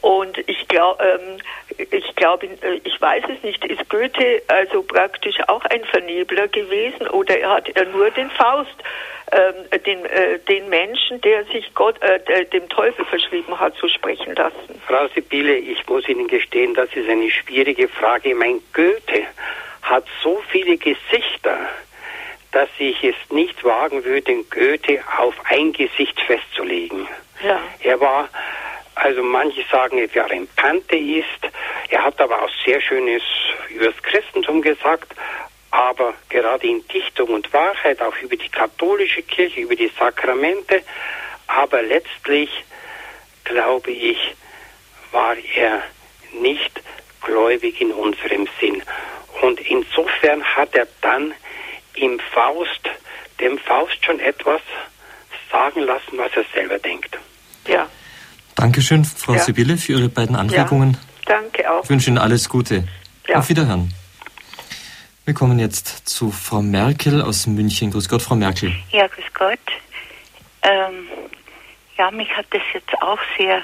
Und 0.00 0.38
ich 0.48 0.68
glaube, 0.68 1.02
ähm, 1.02 1.86
ich 1.90 2.14
glaube, 2.16 2.46
äh, 2.46 2.80
ich 2.84 3.00
weiß 3.00 3.24
es 3.36 3.42
nicht, 3.42 3.64
ist 3.64 3.88
Goethe 3.88 4.42
also 4.48 4.82
praktisch 4.82 5.36
auch 5.48 5.64
ein 5.64 5.84
Vernebler 5.84 6.48
gewesen 6.48 7.08
oder 7.08 7.34
hat 7.48 7.68
er 7.70 7.86
nur 7.86 8.10
den 8.10 8.30
Faust 8.30 8.82
äh, 9.32 9.78
den, 9.80 10.04
äh, 10.04 10.38
den 10.38 10.68
Menschen, 10.68 11.20
der 11.20 11.44
sich 11.46 11.74
Gott, 11.74 12.00
äh, 12.00 12.44
dem 12.44 12.68
Teufel 12.68 13.04
verschrieben 13.06 13.58
hat, 13.58 13.74
zu 13.76 13.88
sprechen 13.88 14.36
lassen. 14.36 14.80
Frau 14.86 15.08
Sibylle, 15.08 15.56
ich 15.56 15.84
muss 15.88 16.08
Ihnen 16.08 16.28
gestehen, 16.28 16.74
das 16.74 16.88
ist 16.94 17.08
eine 17.08 17.28
schwierige 17.30 17.88
Frage. 17.88 18.36
Mein 18.36 18.60
Goethe 18.72 19.24
hat 19.82 20.04
so 20.22 20.40
viele 20.48 20.76
Gesichter, 20.76 21.58
dass 22.52 22.68
ich 22.78 23.02
es 23.02 23.16
nicht 23.30 23.64
wagen 23.64 24.04
würde, 24.04 24.44
Goethe 24.44 25.00
auf 25.18 25.34
ein 25.44 25.72
Gesicht 25.72 26.20
festzulegen. 26.20 27.08
Ja. 27.44 27.60
Er 27.80 28.00
war, 28.00 28.28
also 28.96 29.22
manche 29.22 29.64
sagen, 29.70 29.98
er 29.98 30.12
wäre 30.14 30.30
ein 30.30 30.48
Pantheist. 30.56 31.48
Er 31.90 32.02
hat 32.02 32.20
aber 32.20 32.42
auch 32.42 32.50
sehr 32.64 32.80
Schönes 32.80 33.22
über 33.70 33.86
das 33.86 34.02
Christentum 34.02 34.60
gesagt 34.60 35.14
aber 35.76 36.14
gerade 36.30 36.66
in 36.66 36.86
Dichtung 36.88 37.28
und 37.28 37.52
Wahrheit, 37.52 38.00
auch 38.00 38.16
über 38.22 38.36
die 38.36 38.48
katholische 38.48 39.22
Kirche, 39.22 39.60
über 39.60 39.76
die 39.76 39.90
Sakramente, 39.98 40.82
aber 41.46 41.82
letztlich, 41.82 42.50
glaube 43.44 43.90
ich, 43.90 44.34
war 45.12 45.36
er 45.54 45.82
nicht 46.32 46.80
gläubig 47.20 47.80
in 47.80 47.92
unserem 47.92 48.48
Sinn. 48.58 48.82
Und 49.42 49.60
insofern 49.60 50.42
hat 50.42 50.74
er 50.74 50.88
dann 51.02 51.34
im 51.94 52.18
Faust, 52.20 52.88
dem 53.38 53.58
Faust 53.58 54.02
schon 54.04 54.18
etwas 54.20 54.62
sagen 55.50 55.80
lassen, 55.80 56.16
was 56.16 56.32
er 56.34 56.44
selber 56.54 56.78
denkt. 56.78 57.18
Ja. 57.66 57.88
Dankeschön, 58.56 59.04
Frau 59.04 59.34
ja. 59.34 59.38
Sibylle, 59.38 59.76
für 59.76 59.92
Ihre 59.92 60.08
beiden 60.08 60.34
Anregungen. 60.34 60.96
Ja. 61.28 61.34
Danke 61.36 61.70
auch. 61.70 61.84
Ich 61.84 61.90
wünsche 61.90 62.08
Ihnen 62.10 62.18
alles 62.18 62.48
Gute. 62.48 62.88
Ja. 63.28 63.36
Auf 63.38 63.48
Wiederhören. 63.48 63.92
Wir 65.26 65.34
kommen 65.34 65.58
jetzt 65.58 66.08
zu 66.08 66.30
Frau 66.30 66.62
Merkel 66.62 67.20
aus 67.20 67.46
München. 67.46 67.90
Grüß 67.90 68.08
Gott, 68.08 68.22
Frau 68.22 68.34
Merkel. 68.34 68.72
Ja, 68.90 69.06
grüß 69.08 69.24
Gott. 69.34 69.58
Ähm, 70.62 71.08
ja, 71.98 72.10
mich 72.10 72.34
hat 72.34 72.46
das 72.50 72.62
jetzt 72.72 72.94
auch 73.02 73.18
sehr 73.36 73.58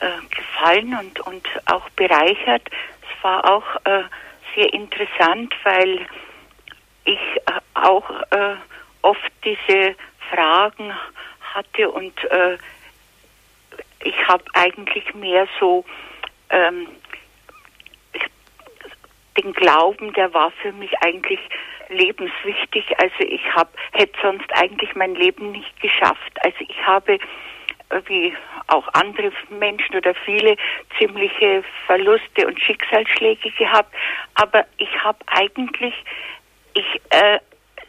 äh, 0.00 0.08
gefallen 0.34 0.94
und, 0.98 1.20
und 1.20 1.46
auch 1.66 1.88
bereichert. 1.90 2.62
Es 3.02 3.24
war 3.24 3.44
auch 3.50 3.64
äh, 3.84 4.02
sehr 4.54 4.72
interessant, 4.74 5.54
weil 5.64 6.00
ich 7.04 7.18
äh, 7.46 7.60
auch 7.74 8.10
äh, 8.30 8.56
oft 9.02 9.32
diese 9.44 9.94
Fragen 10.30 10.92
hatte 11.54 11.90
und 11.90 12.12
äh, 12.24 12.58
ich 14.06 14.28
habe 14.28 14.44
eigentlich 14.54 15.14
mehr 15.14 15.48
so 15.58 15.84
ähm, 16.50 16.88
den 19.36 19.52
Glauben, 19.52 20.12
der 20.14 20.32
war 20.32 20.50
für 20.62 20.72
mich 20.72 20.92
eigentlich 21.00 21.40
lebenswichtig. 21.88 22.84
Also 22.98 23.20
ich 23.20 23.42
habe 23.54 23.70
hätte 23.92 24.18
sonst 24.22 24.46
eigentlich 24.54 24.94
mein 24.94 25.14
Leben 25.14 25.52
nicht 25.52 25.80
geschafft. 25.80 26.32
Also 26.42 26.56
ich 26.60 26.86
habe 26.86 27.14
äh, 27.14 28.00
wie 28.06 28.34
auch 28.68 28.88
andere 28.94 29.32
Menschen 29.50 29.96
oder 29.96 30.14
viele 30.14 30.56
ziemliche 30.98 31.62
Verluste 31.86 32.46
und 32.46 32.60
Schicksalsschläge 32.60 33.50
gehabt, 33.52 33.94
aber 34.34 34.64
ich 34.78 35.04
habe 35.04 35.18
eigentlich 35.26 35.94
ich 36.74 37.00
äh, 37.10 37.38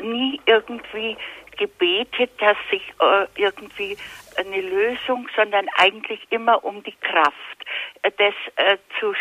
nie 0.01 0.39
irgendwie 0.45 1.17
gebetet, 1.57 2.31
dass 2.39 2.57
ich 2.71 2.83
äh, 3.01 3.25
irgendwie 3.35 3.97
eine 4.37 4.61
Lösung, 4.61 5.27
sondern 5.35 5.67
eigentlich 5.77 6.19
immer 6.29 6.63
um 6.63 6.83
die 6.83 6.95
Kraft, 7.01 7.65
äh, 8.03 8.11
das 8.17 8.33
äh, 8.55 8.77
zu 8.99 9.13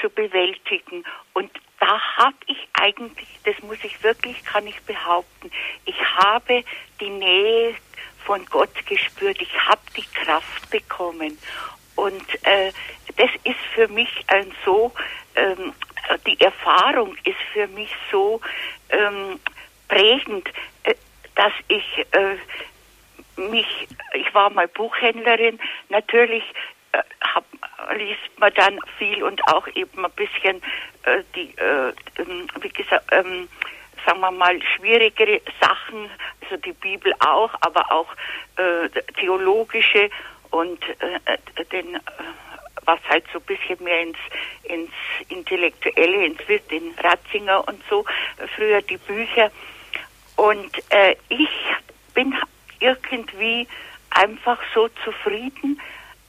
zu 0.00 0.10
bewältigen. 0.10 1.04
Und 1.34 1.50
da 1.80 2.00
habe 2.16 2.36
ich 2.46 2.68
eigentlich, 2.74 3.28
das 3.44 3.58
muss 3.62 3.78
ich 3.82 4.02
wirklich, 4.02 4.42
kann 4.44 4.66
ich 4.66 4.80
behaupten, 4.82 5.50
ich 5.84 6.00
habe 6.16 6.64
die 7.00 7.10
Nähe 7.10 7.76
von 8.24 8.44
Gott 8.46 8.74
gespürt, 8.86 9.40
ich 9.40 9.66
habe 9.66 9.82
die 9.96 10.06
Kraft 10.24 10.70
bekommen. 10.70 11.38
Und 11.96 12.26
äh, 12.44 12.72
das 13.16 13.30
ist 13.44 13.60
für 13.74 13.88
mich 13.88 14.10
ein 14.28 14.52
so, 14.64 14.92
ähm, 15.36 15.72
die 16.26 16.40
Erfahrung 16.40 17.16
ist 17.24 17.40
für 17.52 17.68
mich 17.68 17.90
so 18.10 18.40
ähm, 18.90 19.38
prägend, 19.88 20.48
äh, 20.84 20.94
dass 21.34 21.52
ich 21.68 21.84
äh, 22.12 22.36
mich, 23.36 23.88
war 24.32 24.50
mal 24.50 24.68
Buchhändlerin. 24.68 25.58
Natürlich 25.88 26.44
äh, 26.92 27.02
hab, 27.22 27.44
liest 27.96 28.38
man 28.38 28.52
dann 28.54 28.78
viel 28.98 29.22
und 29.22 29.42
auch 29.48 29.66
eben 29.74 30.04
ein 30.04 30.12
bisschen 30.12 30.62
äh, 31.04 31.22
die, 31.34 31.54
äh, 31.56 31.92
ähm, 32.18 32.46
wie 32.60 32.68
gesagt, 32.68 33.06
ähm, 33.12 33.48
sagen 34.04 34.20
wir 34.20 34.30
mal, 34.30 34.60
schwierigere 34.62 35.40
Sachen, 35.60 36.10
also 36.42 36.56
die 36.58 36.72
Bibel 36.72 37.12
auch, 37.20 37.50
aber 37.60 37.90
auch 37.90 38.08
äh, 38.56 38.88
theologische 39.18 40.10
und 40.50 40.82
äh, 41.00 41.64
den, 41.72 41.94
äh, 41.94 42.00
was 42.84 43.00
halt 43.08 43.24
so 43.32 43.38
ein 43.38 43.44
bisschen 43.44 43.82
mehr 43.82 44.02
ins, 44.02 44.18
ins 44.64 44.90
Intellektuelle, 45.28 46.26
ins 46.26 46.48
Wirt, 46.48 46.70
in 46.70 46.94
Ratzinger 47.02 47.66
und 47.66 47.82
so, 47.88 48.04
früher 48.54 48.82
die 48.82 48.98
Bücher. 48.98 49.50
Und 50.36 50.70
äh, 50.90 51.16
ich 51.28 51.48
bin 52.12 52.34
irgendwie 52.84 53.66
einfach 54.10 54.58
so 54.74 54.88
zufrieden 55.04 55.80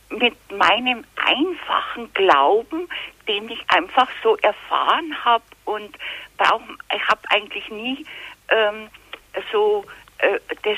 mit 0.09 0.35
meinem 0.51 1.03
einfachen 1.15 2.13
Glauben, 2.13 2.87
den 3.27 3.49
ich 3.49 3.59
einfach 3.69 4.07
so 4.23 4.37
erfahren 4.37 5.25
habe 5.25 5.43
und 5.65 5.97
brauch, 6.37 6.61
ich 6.95 7.07
habe 7.07 7.21
eigentlich 7.29 7.69
nie 7.69 8.05
ähm, 8.49 8.87
so 9.51 9.85
äh, 10.19 10.39
das 10.63 10.77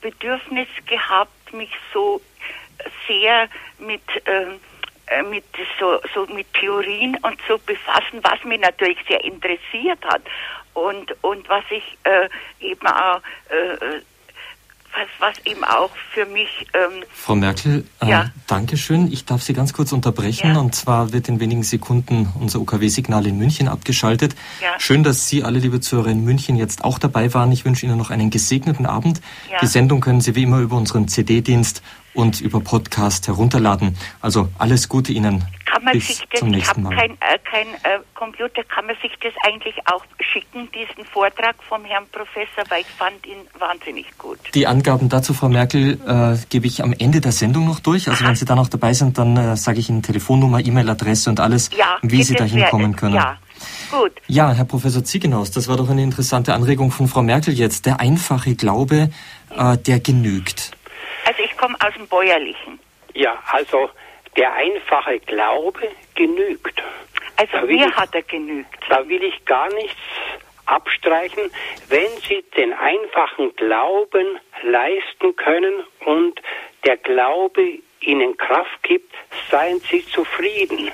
Bedürfnis 0.00 0.68
gehabt, 0.86 1.52
mich 1.52 1.70
so 1.92 2.20
sehr 3.06 3.48
mit 3.78 4.02
ähm, 4.26 4.58
äh, 5.06 5.22
mit 5.22 5.44
so, 5.78 6.00
so 6.14 6.26
mit 6.32 6.52
Theorien 6.54 7.16
und 7.22 7.38
so 7.46 7.58
befassen, 7.58 8.20
was 8.22 8.42
mich 8.44 8.60
natürlich 8.60 8.98
sehr 9.06 9.22
interessiert 9.22 10.02
hat 10.04 10.22
und 10.74 11.14
und 11.22 11.48
was 11.48 11.64
ich 11.70 11.98
äh, 12.04 12.28
eben 12.60 12.86
auch 12.86 13.20
äh, 13.50 14.00
was, 14.92 15.08
was 15.18 15.46
eben 15.46 15.64
auch 15.64 15.90
für 16.12 16.26
mich. 16.26 16.66
Ähm, 16.74 17.04
Frau 17.12 17.34
Merkel, 17.34 17.84
äh, 18.00 18.08
ja. 18.08 18.30
danke 18.46 18.76
schön. 18.76 19.10
Ich 19.10 19.24
darf 19.24 19.42
Sie 19.42 19.52
ganz 19.52 19.72
kurz 19.72 19.92
unterbrechen. 19.92 20.54
Ja. 20.54 20.60
Und 20.60 20.74
zwar 20.74 21.12
wird 21.12 21.28
in 21.28 21.40
wenigen 21.40 21.62
Sekunden 21.62 22.32
unser 22.38 22.60
UKW-Signal 22.60 23.26
in 23.26 23.38
München 23.38 23.68
abgeschaltet. 23.68 24.34
Ja. 24.60 24.78
Schön, 24.78 25.02
dass 25.02 25.28
Sie 25.28 25.42
alle, 25.42 25.58
liebe 25.58 25.80
Zuhörer 25.80 26.08
in 26.08 26.24
München, 26.24 26.56
jetzt 26.56 26.84
auch 26.84 26.98
dabei 26.98 27.32
waren. 27.34 27.52
Ich 27.52 27.64
wünsche 27.64 27.86
Ihnen 27.86 27.98
noch 27.98 28.10
einen 28.10 28.30
gesegneten 28.30 28.86
Abend. 28.86 29.20
Die 29.60 29.66
Sendung 29.66 30.00
können 30.00 30.20
Sie 30.20 30.34
wie 30.34 30.42
immer 30.42 30.58
über 30.58 30.76
unseren 30.76 31.08
CD-Dienst 31.08 31.82
und 32.14 32.40
über 32.40 32.60
Podcast 32.60 33.26
herunterladen. 33.28 33.96
Also 34.20 34.48
alles 34.58 34.88
Gute 34.88 35.12
Ihnen. 35.12 35.44
Kann 35.64 35.84
man 35.84 35.94
Bis 35.94 36.08
sich 36.08 36.28
das, 36.30 36.40
zum 36.40 36.50
nächsten 36.50 36.80
ich 36.80 36.86
habe 36.86 36.96
kein, 36.96 37.10
äh, 37.12 37.38
kein 37.50 37.66
äh, 37.68 37.98
Computer, 38.14 38.62
kann 38.64 38.86
man 38.86 38.96
sich 39.00 39.12
das 39.22 39.32
eigentlich 39.46 39.74
auch 39.86 40.04
schicken, 40.20 40.68
diesen 40.72 41.04
Vortrag 41.06 41.56
vom 41.66 41.84
Herrn 41.84 42.04
Professor, 42.12 42.64
weil 42.68 42.82
ich 42.82 42.86
fand 42.88 43.26
ihn 43.26 43.38
wahnsinnig 43.58 44.06
gut. 44.18 44.38
Die 44.54 44.66
Angaben 44.66 45.08
dazu, 45.08 45.32
Frau 45.32 45.48
Merkel, 45.48 45.98
äh, 46.06 46.36
gebe 46.50 46.66
ich 46.66 46.82
am 46.82 46.92
Ende 46.92 47.20
der 47.20 47.32
Sendung 47.32 47.66
noch 47.66 47.80
durch. 47.80 48.08
Also 48.08 48.22
Aha. 48.22 48.28
wenn 48.28 48.36
Sie 48.36 48.44
da 48.44 48.54
noch 48.54 48.68
dabei 48.68 48.92
sind, 48.92 49.16
dann 49.16 49.36
äh, 49.36 49.56
sage 49.56 49.80
ich 49.80 49.88
Ihnen 49.88 50.02
Telefonnummer, 50.02 50.60
E-Mail-Adresse 50.60 51.30
und 51.30 51.40
alles, 51.40 51.70
ja, 51.76 51.96
wie 52.02 52.22
Sie 52.22 52.34
da 52.34 52.44
hinkommen 52.44 52.94
können. 52.94 53.14
Ja. 53.14 53.38
Gut. 53.90 54.12
Ja, 54.26 54.52
Herr 54.52 54.64
Professor 54.64 55.04
Ziegenhaus, 55.04 55.50
das 55.50 55.68
war 55.68 55.76
doch 55.76 55.88
eine 55.88 56.02
interessante 56.02 56.54
Anregung 56.54 56.90
von 56.90 57.08
Frau 57.08 57.22
Merkel 57.22 57.54
jetzt. 57.54 57.86
Der 57.86 58.00
einfache 58.00 58.54
Glaube, 58.54 59.10
äh, 59.56 59.78
der 59.78 60.00
genügt. 60.00 60.72
Also 61.24 61.42
ich 61.42 61.56
komme 61.56 61.76
aus 61.84 61.94
dem 61.94 62.06
Bäuerlichen. 62.08 62.78
Ja, 63.14 63.42
also 63.50 63.90
der 64.36 64.52
einfache 64.54 65.20
Glaube 65.20 65.88
genügt. 66.14 66.82
Also 67.36 67.66
mir 67.66 67.88
ich, 67.88 67.96
hat 67.96 68.14
er 68.14 68.22
genügt. 68.22 68.78
Da 68.88 69.06
will 69.08 69.22
ich 69.22 69.44
gar 69.44 69.72
nichts 69.74 70.00
abstreichen. 70.66 71.50
Wenn 71.88 72.08
Sie 72.28 72.44
den 72.56 72.72
einfachen 72.72 73.54
Glauben 73.56 74.38
leisten 74.62 75.36
können 75.36 75.84
und 76.04 76.40
der 76.84 76.96
Glaube 76.96 77.78
Ihnen 78.00 78.36
Kraft 78.36 78.82
gibt, 78.82 79.14
seien 79.50 79.80
Sie 79.90 80.04
zufrieden. 80.06 80.90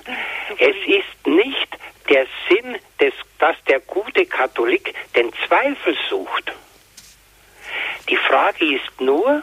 Es 0.59 0.77
ist 0.87 1.27
nicht 1.27 1.69
der 2.09 2.27
Sinn, 2.49 2.79
des, 3.01 3.15
dass 3.39 3.57
der 3.65 3.81
gute 3.81 4.27
Katholik 4.27 4.95
den 5.15 5.33
Zweifel 5.47 5.97
sucht. 6.09 6.53
Die 8.09 8.17
Frage 8.17 8.65
ist 8.75 9.01
nur, 9.01 9.43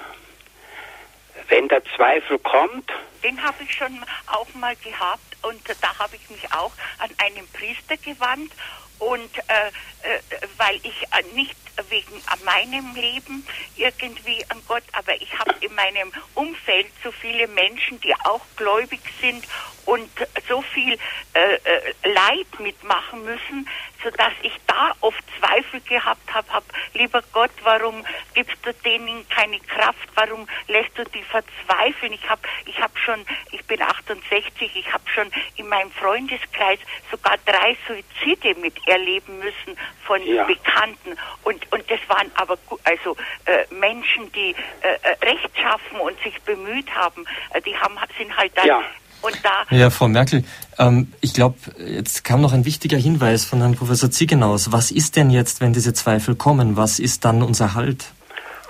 wenn 1.50 1.68
der 1.68 1.84
Zweifel 1.96 2.40
kommt. 2.40 2.92
Den 3.24 3.42
habe 3.44 3.64
ich 3.64 3.74
schon 3.74 4.04
auch 4.28 4.54
mal 4.56 4.76
gehabt 4.78 5.38
und 5.42 5.62
da 5.82 5.98
habe 6.00 6.16
ich 6.16 6.30
mich 6.30 6.52
auch 6.54 6.72
an 7.00 7.10
einen 7.18 7.48
Priester 7.50 7.98
gewandt 7.98 8.52
und 9.00 9.38
äh, 9.38 9.68
äh, 10.04 10.48
weil 10.58 10.76
ich 10.84 11.04
äh, 11.12 11.36
nicht 11.36 11.56
wegen 11.90 12.22
meinem 12.46 12.96
Leben 12.96 13.46
irgendwie 13.76 14.46
an 14.50 14.62
Gott, 14.68 14.84
aber 14.94 15.14
ich 15.22 15.38
habe 15.38 15.54
in 15.60 15.74
meinem 15.76 16.12
Umfeld 16.34 16.88
so 17.04 17.12
viele 17.12 17.48
Menschen, 17.48 18.00
die 18.00 18.14
auch 18.24 18.42
gläubig 18.56 19.02
sind 19.20 19.44
und 19.86 20.10
so 20.48 20.62
viel 20.62 20.98
äh, 21.34 21.56
äh 21.56 22.14
Leid 22.14 22.60
mitmachen 22.60 23.24
müssen, 23.24 23.68
sodass 24.04 24.34
ich 24.44 24.54
da 24.68 24.92
oft 25.02 25.24
Zweifel 25.40 25.82
gehabt 25.82 26.34
habe, 26.34 26.48
hab, 26.52 26.64
lieber 26.94 27.22
Gott, 27.34 27.52
warum 27.64 28.06
gibst 28.34 28.58
du 28.64 28.74
denen 28.74 29.28
keine 29.30 29.60
Kraft, 29.60 30.08
warum 30.16 30.48
lässt 30.68 30.98
du 30.98 31.04
die 31.06 31.24
verzweifeln? 31.24 32.14
Ich 32.14 32.30
habe 32.30 32.42
ich 32.66 32.80
hab 32.80 32.98
schon, 33.00 33.26
ich 33.52 33.64
bin 33.66 33.82
68, 33.82 34.76
ich 34.76 34.94
habe 34.94 35.04
schon 35.10 35.32
in 35.56 35.68
meinem 35.68 35.92
Freundeskreis 35.92 36.80
sogar 37.10 37.38
drei 37.46 37.76
Suizide 37.88 38.60
miterleben 38.60 39.40
müssen 39.40 39.78
von 40.06 40.22
ja. 40.22 40.44
Bekannten 40.44 41.18
und, 41.44 41.72
und 41.72 41.90
das 41.90 42.00
waren 42.08 42.32
aber 42.36 42.58
also 42.84 43.16
äh, 43.46 43.66
Menschen, 43.74 44.32
die 44.34 44.56
äh, 44.82 44.94
äh 45.02 45.26
rechtschaffen 45.26 46.00
und 46.00 46.20
sich 46.22 46.40
bemüht 46.44 46.94
haben, 46.94 47.26
äh, 47.54 47.62
die 47.62 47.76
haben, 47.78 47.98
sind 48.18 48.36
halt 48.36 48.56
dann 48.56 48.68
ja. 48.68 48.84
Und 49.26 49.40
da 49.44 49.66
ja, 49.76 49.90
Frau 49.90 50.08
Merkel, 50.08 50.44
ähm, 50.78 51.12
ich 51.20 51.34
glaube, 51.34 51.58
jetzt 51.80 52.24
kam 52.24 52.42
noch 52.42 52.54
ein 52.54 52.64
wichtiger 52.64 52.98
Hinweis 52.98 53.44
von 53.44 53.60
Herrn 53.60 53.76
Professor 53.76 54.12
Ziegenaus. 54.12 54.72
Was 54.72 54.92
ist 54.92 55.16
denn 55.16 55.32
jetzt, 55.32 55.62
wenn 55.62 55.74
diese 55.74 55.94
Zweifel 55.94 56.36
kommen? 56.36 56.78
Was 56.78 57.00
ist 57.00 57.26
dann 57.26 57.42
unser 57.42 57.74
Halt? 57.74 58.06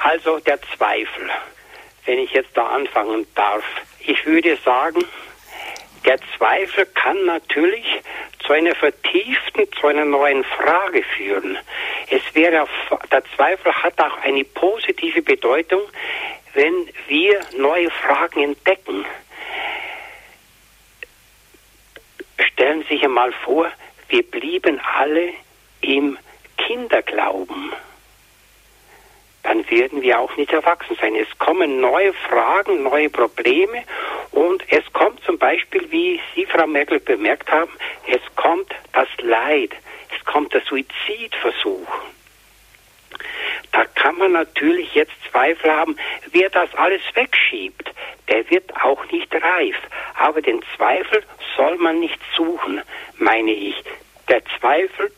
Also 0.02 0.40
der 0.40 0.58
Zweifel, 0.78 1.30
wenn 2.06 2.20
ich 2.20 2.32
jetzt 2.32 2.52
da 2.54 2.68
anfangen 2.68 3.28
darf. 3.36 3.64
Ich 4.00 4.26
würde 4.26 4.58
sagen, 4.64 5.04
der 6.06 6.20
Zweifel 6.38 6.86
kann 6.86 7.18
natürlich 7.26 7.86
zu 8.46 8.54
einer 8.54 8.76
vertieften, 8.76 9.68
zu 9.80 9.88
einer 9.88 10.06
neuen 10.06 10.46
Frage 10.46 11.04
führen. 11.18 11.58
Es 12.10 12.22
wäre, 12.34 12.66
der 13.12 13.24
Zweifel 13.36 13.74
hat 13.74 14.00
auch 14.00 14.18
eine 14.24 14.46
positive 14.46 15.22
Bedeutung, 15.22 15.82
wenn 16.54 16.90
wir 17.08 17.42
neue 17.58 17.90
Fragen 17.90 18.44
entdecken. 18.44 19.04
Stellen 22.38 22.84
Sie 22.84 22.96
sich 22.96 23.04
einmal 23.04 23.32
vor, 23.32 23.72
wir 24.10 24.24
blieben 24.24 24.80
alle 24.80 25.34
im 25.82 26.18
Kinderglauben. 26.58 27.74
Dann 29.44 29.70
werden 29.70 30.02
wir 30.02 30.20
auch 30.20 30.36
nicht 30.38 30.52
erwachsen 30.52 30.98
sein. 31.00 31.16
Es 31.16 31.38
kommen 31.38 31.80
neue 31.80 32.14
Fragen, 32.14 32.84
neue 32.84 33.10
Probleme 33.10 33.84
und 34.32 34.64
es 34.72 34.84
kommt 34.92 35.24
zum 35.24 35.38
Beispiel, 35.38 35.90
wie 35.92 36.20
Sie, 36.34 36.46
Frau 36.46 36.66
Merkel, 36.66 37.00
bemerkt 37.00 37.52
haben, 37.52 37.72
es 38.08 38.22
kommt 38.36 38.74
das 38.94 39.08
Leid, 39.22 39.72
es 40.18 40.26
kommt 40.26 40.54
der 40.54 40.62
Suizidversuch. 40.62 41.88
Da 43.76 43.84
kann 43.84 44.18
man 44.18 44.32
natürlich 44.32 44.94
jetzt 44.94 45.12
Zweifel 45.30 45.70
haben, 45.70 45.98
wer 46.32 46.50
das 46.50 46.74
alles 46.76 47.02
wegschiebt, 47.14 47.92
der 48.30 48.50
wird 48.50 48.74
auch 48.82 49.04
nicht 49.12 49.30
reif. 49.36 49.76
Aber 50.14 50.42
den 50.42 50.64
Zweifel 50.78 51.22
soll 51.58 51.76
man 51.76 52.00
nicht 52.00 52.18
suchen, 52.38 52.82
meine 53.18 53.52
ich. 53.52 53.76
Der 54.30 54.42
Zweifel 54.58 55.12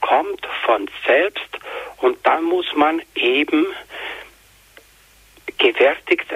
kommt 0.00 0.44
von 0.64 0.90
selbst 1.06 1.60
und 1.98 2.18
dann 2.26 2.42
muss 2.42 2.66
man 2.74 3.02
eben 3.14 3.68
gewärtigt 5.56 6.26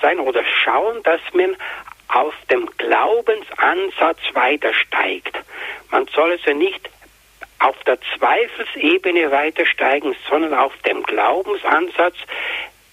sein 0.00 0.20
oder 0.20 0.44
schauen, 0.62 1.02
dass 1.02 1.20
man 1.32 1.56
auf 2.06 2.34
dem 2.52 2.70
Glaubensansatz 2.78 4.20
weitersteigt. 4.34 5.36
Man 5.90 6.06
soll 6.14 6.30
also 6.30 6.52
nicht 6.52 6.88
auf 7.60 7.76
der 7.84 7.98
Zweifelsebene 8.16 9.30
weitersteigen, 9.30 10.16
sondern 10.28 10.54
auf 10.54 10.76
dem 10.78 11.02
Glaubensansatz, 11.02 12.16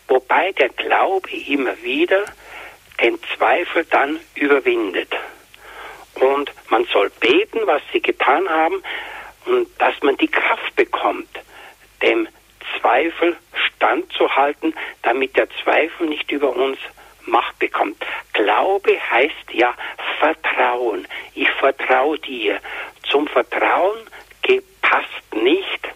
wobei 0.07 0.51
der 0.51 0.69
Glaube 0.69 1.29
immer 1.47 1.81
wieder 1.81 2.25
den 3.01 3.17
Zweifel 3.35 3.85
dann 3.85 4.19
überwindet. 4.35 5.15
Und 6.15 6.51
man 6.69 6.85
soll 6.85 7.09
beten, 7.19 7.61
was 7.65 7.81
sie 7.91 8.01
getan 8.01 8.47
haben, 8.49 8.83
und 9.45 9.69
dass 9.79 9.95
man 10.01 10.17
die 10.17 10.27
Kraft 10.27 10.75
bekommt, 10.75 11.29
dem 12.01 12.27
Zweifel 12.79 13.37
standzuhalten, 13.53 14.75
damit 15.03 15.37
der 15.37 15.47
Zweifel 15.63 16.07
nicht 16.07 16.31
über 16.31 16.49
uns 16.55 16.77
Macht 17.25 17.59
bekommt. 17.59 17.97
Glaube 18.33 18.97
heißt 19.11 19.51
ja 19.51 19.73
Vertrauen. 20.19 21.07
Ich 21.33 21.49
vertraue 21.51 22.17
dir. 22.19 22.59
Zum 23.09 23.27
Vertrauen 23.27 23.99
passt 24.81 25.33
nicht 25.33 25.87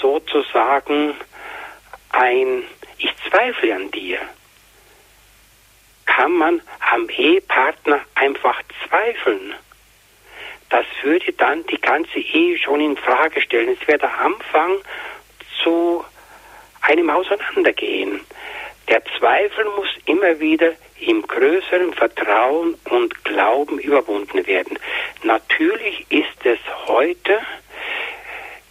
sozusagen 0.00 1.14
ein 2.10 2.62
Ich 2.98 3.12
zweifle 3.28 3.74
an 3.74 3.90
dir. 3.90 4.18
kann 6.06 6.32
man 6.32 6.62
am 6.92 7.08
Ehepartner 7.08 8.00
einfach 8.14 8.60
zweifeln? 8.86 9.54
Das 10.70 10.86
würde 11.02 11.32
dann 11.32 11.66
die 11.66 11.80
ganze 11.80 12.18
Ehe 12.18 12.56
schon 12.58 12.80
in 12.80 12.96
Frage 12.96 13.40
stellen. 13.40 13.76
Es 13.80 13.88
wäre 13.88 13.98
der 13.98 14.20
Anfang 14.20 14.78
zu 15.62 16.04
einem 16.82 17.10
Auseinandergehen. 17.10 18.20
Der 18.88 19.02
Zweifel 19.18 19.64
muss 19.76 19.88
immer 20.06 20.38
wieder 20.38 20.72
im 21.06 21.26
größeren 21.26 21.92
Vertrauen 21.94 22.74
und 22.90 23.24
Glauben 23.24 23.78
überwunden 23.78 24.46
werden. 24.46 24.78
Natürlich 25.22 26.06
ist 26.10 26.44
es 26.44 26.58
heute 26.86 27.40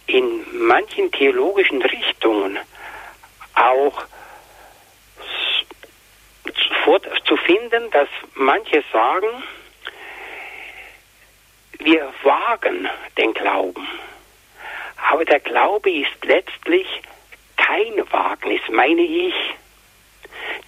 in 0.06 0.44
manchen 0.66 1.10
theologischen 1.12 1.82
Richtungen 1.82 2.58
auch 3.54 4.04
zu 7.24 7.36
finden, 7.38 7.90
dass 7.90 8.08
manche 8.34 8.84
sagen, 8.92 9.26
wir 11.78 12.12
wagen 12.22 12.88
den 13.18 13.34
Glauben. 13.34 13.86
Aber 15.10 15.24
der 15.24 15.40
Glaube 15.40 15.90
ist 15.90 16.24
letztlich 16.24 16.86
kein 17.56 18.10
Wagnis, 18.10 18.60
meine 18.70 19.02
ich. 19.02 19.34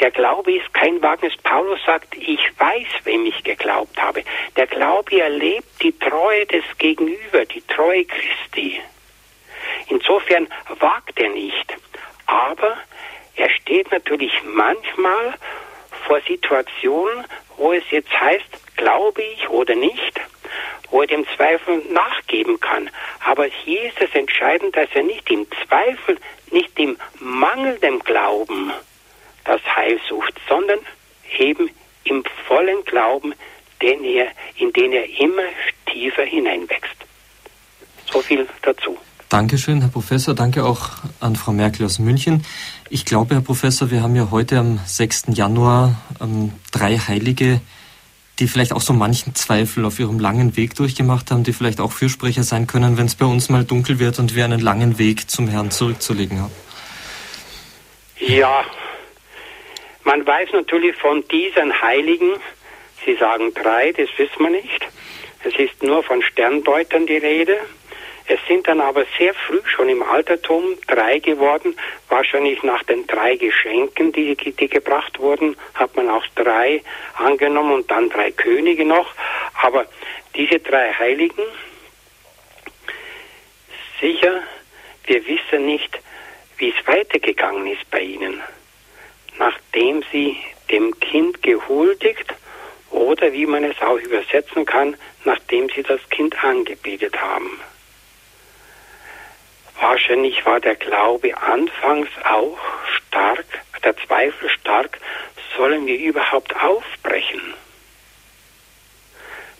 Der 0.00 0.10
Glaube 0.10 0.52
ist 0.52 0.72
kein 0.74 1.02
Wagnis. 1.02 1.34
Paulus 1.42 1.78
sagt, 1.86 2.14
ich 2.16 2.40
weiß, 2.58 2.86
wem 3.04 3.26
ich 3.26 3.42
geglaubt 3.44 4.00
habe. 4.00 4.22
Der 4.56 4.66
Glaube 4.66 5.20
erlebt 5.20 5.82
die 5.82 5.98
Treue 5.98 6.46
des 6.46 6.64
Gegenüber, 6.78 7.44
die 7.46 7.62
Treue 7.62 8.04
Christi. 8.04 8.80
Insofern 9.88 10.48
wagt 10.80 11.18
er 11.18 11.30
nicht. 11.30 11.74
Aber 12.26 12.76
er 13.36 13.50
steht 13.50 13.90
natürlich 13.90 14.32
manchmal 14.44 15.34
vor 16.06 16.20
Situationen, 16.26 17.24
wo 17.56 17.72
es 17.72 17.84
jetzt 17.90 18.12
heißt, 18.18 18.76
glaube 18.76 19.22
ich 19.22 19.48
oder 19.48 19.74
nicht, 19.74 20.20
wo 20.90 21.02
er 21.02 21.06
dem 21.06 21.26
Zweifel 21.36 21.82
nachgeben 21.90 22.60
kann. 22.60 22.90
Aber 23.24 23.44
hier 23.44 23.84
ist 23.84 24.00
es 24.00 24.14
entscheidend, 24.14 24.76
dass 24.76 24.88
er 24.94 25.02
nicht 25.02 25.30
im 25.30 25.46
Zweifel, 25.66 26.18
nicht 26.50 26.78
im 26.78 26.96
mangelnden 27.18 28.00
Glauben 28.00 28.72
das 29.46 29.60
Heil 29.76 29.98
sucht, 30.08 30.34
sondern 30.48 30.78
eben 31.38 31.70
im 32.04 32.24
vollen 32.46 32.84
Glauben, 32.84 33.34
den 33.82 34.04
er, 34.04 34.28
in 34.56 34.72
den 34.72 34.92
er 34.92 35.04
immer 35.20 35.42
tiefer 35.90 36.22
hineinwächst. 36.22 36.96
So 38.10 38.20
viel 38.20 38.46
dazu. 38.62 38.96
Dankeschön, 39.28 39.80
Herr 39.80 39.90
Professor. 39.90 40.34
Danke 40.34 40.64
auch 40.64 40.90
an 41.18 41.34
Frau 41.34 41.52
Merkel 41.52 41.84
aus 41.84 41.98
München. 41.98 42.44
Ich 42.90 43.04
glaube, 43.04 43.34
Herr 43.34 43.42
Professor, 43.42 43.90
wir 43.90 44.02
haben 44.02 44.14
ja 44.14 44.28
heute 44.30 44.58
am 44.58 44.78
6. 44.84 45.24
Januar 45.34 45.96
ähm, 46.20 46.52
drei 46.70 46.96
Heilige, 46.96 47.60
die 48.38 48.46
vielleicht 48.46 48.72
auch 48.72 48.80
so 48.80 48.92
manchen 48.92 49.34
Zweifel 49.34 49.84
auf 49.84 49.98
ihrem 49.98 50.20
langen 50.20 50.56
Weg 50.56 50.76
durchgemacht 50.76 51.32
haben, 51.32 51.42
die 51.42 51.52
vielleicht 51.52 51.80
auch 51.80 51.90
Fürsprecher 51.90 52.44
sein 52.44 52.68
können, 52.68 52.98
wenn 52.98 53.06
es 53.06 53.16
bei 53.16 53.26
uns 53.26 53.48
mal 53.48 53.64
dunkel 53.64 53.98
wird 53.98 54.20
und 54.20 54.36
wir 54.36 54.44
einen 54.44 54.60
langen 54.60 54.98
Weg 54.98 55.28
zum 55.28 55.48
Herrn 55.48 55.72
zurückzulegen 55.72 56.40
haben. 56.40 56.52
Ja, 58.20 58.64
man 60.06 60.26
weiß 60.26 60.52
natürlich 60.52 60.96
von 60.96 61.26
diesen 61.28 61.82
Heiligen, 61.82 62.40
Sie 63.04 63.14
sagen 63.16 63.52
drei, 63.54 63.92
das 63.92 64.08
wissen 64.16 64.38
wir 64.38 64.50
nicht. 64.50 64.88
Es 65.44 65.54
ist 65.56 65.82
nur 65.82 66.02
von 66.02 66.22
Sterndeutern 66.22 67.06
die 67.06 67.18
Rede. 67.18 67.58
Es 68.26 68.40
sind 68.48 68.66
dann 68.66 68.80
aber 68.80 69.04
sehr 69.18 69.32
früh 69.34 69.60
schon 69.66 69.88
im 69.88 70.02
Altertum 70.02 70.76
drei 70.88 71.20
geworden. 71.20 71.76
Wahrscheinlich 72.08 72.62
nach 72.64 72.82
den 72.82 73.06
drei 73.06 73.36
Geschenken, 73.36 74.10
die, 74.12 74.34
die 74.34 74.68
gebracht 74.68 75.20
wurden, 75.20 75.56
hat 75.74 75.94
man 75.94 76.10
auch 76.10 76.24
drei 76.34 76.82
angenommen 77.14 77.74
und 77.74 77.90
dann 77.90 78.08
drei 78.10 78.32
Könige 78.32 78.84
noch. 78.84 79.12
Aber 79.62 79.86
diese 80.34 80.58
drei 80.58 80.92
Heiligen, 80.92 81.44
sicher, 84.00 84.42
wir 85.04 85.24
wissen 85.26 85.66
nicht, 85.66 86.00
wie 86.58 86.70
es 86.76 86.86
weitergegangen 86.86 87.68
ist 87.68 87.88
bei 87.90 88.00
ihnen, 88.00 88.42
nachdem 89.38 90.02
sie 90.12 90.36
dem 90.70 90.98
Kind 91.00 91.42
gehuldigt 91.42 92.34
oder 92.90 93.32
wie 93.32 93.46
man 93.46 93.64
es 93.64 93.80
auch 93.80 93.98
übersetzen 93.98 94.64
kann, 94.64 94.96
nachdem 95.24 95.68
sie 95.70 95.82
das 95.82 96.00
Kind 96.10 96.42
angebetet 96.42 97.20
haben. 97.20 97.60
Wahrscheinlich 99.78 100.44
war 100.46 100.60
der 100.60 100.76
Glaube 100.76 101.36
anfangs 101.36 102.08
auch 102.24 102.58
stark, 102.88 103.44
der 103.84 103.96
Zweifel 103.98 104.48
stark, 104.48 104.98
sollen 105.56 105.86
wir 105.86 105.98
überhaupt 105.98 106.54
aufbrechen? 106.56 107.54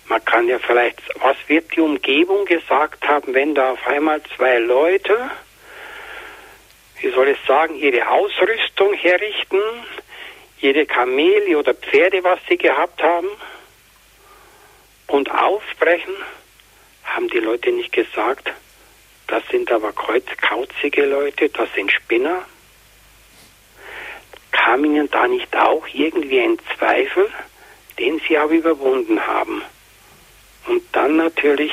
Man 0.09 0.25
kann 0.25 0.47
ja 0.49 0.59
vielleicht, 0.59 1.03
was 1.21 1.37
wird 1.49 1.75
die 1.75 1.81
Umgebung 1.81 2.45
gesagt 2.45 3.07
haben, 3.07 3.35
wenn 3.35 3.55
da 3.55 3.73
auf 3.73 3.87
einmal 3.87 4.23
zwei 4.37 4.59
Leute, 4.59 5.31
wie 7.01 7.11
soll 7.11 7.29
ich 7.29 7.39
sagen, 7.47 7.77
ihre 7.77 8.09
Ausrüstung 8.09 8.95
herrichten, 8.95 9.61
ihre 10.61 10.87
Kamele 10.87 11.59
oder 11.59 11.75
Pferde, 11.75 12.25
was 12.25 12.41
sie 12.49 12.57
gehabt 12.57 13.03
haben, 13.03 13.29
und 15.09 15.31
aufbrechen, 15.31 16.15
haben 17.05 17.29
die 17.29 17.39
Leute 17.39 17.71
nicht 17.71 17.93
gesagt, 17.93 18.53
das 19.27 19.43
sind 19.51 19.71
aber 19.71 19.93
kreuzkauzige 19.93 21.05
Leute, 21.07 21.49
das 21.49 21.73
sind 21.75 21.93
Spinner. 21.93 22.45
Kam 24.53 24.85
ihnen 24.85 25.11
da 25.11 25.27
nicht 25.27 25.55
auch 25.57 25.87
irgendwie 25.93 26.41
ein 26.41 26.59
Zweifel, 26.77 27.31
den 27.99 28.21
sie 28.27 28.37
aber 28.37 28.53
überwunden 28.53 29.25
haben? 29.27 29.63
Und 30.67 30.83
dann 30.93 31.17
natürlich, 31.17 31.73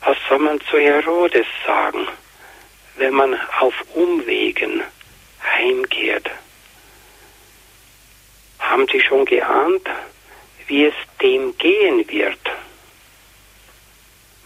was 0.00 0.16
soll 0.28 0.38
man 0.38 0.60
zu 0.62 0.78
Herodes 0.78 1.46
sagen, 1.66 2.06
wenn 2.98 3.14
man 3.14 3.38
auf 3.60 3.74
Umwegen 3.94 4.82
heimkehrt? 5.42 6.30
Haben 8.58 8.86
Sie 8.92 9.00
schon 9.00 9.24
geahnt, 9.24 9.88
wie 10.66 10.86
es 10.86 10.94
dem 11.22 11.56
gehen 11.56 12.08
wird? 12.10 12.38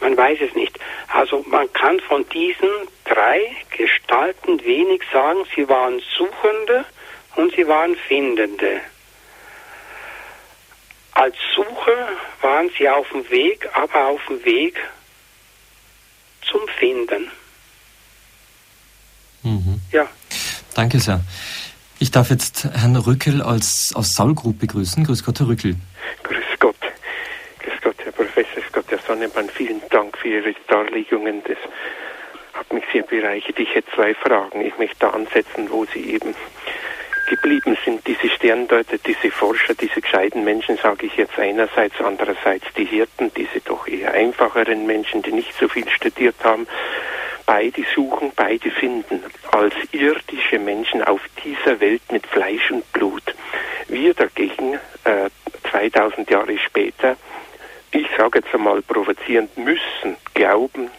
Man 0.01 0.17
weiß 0.17 0.39
es 0.41 0.55
nicht. 0.55 0.79
Also 1.09 1.45
man 1.47 1.73
kann 1.73 2.01
von 2.01 2.29
diesen 2.31 2.71
drei 3.05 3.55
Gestalten 3.77 4.63
wenig 4.65 5.03
sagen. 5.13 5.45
Sie 5.55 5.69
waren 5.69 6.03
Suchende 6.17 6.85
und 7.37 7.55
sie 7.55 7.67
waren 7.69 7.95
Findende. 7.97 8.81
Als 11.13 11.37
Sucher 11.55 12.09
waren 12.41 12.71
sie 12.77 12.89
auf 12.89 13.09
dem 13.11 13.29
Weg, 13.31 13.69
aber 13.75 14.07
auf 14.09 14.21
dem 14.27 14.45
Weg 14.45 14.77
zum 16.51 16.67
Finden. 16.79 17.31
Mhm. 19.43 19.81
Ja. 19.91 20.09
Danke 20.75 20.99
sehr. 20.99 21.21
Ich 21.99 22.11
darf 22.11 22.31
jetzt 22.31 22.65
Herrn 22.65 22.97
Rückel 22.97 23.43
als, 23.43 23.93
aus 23.95 24.15
Saulgrub 24.15 24.59
begrüßen. 24.59 25.05
Grüß 25.05 25.25
Gott, 25.25 25.39
Herr 25.41 25.49
Rückel. 25.49 25.77
Grüß 26.25 26.59
Gott. 26.59 26.77
Grüß 27.61 27.81
Gott, 27.83 27.97
Herr 28.03 28.13
Professor 28.13 28.63
Scott, 28.69 28.87
Herr 28.89 28.99
Sonnemann. 29.07 29.49
Vielen 29.55 29.81
Dank 29.91 30.17
für 30.19 30.29
Ihre 30.29 30.55
Darlegungen. 30.69 31.43
Das 31.47 31.59
hat 32.55 32.73
mich 32.73 32.85
sehr 32.93 33.03
bereichert. 33.03 33.59
Ich 33.59 33.75
hätte 33.75 33.91
zwei 33.95 34.15
Fragen. 34.15 34.63
Ich 34.63 34.77
möchte 34.79 34.97
da 35.01 35.11
ansetzen, 35.11 35.71
wo 35.71 35.85
Sie 35.95 36.01
eben 36.01 36.35
geblieben 37.29 37.77
sind. 37.85 38.07
Diese 38.07 38.29
Sterndeuter, 38.29 38.99
diese 38.99 39.31
Forscher, 39.31 39.75
diese 39.75 40.01
gescheiten 40.01 40.45
Menschen, 40.45 40.77
sage 40.77 41.07
ich 41.07 41.17
jetzt 41.17 41.39
einerseits, 41.39 41.95
andererseits 42.01 42.67
die 42.77 42.85
Hirten, 42.85 43.31
diese 43.37 43.61
doch 43.65 43.87
eher 43.87 44.13
einfacheren 44.13 44.87
Menschen, 44.87 45.23
die 45.23 45.33
nicht 45.33 45.55
so 45.59 45.69
viel 45.69 45.89
studiert 45.89 46.37
haben. 46.43 46.67
Beide 47.47 47.85
suchen, 47.95 48.33
beide 48.35 48.71
finden 48.71 49.23
als 49.51 49.75
irdische 49.93 50.59
Menschen 50.59 51.03
auf 51.03 51.21
dieser 51.45 51.81
Welt 51.81 52.03
mit 52.11 52.27
Fleisch 52.27 52.71
und 52.71 52.91
Blut. 52.93 53.35
Wir 53.89 54.15
dagegen, 54.15 54.75
äh, 55.05 55.29
2000 55.71 56.31
Jahre 56.31 56.57
später, 56.59 57.17
ich 57.91 58.07
sage 58.17 58.39
jetzt 58.39 58.55
einmal 58.55 58.81
provozierend, 58.83 59.57
müssen 59.59 60.17
glauben 60.35 60.91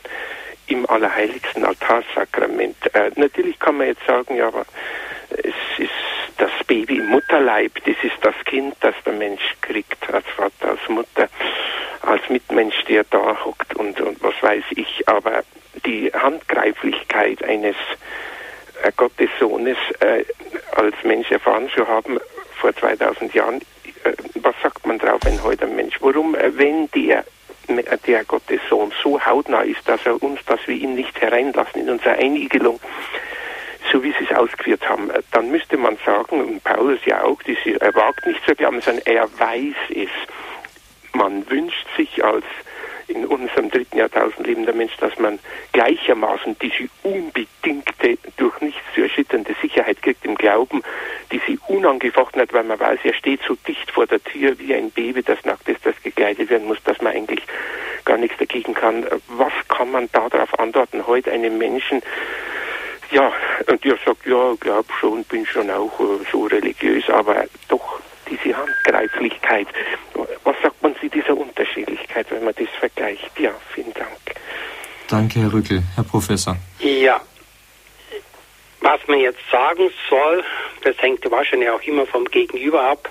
im 0.67 0.87
allerheiligsten 0.89 1.65
Altarsakrament. 1.65 2.77
Äh, 2.93 3.11
natürlich 3.15 3.59
kann 3.59 3.77
man 3.77 3.87
jetzt 3.87 4.05
sagen, 4.05 4.35
ja, 4.35 4.47
aber 4.47 4.65
es 5.29 5.55
ist 5.77 5.91
das 6.37 6.51
Baby 6.67 6.97
im 6.97 7.07
Mutterleib, 7.07 7.73
das 7.85 7.95
ist 8.03 8.17
das 8.21 8.35
Kind, 8.45 8.75
das 8.81 8.95
der 9.05 9.13
Mensch 9.13 9.55
kriegt 9.61 10.11
als 10.11 10.25
Vater, 10.35 10.69
als 10.69 10.89
Mutter, 10.89 11.29
als 12.01 12.27
Mitmensch, 12.29 12.83
der 12.85 13.03
da 13.05 13.43
hockt 13.43 13.75
und, 13.75 13.99
und 14.01 14.21
was 14.21 14.35
weiß 14.41 14.63
ich. 14.71 15.07
Aber 15.07 15.43
die 15.85 16.11
Handgreiflichkeit 16.13 17.43
eines 17.43 17.75
äh, 18.83 18.91
Gottessohnes 18.95 19.77
äh, 19.99 20.23
als 20.75 20.95
Mensch 21.03 21.31
erfahren 21.31 21.69
zu 21.75 21.87
haben 21.87 22.19
vor 22.59 22.75
2000 22.75 23.33
Jahren, 23.33 23.61
äh, 24.03 24.13
was 24.35 24.55
sagt 24.61 24.85
man 24.85 24.99
drauf, 24.99 25.19
wenn 25.23 25.41
heute 25.43 25.65
ein 25.65 25.75
Mensch, 25.75 25.97
warum, 26.01 26.35
äh, 26.35 26.57
wenn 26.57 26.89
der 26.91 27.23
der 28.05 28.25
Gottes 28.25 28.59
Sohn 28.69 28.91
so 29.01 29.25
hautnah 29.25 29.61
ist, 29.61 29.87
dass 29.87 30.05
er 30.05 30.21
uns, 30.21 30.43
dass 30.45 30.59
wir 30.67 30.75
ihn 30.75 30.95
nicht 30.95 31.19
hereinlassen 31.21 31.83
in 31.83 31.89
unsere 31.89 32.15
Einigelung, 32.15 32.77
so 32.81 33.33
so 33.93 34.03
wie 34.03 34.11
Sie 34.13 34.25
es 34.29 34.35
ausgeführt 34.35 34.89
haben, 34.89 35.09
äh, 35.11 35.21
dann 35.31 35.51
müsste 35.51 35.77
man 35.77 35.97
sagen, 36.03 36.41
und 36.41 36.63
Paulus 36.63 36.99
ja 37.05 37.23
auch, 37.23 37.41
diese, 37.43 37.79
er 37.79 37.93
wagt 37.93 38.25
nicht 38.25 38.43
zu 38.45 38.55
glauben, 38.55 38.81
sondern 38.81 39.05
er 39.05 39.29
weiß 39.39 39.75
es. 39.95 40.09
Man 41.13 41.47
wünscht 41.49 41.85
sich 41.95 42.23
als 42.25 42.43
in 43.13 43.25
unserem 43.25 43.69
dritten 43.69 43.97
Jahrtausend 43.97 44.45
lebender 44.45 44.73
Mensch, 44.73 44.95
dass 44.97 45.17
man 45.19 45.39
gleichermaßen 45.71 46.57
diese 46.59 46.89
unbedingte, 47.03 48.17
durch 48.37 48.59
nichts 48.61 48.81
zu 48.93 49.01
erschütternde 49.01 49.55
Sicherheit 49.61 50.01
kriegt 50.01 50.25
im 50.25 50.35
Glauben, 50.35 50.83
die 51.31 51.41
sie 51.47 51.59
unangefochten 51.67 52.41
hat, 52.41 52.53
weil 52.53 52.63
man 52.63 52.79
weiß, 52.79 52.99
er 53.03 53.13
steht 53.13 53.41
so 53.47 53.55
dicht 53.67 53.91
vor 53.91 54.07
der 54.07 54.23
Tür 54.23 54.57
wie 54.59 54.73
ein 54.73 54.91
Baby, 54.91 55.23
das 55.23 55.43
nackt 55.45 55.67
ist, 55.69 55.85
das 55.85 55.95
gekleidet 56.03 56.49
werden 56.49 56.67
muss, 56.67 56.81
dass 56.83 57.01
man 57.01 57.13
eigentlich 57.13 57.43
gar 58.05 58.17
nichts 58.17 58.37
dagegen 58.37 58.73
kann. 58.73 59.05
Was 59.27 59.53
kann 59.69 59.91
man 59.91 60.09
darauf 60.11 60.59
antworten, 60.59 61.07
heute 61.07 61.31
einem 61.31 61.57
Menschen, 61.57 62.01
ja, 63.11 63.31
und 63.67 63.83
der 63.83 63.97
sagt, 64.03 64.25
ja, 64.25 64.53
glaub 64.59 64.91
schon, 64.99 65.23
bin 65.25 65.45
schon 65.45 65.69
auch 65.69 65.99
äh, 65.99 66.25
so 66.31 66.45
religiös, 66.45 67.07
aber 67.09 67.45
doch 67.67 67.99
diese 68.29 68.55
Handgreiflichkeit. 68.55 69.67
Was 70.43 70.55
sagt 70.61 70.81
man 70.81 70.95
zu 70.97 71.07
dieser 71.09 71.35
Unterschiedlichkeit, 71.35 72.27
wenn 72.31 72.43
man 72.43 72.53
das 72.57 72.69
vergleicht? 72.79 73.31
Ja, 73.39 73.51
vielen 73.73 73.93
Dank. 73.93 74.09
Danke, 75.07 75.39
Herr 75.41 75.53
Rückel. 75.53 75.83
Herr 75.95 76.03
Professor. 76.03 76.55
Ja. 76.79 77.21
Was 78.81 78.99
man 79.07 79.19
jetzt 79.19 79.39
sagen 79.51 79.89
soll, 80.09 80.43
das 80.83 80.97
hängt 80.97 81.29
wahrscheinlich 81.31 81.69
auch 81.69 81.81
immer 81.83 82.05
vom 82.05 82.25
Gegenüber 82.25 82.81
ab, 82.81 83.09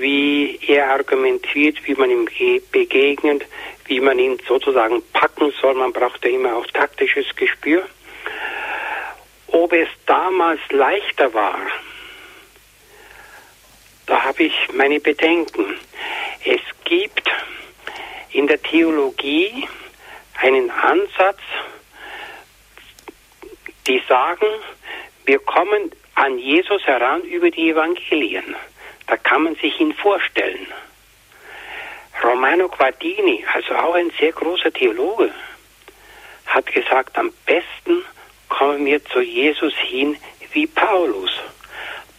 wie 0.00 0.58
er 0.66 0.90
argumentiert, 0.90 1.76
wie 1.84 1.94
man 1.94 2.10
ihm 2.10 2.28
begegnet, 2.72 3.44
wie 3.86 4.00
man 4.00 4.18
ihn 4.18 4.38
sozusagen 4.46 5.02
packen 5.12 5.52
soll. 5.60 5.74
Man 5.74 5.92
braucht 5.92 6.24
ja 6.24 6.30
immer 6.30 6.56
auch 6.56 6.66
taktisches 6.68 7.26
Gespür. 7.36 7.84
Ob 9.48 9.72
es 9.72 9.88
damals 10.06 10.60
leichter 10.70 11.32
war, 11.34 11.58
da 14.10 14.24
habe 14.24 14.42
ich 14.42 14.72
meine 14.72 14.98
Bedenken. 14.98 15.78
Es 16.44 16.60
gibt 16.84 17.30
in 18.32 18.48
der 18.48 18.60
Theologie 18.60 19.68
einen 20.40 20.68
Ansatz, 20.68 21.38
die 23.86 24.02
sagen, 24.08 24.46
wir 25.26 25.38
kommen 25.38 25.92
an 26.16 26.38
Jesus 26.38 26.82
heran 26.86 27.22
über 27.22 27.52
die 27.52 27.70
Evangelien. 27.70 28.56
Da 29.06 29.16
kann 29.16 29.44
man 29.44 29.54
sich 29.54 29.78
ihn 29.78 29.94
vorstellen. 29.94 30.66
Romano 32.24 32.68
Guardini, 32.68 33.44
also 33.54 33.76
auch 33.76 33.94
ein 33.94 34.10
sehr 34.18 34.32
großer 34.32 34.72
Theologe, 34.72 35.32
hat 36.46 36.66
gesagt, 36.66 37.16
am 37.16 37.32
besten 37.46 38.04
kommen 38.48 38.84
wir 38.86 39.04
zu 39.04 39.20
Jesus 39.20 39.74
hin 39.76 40.16
wie 40.52 40.66
Paulus. 40.66 41.30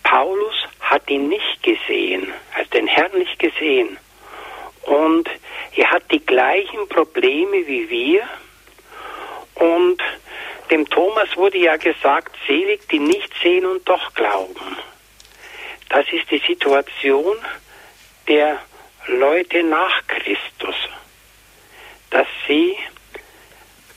Paulus 0.03 0.55
hat 0.79 1.09
ihn 1.09 1.29
nicht 1.29 1.63
gesehen, 1.63 2.33
hat 2.51 2.73
den 2.73 2.87
Herrn 2.87 3.17
nicht 3.17 3.39
gesehen. 3.39 3.97
Und 4.83 5.29
er 5.75 5.91
hat 5.91 6.03
die 6.11 6.25
gleichen 6.25 6.87
Probleme 6.89 7.65
wie 7.67 7.89
wir. 7.89 8.27
Und 9.55 10.01
dem 10.69 10.89
Thomas 10.89 11.35
wurde 11.35 11.57
ja 11.59 11.77
gesagt, 11.77 12.35
selig, 12.47 12.87
die 12.89 12.99
nicht 12.99 13.31
sehen 13.41 13.65
und 13.65 13.87
doch 13.87 14.13
glauben. 14.13 14.77
Das 15.89 16.05
ist 16.11 16.31
die 16.31 16.41
Situation 16.47 17.37
der 18.27 18.59
Leute 19.07 19.63
nach 19.63 20.07
Christus, 20.07 20.75
dass 22.09 22.27
sie 22.47 22.77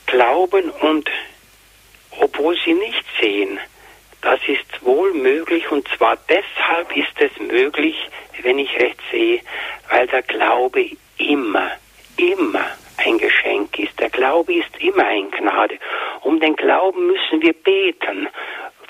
glauben 0.05 0.69
und 0.69 1.09
obwohl 2.19 2.57
sie 2.65 2.73
nicht 2.73 3.03
sehen, 3.19 3.59
das 4.25 4.39
ist 4.47 4.83
wohl 4.83 5.13
möglich 5.13 5.71
und 5.71 5.87
zwar 5.89 6.17
deshalb 6.27 6.97
ist 6.97 7.13
es 7.19 7.39
möglich, 7.39 7.95
wenn 8.41 8.57
ich 8.57 8.75
recht 8.79 8.99
sehe, 9.11 9.39
weil 9.91 10.07
der 10.07 10.23
Glaube 10.23 10.89
immer, 11.19 11.71
immer 12.17 12.65
ein 12.97 13.19
Geschenk 13.19 13.77
ist. 13.77 13.99
Der 13.99 14.09
Glaube 14.09 14.55
ist 14.55 14.81
immer 14.81 15.05
ein 15.05 15.29
Gnade. 15.29 15.77
Um 16.21 16.39
den 16.39 16.55
Glauben 16.55 17.05
müssen 17.05 17.43
wir 17.43 17.53
beten. 17.53 18.27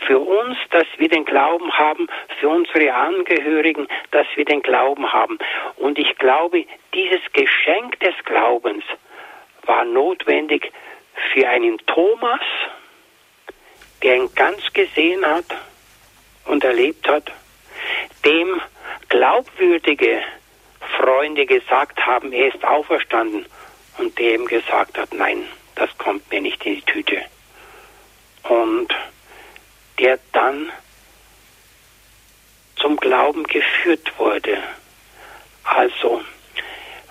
Für 0.08 0.20
uns, 0.20 0.58
dass 0.72 0.88
wir 0.98 1.10
den 1.10 1.26
Glauben 1.26 1.70
haben, 1.74 2.08
für 2.40 2.48
unsere 2.48 2.94
Angehörigen, 2.94 3.90
dass 4.12 4.28
wir 4.36 4.46
den 4.46 4.62
Glauben 4.62 5.12
haben. 5.12 5.38
Und 5.76 6.00
ich 6.00 6.18
glaube, 6.18 6.66
dieses 6.94 7.22
Geschenk 7.34 8.00
des 8.00 8.16
Glaubens 8.24 8.86
war 9.66 9.84
notwendig 9.84 10.72
für 11.34 11.50
einen 11.50 11.78
Thomas, 11.88 12.42
der 14.06 14.18
ihn 14.18 14.30
ganz 14.36 14.62
gesehen 14.72 15.26
hat 15.26 15.46
und 16.46 16.64
erlebt 16.64 17.08
hat, 17.08 17.32
dem 18.24 18.62
glaubwürdige 19.10 20.22
Freunde 20.96 21.48
gesagt 21.48 22.00
haben, 22.06 22.32
er 22.32 22.54
ist 22.54 22.64
auferstanden 22.64 23.48
und 23.98 24.18
dem 24.20 24.46
gesagt 24.46 25.00
hat, 25.00 25.12
nein, 25.12 25.48
das 25.74 25.90
kommt 25.98 26.30
mir 26.30 26.40
nicht 26.40 26.64
in 26.68 26.76
die 26.76 26.82
Tüte. 26.84 27.20
Und 28.44 28.94
der 29.98 30.20
dann 30.34 30.72
zum 32.76 32.98
Glauben 32.98 33.44
geführt 33.46 34.12
wurde. 34.20 34.62
Also, 35.64 36.24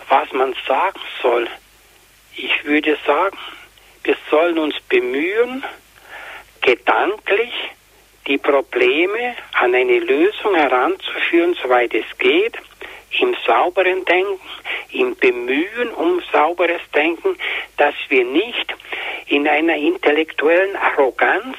was 0.09 0.31
man 0.33 0.55
sagen 0.69 1.01
soll, 1.21 1.49
ich 2.37 2.65
würde 2.65 2.97
sagen, 3.05 3.37
wir 4.05 4.17
sollen 4.31 4.61
uns 4.61 4.77
bemühen, 4.89 5.65
gedanklich 6.77 7.53
die 8.27 8.39
Probleme 8.39 9.37
an 9.53 9.75
eine 9.75 9.99
Lösung 10.01 10.55
heranzuführen, 10.55 11.57
soweit 11.63 11.95
es 11.95 12.07
geht, 12.19 12.57
im 13.21 13.37
sauberen 13.47 14.05
Denken, 14.05 14.41
im 14.91 15.15
Bemühen 15.15 15.91
um 15.95 16.21
sauberes 16.33 16.81
Denken, 16.93 17.37
dass 17.77 17.95
wir 18.09 18.25
nicht 18.25 18.75
in 19.27 19.47
einer 19.47 19.77
intellektuellen 19.77 20.75
Arroganz 20.75 21.57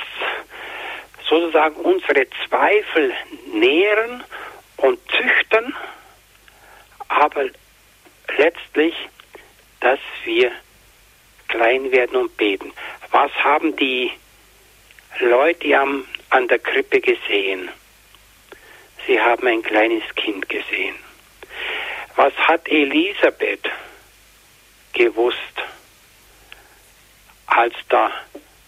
sozusagen 1.30 1.76
unsere 1.78 2.28
Zweifel 2.48 3.14
nähren 3.54 4.24
und 4.78 5.00
züchten, 5.12 5.74
aber 7.08 7.46
letztlich, 8.38 8.96
dass 9.80 10.00
wir 10.26 10.52
klein 11.48 11.92
werden 11.92 12.18
und 12.18 12.36
beten. 12.36 12.74
Was 13.12 13.32
haben 13.44 13.76
die 13.78 14.12
Leute 15.20 15.78
haben 15.78 16.08
an 16.30 16.48
der 16.48 16.60
Krippe 16.60 17.00
gesehen. 17.00 17.70
Sie 19.08 19.20
haben 19.20 19.48
ein 19.48 19.62
kleines 19.62 20.04
Kind 20.16 20.50
gesehen. 20.50 20.96
Was 22.16 22.34
hat 22.34 22.68
Elisabeth 22.68 23.70
gewusst, 24.94 25.38
als 27.48 27.74
da 27.90 28.12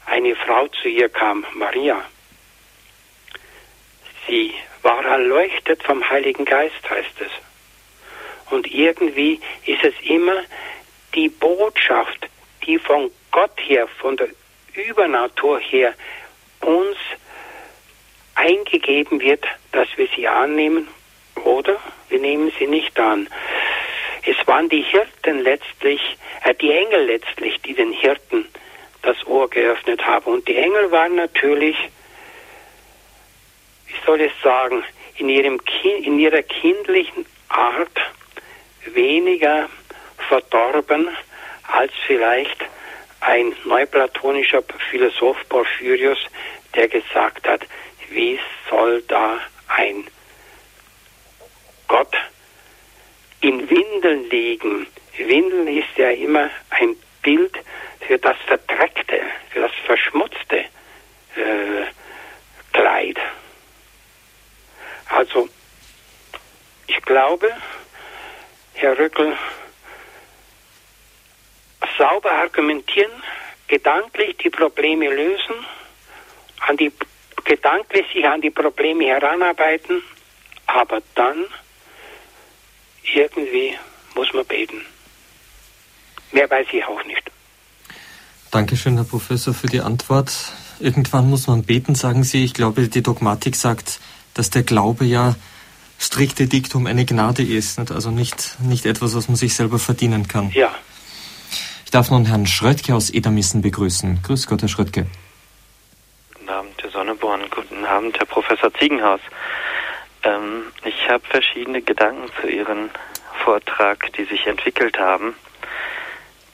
eine 0.06 0.36
Frau 0.36 0.68
zu 0.68 0.88
ihr 0.88 1.10
kam, 1.10 1.45
Maria? 1.53 2.03
Sie 4.28 4.53
war 4.82 5.03
erleuchtet 5.06 5.84
vom 5.84 6.07
Heiligen 6.10 6.45
Geist, 6.45 6.90
heißt 6.90 7.22
es. 7.22 7.32
Und 8.52 8.72
irgendwie 8.72 9.40
ist 9.65 9.84
es 9.84 9.94
immer 10.03 10.44
die 11.14 11.30
Botschaft, 11.30 12.28
die 12.65 12.78
von 12.78 13.11
Gott 13.32 13.57
her, 13.57 13.88
von 13.88 14.15
der 14.15 14.30
Übernatur 14.74 15.60
her 15.60 15.94
uns 16.61 16.97
eingegeben 18.35 19.19
wird, 19.19 19.45
dass 19.71 19.88
wir 19.95 20.07
sie 20.15 20.27
annehmen 20.27 20.88
oder 21.43 21.77
wir 22.09 22.19
nehmen 22.19 22.51
sie 22.57 22.67
nicht 22.67 22.99
an. 22.99 23.27
Es 24.25 24.35
waren 24.47 24.69
die 24.69 24.81
Hirten 24.81 25.39
letztlich, 25.39 26.01
äh, 26.43 26.53
die 26.55 26.71
Engel 26.71 27.05
letztlich, 27.05 27.61
die 27.61 27.73
den 27.73 27.91
Hirten 27.91 28.47
das 29.01 29.25
Ohr 29.25 29.49
geöffnet 29.49 30.05
haben. 30.05 30.34
Und 30.34 30.47
die 30.47 30.57
Engel 30.57 30.91
waren 30.91 31.15
natürlich, 31.15 31.77
wie 33.88 34.05
soll 34.05 34.21
ich 34.21 34.34
sagen, 34.43 34.84
in, 35.17 35.29
ihrem 35.29 35.59
in 35.84 36.19
ihrer 36.19 36.43
kindlichen 36.43 37.25
Art 37.47 37.99
weniger 38.85 39.69
verdorben 40.27 41.09
als 41.63 41.91
vielleicht 42.05 42.57
ein 43.22 43.56
neuplatonischer 43.65 44.64
Philosoph 44.89 45.38
Porphyrius, 45.49 46.19
der 46.76 46.88
gesagt 46.88 47.48
hat, 47.48 47.61
wie 48.10 48.39
soll 48.69 49.02
da 49.03 49.39
ein 49.68 50.07
Gott 51.88 52.15
in 53.41 53.69
Windeln 53.69 54.30
liegen? 54.30 54.88
Windeln 55.18 55.68
ist 55.68 55.98
ja 55.98 56.10
immer 56.11 56.49
ein 56.69 56.95
Bild 57.22 57.57
für 58.02 58.18
das 58.18 58.38
Verdreckte, 58.48 59.22
für 59.49 59.61
das 59.61 59.72
verschmutzte 59.85 60.60
äh, 60.60 61.85
Kleid. 62.72 63.18
Also, 65.10 65.49
ich 66.85 67.02
glaube, 67.02 67.52
Herr 68.73 68.98
Rückel, 68.98 69.35
sauber 71.97 72.31
argumentieren, 72.31 73.11
gedanklich 73.67 74.37
die 74.37 74.49
Probleme 74.49 75.07
lösen, 75.07 75.55
an 76.67 76.77
die 76.77 76.91
gedanklich 77.45 78.05
sich 78.13 78.25
an 78.25 78.41
die 78.41 78.49
Probleme 78.49 79.05
heranarbeiten, 79.05 80.01
aber 80.65 81.01
dann 81.15 81.45
irgendwie 83.13 83.75
muss 84.15 84.33
man 84.33 84.45
beten. 84.45 84.81
Mehr 86.31 86.49
weiß 86.49 86.67
ich 86.71 86.83
auch 86.85 87.03
nicht. 87.05 87.31
Dankeschön, 88.51 88.95
Herr 88.95 89.05
Professor, 89.05 89.53
für 89.53 89.67
die 89.67 89.81
Antwort. 89.81 90.31
Irgendwann 90.79 91.29
muss 91.29 91.47
man 91.47 91.63
beten, 91.63 91.95
sagen 91.95 92.23
Sie. 92.23 92.43
Ich 92.43 92.53
glaube, 92.53 92.87
die 92.87 93.01
Dogmatik 93.01 93.55
sagt, 93.55 93.99
dass 94.33 94.49
der 94.49 94.63
Glaube 94.63 95.05
ja 95.05 95.35
strikte 95.99 96.47
Diktum 96.47 96.85
eine 96.85 97.05
Gnade 97.05 97.43
ist, 97.43 97.79
nicht? 97.79 97.91
also 97.91 98.11
nicht, 98.11 98.57
nicht 98.61 98.85
etwas, 98.85 99.15
was 99.15 99.27
man 99.27 99.35
sich 99.35 99.55
selber 99.55 99.79
verdienen 99.79 100.27
kann. 100.27 100.51
Ja. 100.51 100.73
Ich 101.88 101.91
darf 101.91 102.11
nun 102.11 102.26
Herrn 102.26 102.45
Schröttke 102.45 102.93
aus 102.93 103.09
Edermissen 103.09 103.61
begrüßen. 103.61 104.19
Grüß 104.22 104.47
Gott, 104.47 104.61
Herr 104.61 104.68
Schröttke. 104.68 105.05
Guten 106.34 106.49
Abend, 106.49 106.84
Herr 106.84 106.89
Sonneborn. 106.89 107.49
Guten 107.49 107.85
Abend, 107.85 108.19
Herr 108.19 108.26
Professor 108.26 108.73
Ziegenhaus. 108.73 109.22
Ähm, 110.23 110.64
ich 110.84 111.09
habe 111.09 111.23
verschiedene 111.30 111.81
Gedanken 111.81 112.30
zu 112.41 112.49
Ihrem 112.49 112.89
Vortrag, 113.41 114.11
die 114.18 114.26
sich 114.26 114.45
entwickelt 114.47 114.99
haben. 114.99 115.34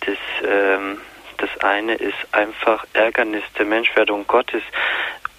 Das, 0.02 0.18
ähm, 0.48 1.00
das 1.40 1.50
eine 1.62 1.96
ist 1.96 2.28
einfach 2.32 2.86
Ärgernis 2.94 3.44
der 3.58 3.66
Menschwerdung 3.66 4.28
Gottes. 4.28 4.62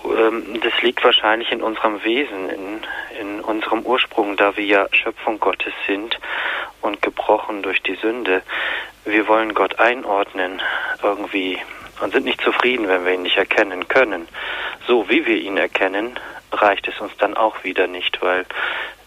Ähm, 0.05 0.61
das 0.61 0.83
liegt 0.83 1.03
wahrscheinlich 1.05 1.51
in 1.53 1.63
unserem 1.63 2.03
Wesen, 2.05 2.49
in, 2.51 2.81
in 3.21 3.41
unserem 3.41 3.83
Ursprung, 3.83 4.37
da 4.37 4.57
wir 4.57 4.65
ja 4.65 4.87
Schöpfung 4.93 5.41
Gottes 5.41 5.73
sind 5.87 6.19
und 6.81 7.03
gebrochen 7.03 7.63
durch 7.63 7.83
die 7.83 7.97
Sünde. 7.97 8.43
Wir 9.05 9.27
wollen 9.29 9.55
Gott 9.55 9.79
einordnen 9.79 10.61
irgendwie 11.03 11.59
und 12.01 12.13
sind 12.13 12.25
nicht 12.25 12.41
zufrieden, 12.41 12.89
wenn 12.89 13.05
wir 13.05 13.15
ihn 13.15 13.23
nicht 13.23 13.37
erkennen 13.37 13.89
können. 13.89 14.29
So 14.87 15.09
wie 15.09 15.27
wir 15.27 15.37
ihn 15.37 15.57
erkennen, 15.57 16.19
reicht 16.53 16.89
es 16.89 17.01
uns 17.01 17.17
dann 17.19 17.37
auch 17.37 17.65
wieder 17.65 17.87
nicht, 17.87 18.21
weil 18.23 18.45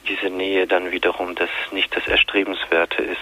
diese 0.08 0.30
Nähe 0.30 0.68
dann 0.68 0.92
wiederum 0.92 1.36
das 1.36 1.50
nicht 1.72 1.96
das 1.96 2.08
Erstrebenswerte 2.08 3.04
ist. 3.04 3.22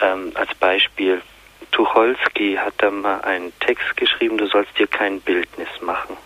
Ähm, 0.00 0.32
als 0.34 0.54
Beispiel, 0.54 1.22
Tucholsky 1.70 2.56
hat 2.56 2.74
da 2.78 2.90
mal 2.90 3.20
einen 3.22 3.52
Text 3.60 3.96
geschrieben, 3.96 4.38
du 4.38 4.46
sollst 4.46 4.78
dir 4.78 4.86
kein 4.86 5.20
Bildnis 5.20 5.68
machen. 5.80 6.16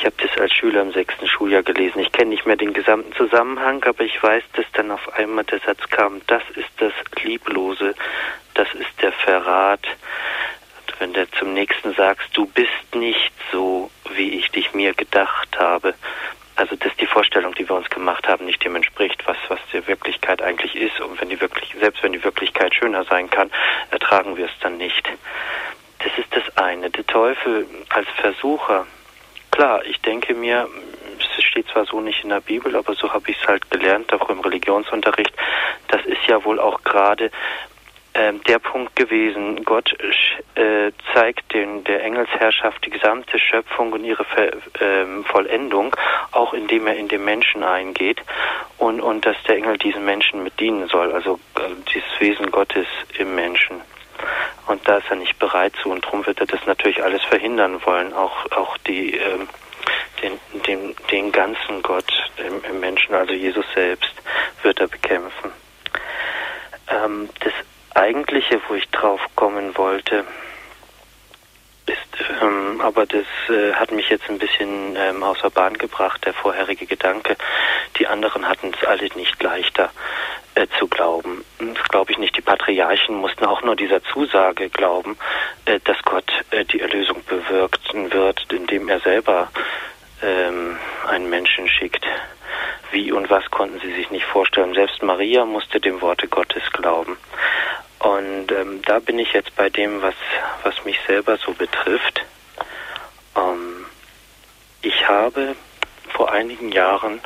Ich 0.00 0.06
habe 0.06 0.16
das 0.16 0.34
als 0.40 0.54
Schüler 0.54 0.80
im 0.80 0.92
sechsten 0.92 1.28
Schuljahr 1.28 1.62
gelesen. 1.62 2.00
Ich 2.00 2.10
kenne 2.10 2.30
nicht 2.30 2.46
mehr 2.46 2.56
den 2.56 2.72
gesamten 2.72 3.12
Zusammenhang, 3.12 3.84
aber 3.84 4.02
ich 4.02 4.22
weiß, 4.22 4.42
dass 4.54 4.64
dann 4.72 4.90
auf 4.90 5.12
einmal 5.12 5.44
der 5.44 5.58
Satz 5.58 5.78
kam, 5.90 6.22
das 6.26 6.42
ist 6.54 6.70
das 6.78 6.94
Lieblose, 7.22 7.94
das 8.54 8.72
ist 8.72 9.02
der 9.02 9.12
Verrat. 9.12 9.86
Wenn 11.00 11.12
du 11.12 11.30
zum 11.32 11.52
nächsten 11.52 11.92
sagst, 11.92 12.34
du 12.34 12.46
bist 12.46 12.94
nicht 12.94 13.30
so, 13.52 13.90
wie 14.14 14.38
ich 14.38 14.50
dich 14.50 14.72
mir 14.72 14.94
gedacht 14.94 15.58
habe, 15.58 15.92
also 16.56 16.76
dass 16.76 16.96
die 16.96 17.06
Vorstellung, 17.06 17.54
die 17.54 17.68
wir 17.68 17.76
uns 17.76 17.90
gemacht 17.90 18.26
haben, 18.26 18.46
nicht 18.46 18.64
dem 18.64 18.76
entspricht, 18.76 19.22
was, 19.26 19.36
was 19.48 19.60
die 19.70 19.86
Wirklichkeit 19.86 20.40
eigentlich 20.40 20.76
ist. 20.76 20.98
Und 21.00 21.20
wenn 21.20 21.28
die 21.28 21.42
wirklich, 21.42 21.76
selbst 21.78 22.02
wenn 22.02 22.12
die 22.12 22.24
Wirklichkeit 22.24 22.74
schöner 22.74 23.04
sein 23.04 23.28
kann, 23.28 23.50
ertragen 23.90 24.38
wir 24.38 24.46
es 24.46 24.58
dann 24.60 24.78
nicht. 24.78 25.06
Das 25.98 26.16
ist 26.16 26.34
das 26.34 26.56
eine. 26.56 26.88
Der 26.88 27.06
Teufel 27.06 27.66
als 27.90 28.08
Versucher. 28.16 28.86
Klar, 29.60 29.84
ich 29.84 30.00
denke 30.00 30.32
mir, 30.32 30.66
es 31.18 31.44
steht 31.44 31.68
zwar 31.68 31.84
so 31.84 32.00
nicht 32.00 32.24
in 32.24 32.30
der 32.30 32.40
Bibel, 32.40 32.74
aber 32.74 32.94
so 32.94 33.12
habe 33.12 33.30
ich 33.30 33.36
es 33.38 33.46
halt 33.46 33.70
gelernt, 33.70 34.10
auch 34.14 34.30
im 34.30 34.40
Religionsunterricht. 34.40 35.34
Das 35.88 36.02
ist 36.06 36.26
ja 36.26 36.42
wohl 36.46 36.58
auch 36.58 36.82
gerade 36.82 37.30
ähm, 38.14 38.42
der 38.44 38.58
Punkt 38.58 38.96
gewesen. 38.96 39.62
Gott 39.66 39.94
äh, 40.54 40.92
zeigt 41.12 41.52
den, 41.52 41.84
der 41.84 42.02
Engelsherrschaft 42.02 42.86
die 42.86 42.90
gesamte 42.90 43.38
Schöpfung 43.38 43.92
und 43.92 44.02
ihre 44.02 44.24
Ver, 44.24 44.52
ähm, 44.80 45.26
Vollendung, 45.26 45.94
auch 46.32 46.54
indem 46.54 46.86
er 46.86 46.96
in 46.96 47.08
den 47.08 47.22
Menschen 47.22 47.62
eingeht 47.62 48.22
und, 48.78 49.02
und 49.02 49.26
dass 49.26 49.36
der 49.46 49.56
Engel 49.56 49.76
diesen 49.76 50.06
Menschen 50.06 50.42
mit 50.42 50.58
dienen 50.58 50.88
soll, 50.88 51.12
also 51.12 51.38
äh, 51.56 51.68
dieses 51.92 52.18
Wesen 52.18 52.50
Gottes 52.50 52.86
im 53.18 53.34
Menschen. 53.34 53.82
Und 54.66 54.86
da 54.88 54.98
ist 54.98 55.10
er 55.10 55.16
nicht 55.16 55.38
bereit 55.38 55.74
zu 55.82 55.90
und 55.90 56.04
darum 56.04 56.24
wird 56.26 56.40
er 56.40 56.46
das 56.46 56.64
natürlich 56.66 57.02
alles 57.02 57.22
verhindern 57.24 57.84
wollen, 57.84 58.12
auch, 58.12 58.50
auch 58.52 58.76
die, 58.78 59.16
ähm, 59.16 59.48
den, 60.22 60.38
den, 60.66 60.96
den 61.10 61.32
ganzen 61.32 61.82
Gott 61.82 62.12
im, 62.36 62.62
im 62.64 62.80
Menschen, 62.80 63.14
also 63.14 63.32
Jesus 63.32 63.64
selbst, 63.74 64.12
wird 64.62 64.80
er 64.80 64.88
bekämpfen. 64.88 65.52
Ähm, 66.88 67.28
das 67.40 67.52
eigentliche, 67.94 68.60
wo 68.68 68.74
ich 68.74 68.88
drauf 68.90 69.20
kommen 69.34 69.76
wollte, 69.76 70.24
ist, 71.90 72.40
ähm, 72.42 72.80
aber 72.80 73.06
das 73.06 73.26
äh, 73.48 73.72
hat 73.74 73.90
mich 73.92 74.08
jetzt 74.08 74.28
ein 74.28 74.38
bisschen 74.38 74.96
ähm, 74.96 75.22
außer 75.22 75.50
Bahn 75.50 75.76
gebracht, 75.76 76.24
der 76.24 76.34
vorherige 76.34 76.86
Gedanke. 76.86 77.36
Die 77.98 78.06
anderen 78.06 78.48
hatten 78.48 78.72
es 78.74 78.86
alle 78.86 79.08
nicht 79.14 79.42
leichter 79.42 79.90
äh, 80.54 80.66
zu 80.78 80.88
glauben. 80.88 81.44
Das 81.58 81.88
glaube 81.88 82.12
ich 82.12 82.18
nicht. 82.18 82.36
Die 82.36 82.42
Patriarchen 82.42 83.16
mussten 83.16 83.44
auch 83.44 83.62
nur 83.62 83.76
dieser 83.76 84.02
Zusage 84.04 84.68
glauben, 84.68 85.16
äh, 85.64 85.80
dass 85.84 85.96
Gott 86.04 86.30
äh, 86.50 86.64
die 86.64 86.80
Erlösung 86.80 87.22
bewirken 87.24 88.12
wird, 88.12 88.46
indem 88.52 88.88
er 88.88 89.00
selber 89.00 89.50
ähm, 90.22 90.78
einen 91.08 91.30
Menschen 91.30 91.68
schickt. 91.68 92.04
Wie 92.92 93.12
und 93.12 93.30
was 93.30 93.48
konnten 93.50 93.80
sie 93.80 93.92
sich 93.92 94.10
nicht 94.10 94.24
vorstellen. 94.24 94.74
Selbst 94.74 95.02
Maria 95.02 95.44
musste 95.44 95.80
dem 95.80 96.00
Worte 96.00 96.26
Gottes 96.26 96.62
glauben. 96.72 97.16
Und 98.00 98.50
ähm, 98.50 98.80
da 98.82 98.98
bin 98.98 99.18
ich 99.18 99.32
jetzt 99.32 99.54
bei 99.56 99.68
dem, 99.68 100.02
was, 100.02 100.14
was 100.62 100.84
mich 100.84 100.98
selber 101.06 101.36
so 101.36 101.52
betrifft. 101.52 102.24
Ähm, 103.36 103.86
ich 104.82 105.06
habe 105.06 105.54
vor 106.08 106.32
einigen 106.32 106.72
Jahren 106.72 107.20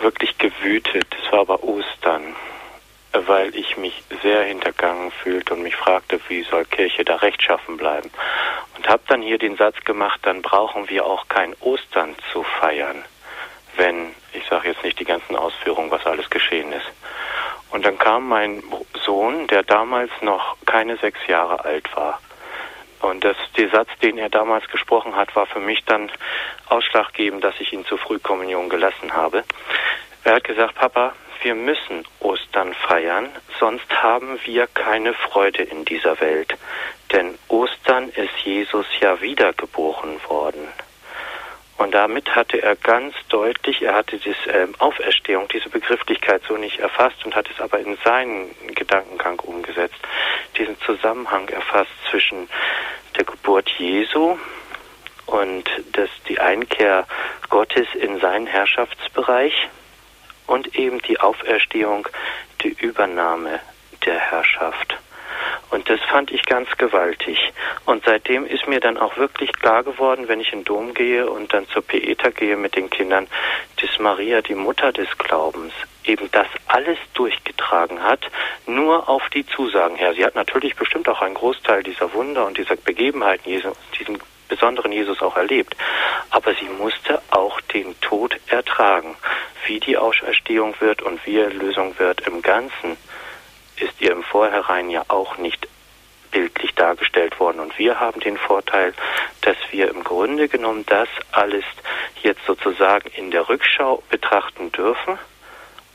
wirklich 0.00 0.36
gewütet, 0.38 1.06
es 1.22 1.32
war 1.32 1.40
aber 1.40 1.62
Ostern, 1.62 2.34
weil 3.12 3.54
ich 3.54 3.76
mich 3.76 4.02
sehr 4.22 4.44
hintergangen 4.44 5.10
fühlte 5.10 5.54
und 5.54 5.62
mich 5.62 5.76
fragte, 5.76 6.20
wie 6.28 6.42
soll 6.42 6.64
Kirche 6.64 7.04
da 7.04 7.16
rechtschaffen 7.16 7.76
bleiben. 7.76 8.10
Und 8.76 8.88
habe 8.88 9.02
dann 9.08 9.22
hier 9.22 9.38
den 9.38 9.56
Satz 9.56 9.76
gemacht, 9.84 10.20
dann 10.22 10.42
brauchen 10.42 10.88
wir 10.88 11.04
auch 11.04 11.28
kein 11.28 11.54
Ostern 11.60 12.14
zu 12.32 12.42
feiern, 12.42 13.04
wenn, 13.76 14.14
ich 14.32 14.46
sage 14.48 14.68
jetzt 14.68 14.82
nicht 14.82 14.98
die 14.98 15.04
ganzen 15.04 15.36
Ausführungen, 15.36 15.90
was 15.90 16.06
alles 16.06 16.28
geschehen 16.30 16.72
ist. 16.72 16.86
Und 17.70 17.84
dann 17.84 17.98
kam 17.98 18.28
mein 18.28 18.62
Sohn, 19.04 19.46
der 19.48 19.62
damals 19.62 20.10
noch 20.20 20.56
keine 20.66 20.96
sechs 20.96 21.18
Jahre 21.26 21.64
alt 21.64 21.94
war. 21.96 22.20
Und 23.00 23.24
das, 23.24 23.36
der 23.56 23.68
Satz, 23.70 23.88
den 24.02 24.18
er 24.18 24.30
damals 24.30 24.66
gesprochen 24.68 25.14
hat, 25.16 25.34
war 25.36 25.46
für 25.46 25.60
mich 25.60 25.84
dann 25.84 26.10
ausschlaggebend, 26.68 27.44
dass 27.44 27.54
ich 27.60 27.72
ihn 27.72 27.84
zur 27.84 27.98
Frühkommunion 27.98 28.68
gelassen 28.68 29.12
habe. 29.12 29.44
Er 30.24 30.36
hat 30.36 30.44
gesagt, 30.44 30.74
Papa, 30.74 31.12
wir 31.42 31.54
müssen 31.54 32.04
Ostern 32.20 32.74
feiern, 32.74 33.28
sonst 33.60 33.88
haben 34.02 34.40
wir 34.44 34.66
keine 34.66 35.14
Freude 35.14 35.62
in 35.62 35.84
dieser 35.84 36.18
Welt. 36.20 36.56
Denn 37.12 37.38
Ostern 37.48 38.08
ist 38.08 38.36
Jesus 38.44 38.86
ja 39.00 39.20
wiedergeboren 39.20 40.20
worden. 40.28 40.66
Und 41.78 41.92
damit 41.92 42.34
hatte 42.34 42.62
er 42.62 42.74
ganz 42.74 43.14
deutlich, 43.28 43.82
er 43.82 43.94
hatte 43.94 44.18
diese 44.18 44.50
äh, 44.50 44.66
Auferstehung, 44.78 45.46
diese 45.48 45.68
Begrifflichkeit 45.68 46.42
so 46.48 46.56
nicht 46.56 46.78
erfasst 46.78 47.24
und 47.24 47.36
hat 47.36 47.48
es 47.50 47.60
aber 47.60 47.78
in 47.80 47.98
seinen 48.02 48.54
Gedankengang 48.74 49.38
umgesetzt, 49.40 49.98
diesen 50.56 50.80
Zusammenhang 50.80 51.48
erfasst 51.48 51.90
zwischen 52.10 52.48
der 53.16 53.24
Geburt 53.24 53.68
Jesu 53.78 54.38
und 55.26 55.70
das, 55.92 56.08
die 56.28 56.40
Einkehr 56.40 57.06
Gottes 57.50 57.86
in 57.94 58.20
seinen 58.20 58.46
Herrschaftsbereich 58.46 59.68
und 60.46 60.74
eben 60.76 61.00
die 61.02 61.20
Auferstehung, 61.20 62.08
die 62.62 62.68
Übernahme 62.68 63.60
der 64.04 64.18
Herrschaft. 64.18 64.96
Das 65.86 66.00
fand 66.00 66.32
ich 66.32 66.42
ganz 66.42 66.68
gewaltig. 66.78 67.38
Und 67.84 68.04
seitdem 68.04 68.44
ist 68.44 68.66
mir 68.66 68.80
dann 68.80 68.98
auch 68.98 69.16
wirklich 69.16 69.52
klar 69.52 69.84
geworden, 69.84 70.26
wenn 70.26 70.40
ich 70.40 70.52
in 70.52 70.60
den 70.60 70.64
Dom 70.64 70.94
gehe 70.94 71.30
und 71.30 71.52
dann 71.52 71.68
zur 71.68 71.82
Pieta 71.82 72.30
gehe 72.30 72.56
mit 72.56 72.74
den 72.74 72.90
Kindern, 72.90 73.28
dass 73.80 73.98
Maria, 74.00 74.42
die 74.42 74.56
Mutter 74.56 74.92
des 74.92 75.06
Glaubens, 75.16 75.72
eben 76.04 76.28
das 76.32 76.48
alles 76.66 76.98
durchgetragen 77.14 78.02
hat, 78.02 78.28
nur 78.66 79.08
auf 79.08 79.28
die 79.28 79.46
Zusagen 79.46 79.94
her. 79.96 80.12
Sie 80.14 80.24
hat 80.24 80.34
natürlich 80.34 80.74
bestimmt 80.74 81.08
auch 81.08 81.22
einen 81.22 81.34
Großteil 81.34 81.84
dieser 81.84 82.12
Wunder 82.12 82.46
und 82.46 82.58
dieser 82.58 82.76
Begebenheiten, 82.76 83.48
diesen 83.98 84.18
besonderen 84.48 84.90
Jesus 84.90 85.22
auch 85.22 85.36
erlebt. 85.36 85.76
Aber 86.30 86.52
sie 86.54 86.68
musste 86.68 87.22
auch 87.30 87.60
den 87.60 87.98
Tod 88.00 88.36
ertragen. 88.48 89.16
Wie 89.66 89.78
die 89.78 89.96
Auferstehung 89.96 90.74
wird 90.80 91.02
und 91.02 91.24
wie 91.26 91.38
Erlösung 91.38 91.96
wird 91.98 92.26
im 92.26 92.42
Ganzen, 92.42 92.96
ist 93.78 94.00
ihr 94.00 94.12
im 94.12 94.22
Vorhinein 94.22 94.90
ja 94.90 95.04
auch 95.08 95.38
nicht 95.38 95.68
bildlich 96.36 96.74
dargestellt 96.74 97.40
worden. 97.40 97.60
Und 97.60 97.78
wir 97.78 97.98
haben 97.98 98.20
den 98.20 98.36
Vorteil, 98.36 98.92
dass 99.40 99.56
wir 99.70 99.88
im 99.88 100.04
Grunde 100.04 100.48
genommen 100.48 100.84
das 100.86 101.08
alles 101.32 101.64
jetzt 102.22 102.44
sozusagen 102.46 103.08
in 103.16 103.30
der 103.30 103.48
Rückschau 103.48 104.02
betrachten 104.10 104.70
dürfen. 104.70 105.18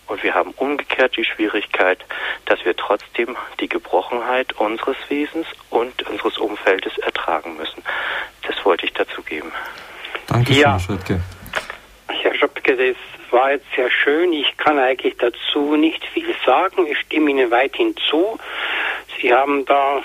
Und 0.08 0.24
wir 0.24 0.34
haben 0.34 0.52
umgekehrt 0.58 1.16
die 1.16 1.26
Schwierigkeit, 1.26 2.00
dass 2.46 2.66
wir 2.66 2.76
trotzdem 2.76 3.38
die 3.60 3.70
Gebrochenheit 3.70 4.54
unseres 4.54 4.98
Wesens 5.10 5.46
und 5.70 6.02
unseres 6.10 6.40
Umfeldes 6.40 6.98
ertragen 6.98 7.56
müssen. 7.56 7.84
Das 8.48 8.66
wollte 8.66 8.88
ich 8.88 8.94
dazu 8.94 9.22
geben. 9.22 9.52
Danke, 10.26 10.54
ja. 10.54 10.72
Herr 10.72 10.80
Schöttke. 10.80 11.22
Herr 12.08 12.34
Schöttke, 12.34 12.76
das 12.76 12.98
war 13.32 13.52
jetzt 13.52 13.68
sehr 13.76 13.92
schön. 13.92 14.34
Ich 14.34 14.58
kann 14.58 14.80
eigentlich 14.80 15.16
dazu 15.18 15.76
nicht 15.76 16.04
viel 16.08 16.34
sagen. 16.46 16.88
Ich 16.88 16.98
stimme 17.00 17.30
Ihnen 17.30 17.52
weithin 17.52 17.96
zu. 18.10 18.40
Sie 19.22 19.32
haben 19.32 19.66
da, 19.66 20.02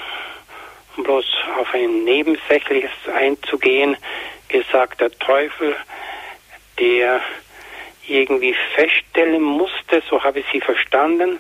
um 0.97 1.05
bloß 1.05 1.25
auf 1.59 1.73
ein 1.75 2.05
Nebensächliches 2.05 2.91
einzugehen, 3.13 3.97
gesagt, 4.49 5.01
der 5.01 5.11
Teufel, 5.19 5.77
der 6.79 7.21
irgendwie 8.07 8.55
feststellen 8.75 9.43
musste, 9.43 10.03
so 10.09 10.23
habe 10.23 10.41
ich 10.41 10.47
Sie 10.53 10.61
verstanden, 10.61 11.39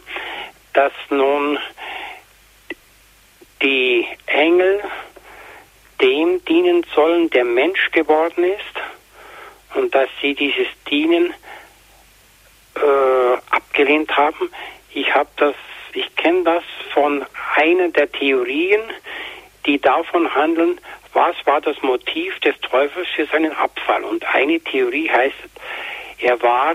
dass 0.73 0.93
nun 1.11 1.59
die 3.62 4.07
Engel 4.27 4.83
dem 6.01 6.45
dienen 6.45 6.85
sollen, 6.95 7.31
der 7.31 7.45
Mensch 7.45 7.91
geworden 7.93 8.45
ist 8.45 9.74
und 9.74 9.95
dass 9.95 10.09
sie 10.20 10.35
dieses 10.35 10.66
Dienen 10.91 11.33
äh, 12.74 13.37
abgelehnt 13.51 14.15
haben. 14.16 14.51
Ich 14.93 15.15
habe 15.15 15.31
das, 15.37 15.55
ich 15.95 16.15
kenne 16.16 16.45
das 16.45 16.65
von 16.93 17.24
einer 17.57 17.89
der 17.89 18.11
Theorien, 18.12 18.83
die 19.66 19.80
davon 19.80 20.32
handeln, 20.34 20.80
was 21.12 21.34
war 21.44 21.60
das 21.60 21.80
Motiv 21.82 22.38
des 22.40 22.59
Teufels 22.60 23.09
für 23.14 23.26
seinen 23.26 23.52
Abfall. 23.52 24.05
Und 24.05 24.24
eine 24.34 24.60
Theorie 24.60 25.10
heißt, 25.10 25.34
er 26.18 26.40
war 26.43 26.74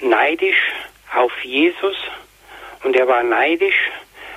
neidisch 0.00 0.72
auf 1.14 1.32
Jesus 1.42 1.96
und 2.84 2.96
er 2.96 3.06
war 3.08 3.22
neidisch 3.22 3.90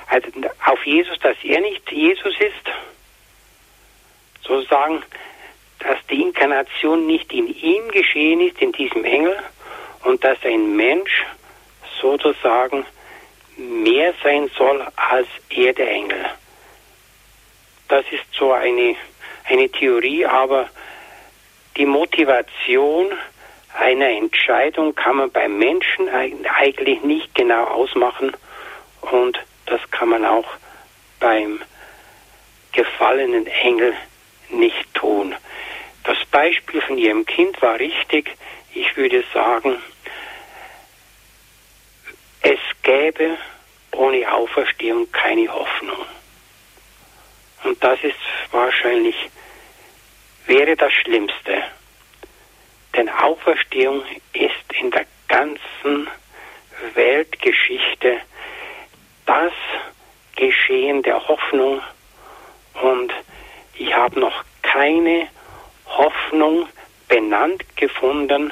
also 0.07 0.29
auf 0.65 0.85
Jesus, 0.85 1.17
dass 1.19 1.37
er 1.43 1.61
nicht 1.61 1.91
Jesus 1.91 2.35
ist, 2.39 2.71
sozusagen, 4.43 5.01
dass 5.79 5.97
die 6.07 6.21
Inkarnation 6.21 7.07
nicht 7.07 7.33
in 7.33 7.47
ihm 7.47 7.87
geschehen 7.89 8.41
ist, 8.41 8.61
in 8.61 8.71
diesem 8.73 9.05
Engel, 9.05 9.37
und 10.03 10.23
dass 10.23 10.37
ein 10.43 10.75
Mensch 10.75 11.25
sozusagen 11.99 12.85
mehr 13.57 14.13
sein 14.21 14.51
soll 14.55 14.85
als 14.95 15.27
er 15.49 15.73
der 15.73 15.89
Engel. 15.89 16.25
Das 17.87 18.05
ist 18.11 18.25
so 18.37 18.51
eine, 18.51 18.95
eine 19.45 19.69
Theorie, 19.69 20.25
aber 20.25 20.69
die 21.77 21.85
Motivation 21.85 23.11
einer 23.73 24.09
Entscheidung 24.09 24.93
kann 24.95 25.17
man 25.17 25.31
beim 25.31 25.57
Menschen 25.57 26.07
eigentlich 26.09 27.01
nicht 27.01 27.33
genau 27.33 27.63
ausmachen 27.65 28.35
und 29.01 29.39
das 29.65 29.81
kann 29.91 30.09
man 30.09 30.25
auch 30.25 30.45
beim 31.19 31.61
gefallenen 32.71 33.47
Engel 33.47 33.93
nicht 34.49 34.93
tun. 34.93 35.35
Das 36.03 36.17
Beispiel 36.25 36.81
von 36.81 36.97
ihrem 36.97 37.25
Kind 37.25 37.61
war 37.61 37.79
richtig. 37.79 38.35
Ich 38.73 38.95
würde 38.97 39.23
sagen, 39.33 39.81
es 42.41 42.59
gäbe 42.81 43.37
ohne 43.93 44.31
Auferstehung 44.31 45.11
keine 45.11 45.47
Hoffnung. 45.47 46.05
Und 47.63 47.83
das 47.83 47.99
ist 48.03 48.15
wahrscheinlich, 48.51 49.15
wäre 50.45 50.75
das 50.75 50.91
Schlimmste. 50.93 51.63
Denn 52.95 53.09
Auferstehung 53.09 54.03
ist 54.33 54.79
in 54.79 54.91
der 54.91 55.05
ganzen 55.27 56.07
Weltgeschichte 56.93 58.19
das 59.25 59.53
Geschehen 60.35 61.01
der 61.03 61.27
Hoffnung 61.27 61.81
und 62.81 63.13
ich 63.75 63.95
habe 63.95 64.19
noch 64.19 64.43
keine 64.61 65.27
Hoffnung 65.85 66.67
benannt 67.07 67.63
gefunden, 67.75 68.51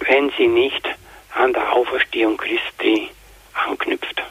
wenn 0.00 0.30
sie 0.36 0.46
nicht 0.46 0.86
an 1.34 1.52
der 1.52 1.72
Auferstehung 1.72 2.36
Christi 2.36 3.08
anknüpft. 3.54 4.22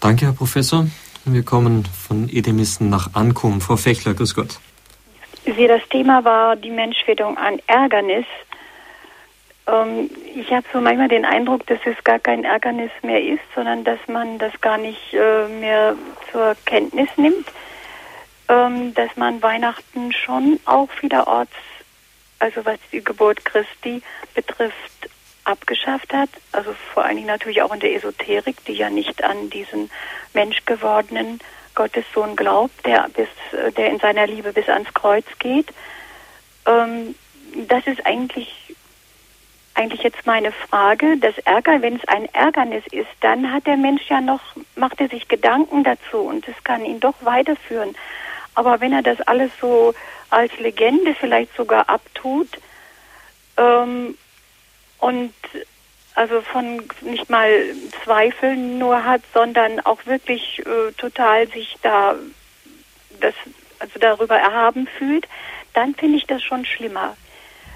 Danke, 0.00 0.26
Herr 0.26 0.32
Professor. 0.32 0.86
Wir 1.24 1.44
kommen 1.44 1.84
von 1.84 2.28
Edemissen 2.28 2.90
nach 2.90 3.14
Ankum. 3.14 3.60
Frau 3.60 3.76
Fechler, 3.76 4.12
grüß 4.12 4.34
Gott. 4.34 4.58
Sie, 5.44 5.68
das 5.68 5.82
Thema 5.88 6.24
war 6.24 6.56
die 6.56 6.70
Menschwerdung 6.70 7.38
an 7.38 7.60
Ärgernis. 7.68 8.26
Ähm, 9.68 10.10
ich 10.34 10.50
habe 10.52 10.66
so 10.72 10.80
manchmal 10.80 11.06
den 11.06 11.24
Eindruck, 11.24 11.64
dass 11.68 11.78
es 11.84 12.02
gar 12.02 12.18
kein 12.18 12.42
Ärgernis 12.42 12.90
mehr 13.02 13.22
ist, 13.22 13.42
sondern 13.54 13.84
dass 13.84 14.00
man 14.08 14.38
das 14.38 14.52
gar 14.60 14.78
nicht 14.78 15.14
äh, 15.14 15.46
mehr 15.46 15.94
zur 16.32 16.56
Kenntnis 16.64 17.08
nimmt, 17.16 17.46
ähm, 18.48 18.92
dass 18.94 19.16
man 19.16 19.40
Weihnachten 19.42 20.12
schon 20.12 20.58
auch 20.64 20.90
vielerorts, 20.90 21.54
also 22.40 22.64
was 22.64 22.78
die 22.90 23.02
Geburt 23.02 23.44
Christi 23.44 24.02
betrifft, 24.34 25.08
abgeschafft 25.44 26.12
hat. 26.12 26.30
Also 26.52 26.74
vor 26.94 27.04
allen 27.04 27.16
Dingen 27.16 27.28
natürlich 27.28 27.62
auch 27.62 27.72
in 27.72 27.80
der 27.80 27.94
Esoterik, 27.94 28.64
die 28.64 28.74
ja 28.74 28.90
nicht 28.90 29.24
an 29.24 29.50
diesen 29.50 29.90
menschgewordenen 30.34 31.40
Gottessohn 31.74 32.36
glaubt, 32.36 32.84
der 32.86 33.08
bis, 33.14 33.28
der 33.76 33.90
in 33.90 33.98
seiner 33.98 34.26
Liebe 34.26 34.52
bis 34.52 34.68
ans 34.68 34.92
Kreuz 34.94 35.26
geht. 35.38 35.68
Ähm, 36.66 37.14
das 37.68 37.86
ist 37.86 38.04
eigentlich 38.06 38.74
eigentlich 39.74 40.02
jetzt 40.02 40.26
meine 40.26 40.52
Frage, 40.52 41.16
das 41.16 41.38
Ärger, 41.38 41.80
wenn 41.80 41.96
es 41.96 42.06
ein 42.06 42.26
Ärgernis 42.34 42.84
ist, 42.90 43.08
dann 43.20 43.52
hat 43.52 43.66
der 43.66 43.78
Mensch 43.78 44.02
ja 44.08 44.20
noch, 44.20 44.40
macht 44.76 45.00
er 45.00 45.08
sich 45.08 45.28
Gedanken 45.28 45.82
dazu 45.82 46.18
und 46.18 46.46
es 46.46 46.62
kann 46.62 46.84
ihn 46.84 47.00
doch 47.00 47.14
weiterführen. 47.20 47.94
Aber 48.54 48.80
wenn 48.80 48.92
er 48.92 49.02
das 49.02 49.20
alles 49.22 49.50
so 49.60 49.94
als 50.28 50.56
Legende 50.58 51.14
vielleicht 51.14 51.56
sogar 51.56 51.88
abtut 51.88 52.48
ähm, 53.56 54.16
und 55.02 55.34
also 56.14 56.40
von 56.42 56.82
nicht 57.00 57.28
mal 57.28 57.48
Zweifeln 58.04 58.78
nur 58.78 59.04
hat, 59.04 59.22
sondern 59.34 59.80
auch 59.80 60.06
wirklich 60.06 60.60
äh, 60.60 60.92
total 60.96 61.48
sich 61.48 61.76
da 61.82 62.14
das 63.20 63.34
also 63.80 63.98
darüber 63.98 64.36
erhaben 64.36 64.86
fühlt, 64.98 65.26
dann 65.74 65.94
finde 65.94 66.18
ich 66.18 66.26
das 66.26 66.42
schon 66.42 66.64
schlimmer. 66.64 67.16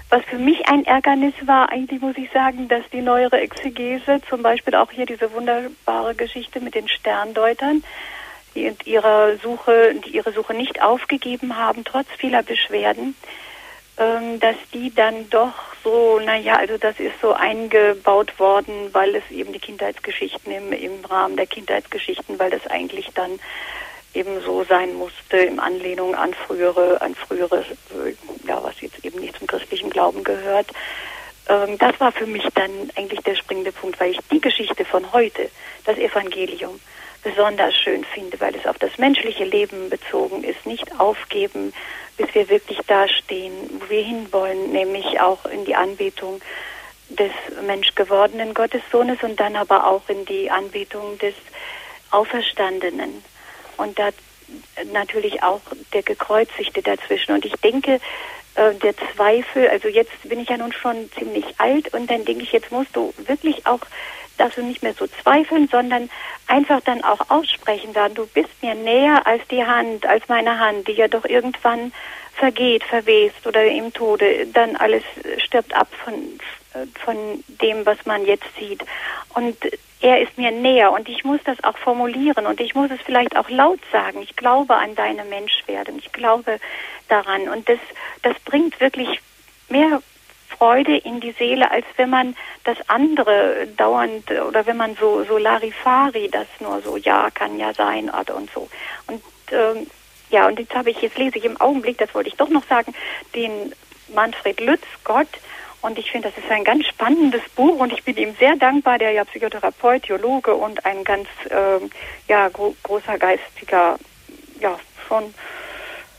Was 0.09 0.23
für 0.23 0.37
mich 0.37 0.69
ein 0.69 0.85
Ärgernis 0.85 1.33
war, 1.45 1.69
eigentlich 1.69 1.99
muss 1.99 2.17
ich 2.17 2.31
sagen, 2.31 2.69
dass 2.69 2.83
die 2.93 3.01
neuere 3.01 3.41
Exegese, 3.41 4.21
zum 4.29 4.41
Beispiel 4.41 4.75
auch 4.75 4.91
hier 4.91 5.05
diese 5.05 5.33
wunderbare 5.33 6.15
Geschichte 6.15 6.61
mit 6.61 6.75
den 6.75 6.87
Sterndeutern, 6.87 7.83
die 8.55 8.73
ihre 8.85 9.37
Suche, 9.43 9.95
die 10.05 10.11
ihre 10.11 10.31
Suche 10.31 10.53
nicht 10.53 10.81
aufgegeben 10.81 11.57
haben, 11.57 11.83
trotz 11.83 12.07
vieler 12.17 12.41
Beschwerden, 12.41 13.17
ähm, 13.97 14.39
dass 14.39 14.55
die 14.73 14.93
dann 14.93 15.29
doch 15.29 15.53
so, 15.83 16.19
naja, 16.19 16.55
also 16.55 16.77
das 16.77 16.99
ist 16.99 17.19
so 17.21 17.33
eingebaut 17.33 18.39
worden, 18.39 18.93
weil 18.93 19.15
es 19.15 19.23
eben 19.31 19.53
die 19.53 19.59
Kindheitsgeschichten 19.59 20.51
im, 20.51 20.71
im 20.71 21.05
Rahmen 21.05 21.35
der 21.35 21.47
Kindheitsgeschichten, 21.47 22.37
weil 22.37 22.51
das 22.51 22.65
eigentlich 22.67 23.09
dann 23.15 23.39
eben 24.13 24.41
so 24.41 24.63
sein 24.63 24.93
musste 24.95 25.37
in 25.37 25.59
Anlehnung 25.59 26.15
an 26.15 26.33
frühere, 26.33 27.01
an 27.01 27.15
frühere, 27.15 27.65
ja, 28.45 28.63
was 28.63 28.79
jetzt 28.81 29.03
eben 29.03 29.19
nicht 29.19 29.37
zum 29.37 29.47
christlichen 29.47 29.89
Glauben 29.89 30.23
gehört. 30.23 30.67
Ähm, 31.49 31.77
das 31.77 31.99
war 31.99 32.11
für 32.11 32.25
mich 32.25 32.47
dann 32.55 32.91
eigentlich 32.95 33.21
der 33.21 33.35
springende 33.35 33.71
Punkt, 33.71 33.99
weil 33.99 34.11
ich 34.11 34.19
die 34.31 34.41
Geschichte 34.41 34.85
von 34.85 35.11
heute, 35.13 35.49
das 35.85 35.97
Evangelium, 35.97 36.79
besonders 37.23 37.75
schön 37.75 38.03
finde, 38.05 38.39
weil 38.39 38.55
es 38.55 38.65
auf 38.65 38.77
das 38.77 38.97
menschliche 38.97 39.43
Leben 39.43 39.89
bezogen 39.89 40.43
ist, 40.43 40.65
nicht 40.65 40.99
aufgeben, 40.99 41.73
bis 42.17 42.33
wir 42.33 42.49
wirklich 42.49 42.79
dastehen, 42.87 43.53
wo 43.79 43.89
wir 43.89 44.03
hinwollen, 44.03 44.71
nämlich 44.71 45.19
auch 45.19 45.45
in 45.45 45.65
die 45.65 45.75
Anbetung 45.75 46.41
des 47.09 47.31
menschgewordenen 47.65 48.53
Gottessohnes 48.53 49.21
und 49.23 49.39
dann 49.39 49.55
aber 49.55 49.87
auch 49.87 50.09
in 50.09 50.25
die 50.25 50.51
Anbetung 50.51 51.17
des 51.19 51.35
Auferstandenen 52.11 53.23
und 53.77 53.97
da 53.97 54.09
natürlich 54.91 55.43
auch 55.43 55.61
der 55.93 56.03
Gekreuzigte 56.03 56.81
dazwischen. 56.81 57.33
Und 57.33 57.45
ich 57.45 57.53
denke, 57.53 57.99
äh, 58.55 58.73
der 58.75 58.95
Zweifel, 59.15 59.67
also 59.69 59.87
jetzt 59.87 60.11
bin 60.23 60.39
ich 60.39 60.49
ja 60.49 60.57
nun 60.57 60.73
schon 60.73 61.09
ziemlich 61.17 61.45
alt 61.59 61.93
und 61.93 62.09
dann 62.09 62.25
denke 62.25 62.43
ich, 62.43 62.51
jetzt 62.51 62.71
musst 62.71 62.95
du 62.95 63.13
wirklich 63.17 63.65
auch, 63.65 63.79
darfst 64.37 64.57
du 64.57 64.63
nicht 64.63 64.83
mehr 64.83 64.93
so 64.93 65.07
zweifeln, 65.07 65.67
sondern 65.67 66.09
einfach 66.47 66.81
dann 66.81 67.03
auch 67.03 67.29
aussprechen, 67.29 67.93
sagen, 67.93 68.15
du 68.15 68.25
bist 68.27 68.49
mir 68.61 68.75
näher 68.75 69.25
als 69.25 69.45
die 69.49 69.63
Hand, 69.63 70.05
als 70.05 70.27
meine 70.27 70.59
Hand, 70.59 70.87
die 70.87 70.93
ja 70.93 71.07
doch 71.07 71.25
irgendwann 71.25 71.91
vergeht, 72.35 72.83
verwest 72.83 73.45
oder 73.45 73.65
im 73.65 73.91
Tode, 73.93 74.47
dann 74.47 74.75
alles 74.75 75.03
stirbt 75.39 75.73
ab 75.75 75.87
von, 76.03 76.13
von 77.03 77.43
dem, 77.47 77.85
was 77.85 78.05
man 78.05 78.25
jetzt 78.25 78.47
sieht. 78.59 78.83
Und 79.33 79.57
er 79.99 80.21
ist 80.21 80.37
mir 80.37 80.51
näher 80.51 80.91
und 80.91 81.09
ich 81.09 81.23
muss 81.23 81.39
das 81.43 81.63
auch 81.63 81.77
formulieren 81.77 82.45
und 82.45 82.59
ich 82.59 82.75
muss 82.75 82.91
es 82.91 83.01
vielleicht 83.01 83.35
auch 83.35 83.49
laut 83.49 83.79
sagen. 83.91 84.21
Ich 84.21 84.35
glaube 84.35 84.75
an 84.75 84.95
deine 84.95 85.25
Menschwerdung. 85.25 85.97
Ich 85.97 86.11
glaube 86.11 86.59
daran. 87.07 87.49
Und 87.49 87.67
das, 87.67 87.79
das 88.21 88.35
bringt 88.45 88.79
wirklich 88.79 89.19
mehr 89.69 90.01
Freude 90.57 90.97
in 90.97 91.19
die 91.19 91.31
Seele, 91.33 91.69
als 91.69 91.85
wenn 91.97 92.09
man 92.09 92.35
das 92.63 92.77
andere 92.87 93.67
dauernd 93.77 94.29
oder 94.31 94.65
wenn 94.65 94.77
man 94.77 94.95
so, 94.95 95.23
so 95.23 95.37
Larifari 95.37 96.29
das 96.29 96.47
nur 96.59 96.81
so, 96.81 96.97
ja, 96.97 97.29
kann 97.31 97.59
ja 97.59 97.73
sein 97.73 98.09
und 98.09 98.49
so. 98.51 98.67
Und 99.07 99.21
ähm, 99.51 99.87
ja, 100.29 100.47
und 100.47 100.59
jetzt 100.59 100.75
habe 100.75 100.89
ich, 100.89 101.01
jetzt 101.01 101.17
lese 101.17 101.37
ich 101.37 101.45
im 101.45 101.59
Augenblick, 101.59 101.97
das 101.97 102.13
wollte 102.13 102.29
ich 102.29 102.35
doch 102.35 102.49
noch 102.49 102.65
sagen, 102.67 102.93
den 103.33 103.73
Manfred 104.13 104.59
Lütz, 104.59 104.83
Gott. 105.03 105.27
Und 105.81 105.99
ich 105.99 106.11
finde, 106.11 106.29
das 106.29 106.43
ist 106.43 106.51
ein 106.51 106.63
ganz 106.63 106.85
spannendes 106.87 107.41
Buch 107.55 107.79
und 107.79 107.93
ich 107.93 108.03
bin 108.03 108.17
ihm 108.17 108.35
sehr 108.39 108.55
dankbar, 108.55 108.97
der 108.97 109.11
ja 109.11 109.23
Psychotherapeut, 109.23 110.03
Theologe 110.03 110.53
und 110.53 110.85
ein 110.85 111.03
ganz 111.03 111.27
ähm, 111.49 111.91
ja, 112.27 112.49
gro 112.49 112.75
großer 112.83 113.17
geistiger, 113.17 113.97
ja, 114.59 114.77
schon, 115.07 115.33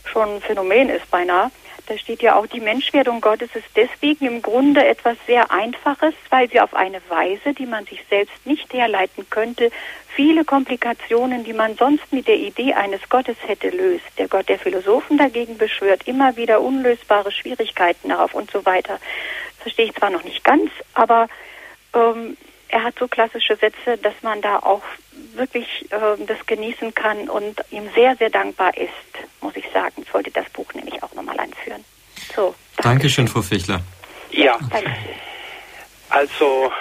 schon 0.05 0.40
Phänomen 0.40 0.89
ist 0.89 1.10
beinahe. 1.10 1.51
Da 1.89 1.97
steht 1.97 2.20
ja 2.20 2.36
auch, 2.36 2.47
die 2.47 2.60
Menschwerdung 2.60 3.23
Gottes 3.23 3.48
ist 3.55 3.69
deswegen 3.74 4.27
im 4.27 4.43
Grunde 4.43 4.86
etwas 4.86 5.16
sehr 5.27 5.51
Einfaches, 5.51 6.12
weil 6.28 6.51
sie 6.51 6.60
auf 6.60 6.74
eine 6.74 7.01
Weise, 7.09 7.55
die 7.55 7.65
man 7.65 7.86
sich 7.86 8.05
selbst 8.10 8.44
nicht 8.44 8.70
herleiten 8.74 9.27
könnte, 9.31 9.70
viele 10.15 10.44
Komplikationen, 10.44 11.44
die 11.44 11.55
man 11.55 11.77
sonst 11.77 12.12
mit 12.12 12.28
der 12.28 12.36
Idee 12.36 12.74
eines 12.74 13.09
Gottes 13.09 13.39
hätte, 13.47 13.70
löst. 13.70 14.05
Der 14.19 14.28
Gott 14.28 14.51
der 14.51 14.59
Philosophen 14.59 15.16
dagegen 15.16 15.56
beschwört 15.56 16.06
immer 16.06 16.36
wieder 16.36 16.60
unlösbare 16.60 17.32
Schwierigkeiten 17.32 18.10
darauf 18.10 18.35
und 18.35 18.51
so 18.51 18.66
weiter. 18.66 19.01
Verstehe 19.59 19.86
ich 19.86 19.94
zwar 19.94 20.10
noch 20.10 20.24
nicht 20.24 20.44
ganz, 20.44 20.70
aber 20.93 21.28
ähm, 21.94 22.36
er 22.69 22.85
hat 22.85 22.99
so 22.99 23.09
klassische 23.09 23.57
Sätze, 23.57 23.97
dass 23.99 24.15
man 24.23 24.40
da 24.43 24.59
auch 24.59 24.82
wirklich 25.35 25.90
äh, 25.90 26.24
das 26.27 26.47
genießen 26.47 26.95
kann 26.95 27.28
und 27.28 27.61
ihm 27.70 27.89
sehr, 27.95 28.16
sehr 28.16 28.31
dankbar 28.31 28.77
ist, 28.77 28.90
muss 29.40 29.57
ich 29.57 29.69
sagen. 29.73 30.03
Ich 30.03 30.12
wollte 30.12 30.31
das 30.31 30.49
Buch 30.51 30.73
nämlich 30.74 31.03
auch 31.03 31.12
nochmal 31.15 31.39
anführen. 31.40 31.85
So, 32.35 32.55
Dankeschön, 32.77 33.28
Frau 33.28 33.43
Fichler. 33.43 33.81
Ja, 34.31 34.59
also 36.11 36.73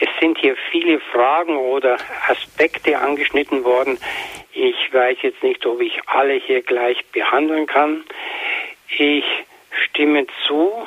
es 0.00 0.08
sind 0.20 0.38
hier 0.38 0.56
viele 0.70 1.00
Fragen 1.00 1.56
oder 1.56 1.98
Aspekte 2.28 2.98
angeschnitten 2.98 3.64
worden. 3.64 3.98
Ich 4.52 4.92
weiß 4.92 5.18
jetzt 5.22 5.42
nicht, 5.42 5.64
ob 5.66 5.80
ich 5.80 6.00
alle 6.06 6.34
hier 6.34 6.62
gleich 6.62 7.04
behandeln 7.06 7.66
kann. 7.66 8.04
Ich 8.96 9.24
stimme 9.70 10.26
zu, 10.46 10.86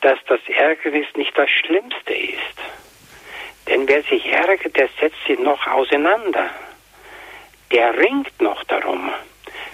dass 0.00 0.18
das 0.28 0.40
Ärgernis 0.48 1.06
nicht 1.16 1.36
das 1.36 1.50
Schlimmste 1.50 2.14
ist. 2.14 2.85
Denn 3.68 3.88
wer 3.88 4.02
sich 4.04 4.24
ärgert, 4.26 4.76
der 4.76 4.88
setzt 5.00 5.24
sich 5.26 5.38
noch 5.38 5.66
auseinander. 5.66 6.50
Der 7.72 7.96
ringt 7.98 8.40
noch 8.40 8.62
darum. 8.64 9.12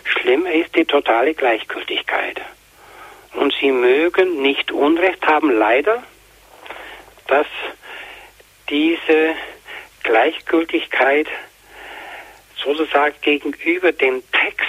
Schlimmer 0.04 0.52
ist 0.52 0.74
die 0.74 0.84
totale 0.84 1.34
Gleichgültigkeit. 1.34 2.40
Und 3.34 3.54
sie 3.60 3.70
mögen 3.70 4.40
nicht 4.42 4.72
Unrecht 4.72 5.26
haben, 5.26 5.50
leider, 5.50 6.02
dass 7.26 7.46
diese 8.68 9.34
Gleichgültigkeit 10.02 11.28
sozusagen 12.62 13.14
gegenüber 13.20 13.92
dem 13.92 14.22
Text, 14.32 14.68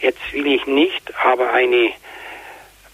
jetzt 0.00 0.32
will 0.32 0.46
ich 0.46 0.66
nicht, 0.66 1.12
aber 1.24 1.52
eine, 1.52 1.92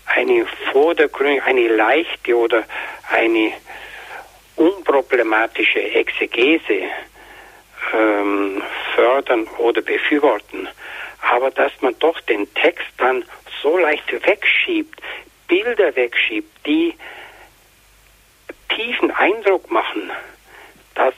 eine 0.07 0.47
vordergründige, 0.73 1.45
eine 1.45 1.69
leichte 1.69 2.37
oder 2.37 2.65
eine 3.11 3.53
unproblematische 4.59 5.81
Exegese 5.81 6.83
ähm, 7.93 8.63
fördern 8.95 9.47
oder 9.59 9.81
befürworten, 9.81 10.69
aber 11.23 11.51
dass 11.51 11.73
man 11.81 11.99
doch 11.99 12.21
den 12.23 12.53
Text 12.55 12.87
dann 12.99 13.25
so 13.63 13.79
leicht 13.79 14.11
wegschiebt, 14.27 15.01
Bilder 15.47 15.95
wegschiebt, 15.97 16.67
die 16.67 16.95
tiefen 18.75 19.11
Eindruck 19.13 19.71
machen, 19.71 20.11
das 20.95 21.15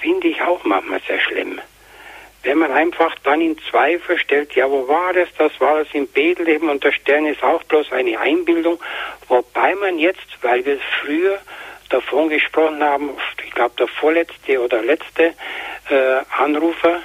finde 0.00 0.28
ich 0.28 0.40
auch 0.42 0.64
manchmal 0.64 1.00
sehr 1.06 1.20
schlimm. 1.20 1.60
Wenn 2.42 2.58
man 2.58 2.70
einfach 2.72 3.14
dann 3.24 3.40
in 3.40 3.58
Zweifel 3.70 4.18
stellt, 4.18 4.54
ja, 4.54 4.70
wo 4.70 4.86
war 4.86 5.12
das? 5.12 5.28
Das 5.38 5.60
war 5.60 5.80
es 5.80 5.88
in 5.92 6.06
Bethlehem 6.06 6.68
und 6.68 6.84
der 6.84 6.92
Stern 6.92 7.26
ist 7.26 7.42
auch 7.42 7.62
bloß 7.64 7.92
eine 7.92 8.18
Einbildung, 8.18 8.80
wobei 9.26 9.74
man 9.74 9.98
jetzt, 9.98 10.26
weil 10.42 10.64
wir 10.64 10.78
früher 11.00 11.38
davon 11.88 12.28
gesprochen 12.28 12.82
haben, 12.82 13.10
ich 13.44 13.50
glaube 13.52 13.74
der 13.78 13.88
vorletzte 13.88 14.60
oder 14.60 14.82
letzte 14.82 15.34
äh, 15.90 16.20
Anrufer, 16.38 17.00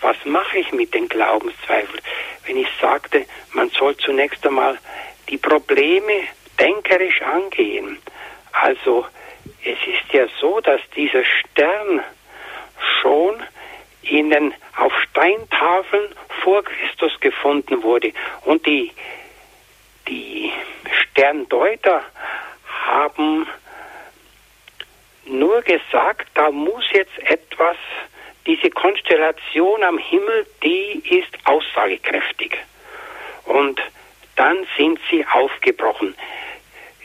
was 0.00 0.16
mache 0.24 0.58
ich 0.58 0.72
mit 0.72 0.92
den 0.92 1.08
Glaubenszweifeln? 1.08 2.02
Wenn 2.46 2.58
ich 2.58 2.68
sagte, 2.80 3.24
man 3.52 3.70
soll 3.70 3.96
zunächst 3.96 4.46
einmal 4.46 4.78
die 5.28 5.38
Probleme 5.38 6.24
denkerisch 6.60 7.22
angehen. 7.22 7.98
Also 8.52 9.06
es 9.64 9.78
ist 9.86 10.12
ja 10.12 10.26
so, 10.40 10.60
dass 10.60 10.80
dieser 10.94 11.24
Stern 11.24 12.02
schon 13.00 13.42
in 14.08 14.30
den, 14.30 14.54
auf 14.76 14.92
Steintafeln 15.10 16.14
vor 16.42 16.62
Christus 16.64 17.12
gefunden 17.20 17.82
wurde. 17.82 18.12
Und 18.44 18.66
die, 18.66 18.92
die 20.08 20.52
Sterndeuter 21.02 22.02
haben 22.86 23.46
nur 25.26 25.62
gesagt, 25.62 26.28
da 26.34 26.50
muss 26.50 26.84
jetzt 26.92 27.18
etwas, 27.18 27.76
diese 28.46 28.70
Konstellation 28.70 29.82
am 29.82 29.98
Himmel, 29.98 30.46
die 30.62 31.02
ist 31.18 31.32
aussagekräftig. 31.44 32.58
Und 33.46 33.80
dann 34.36 34.66
sind 34.76 34.98
sie 35.10 35.24
aufgebrochen. 35.26 36.14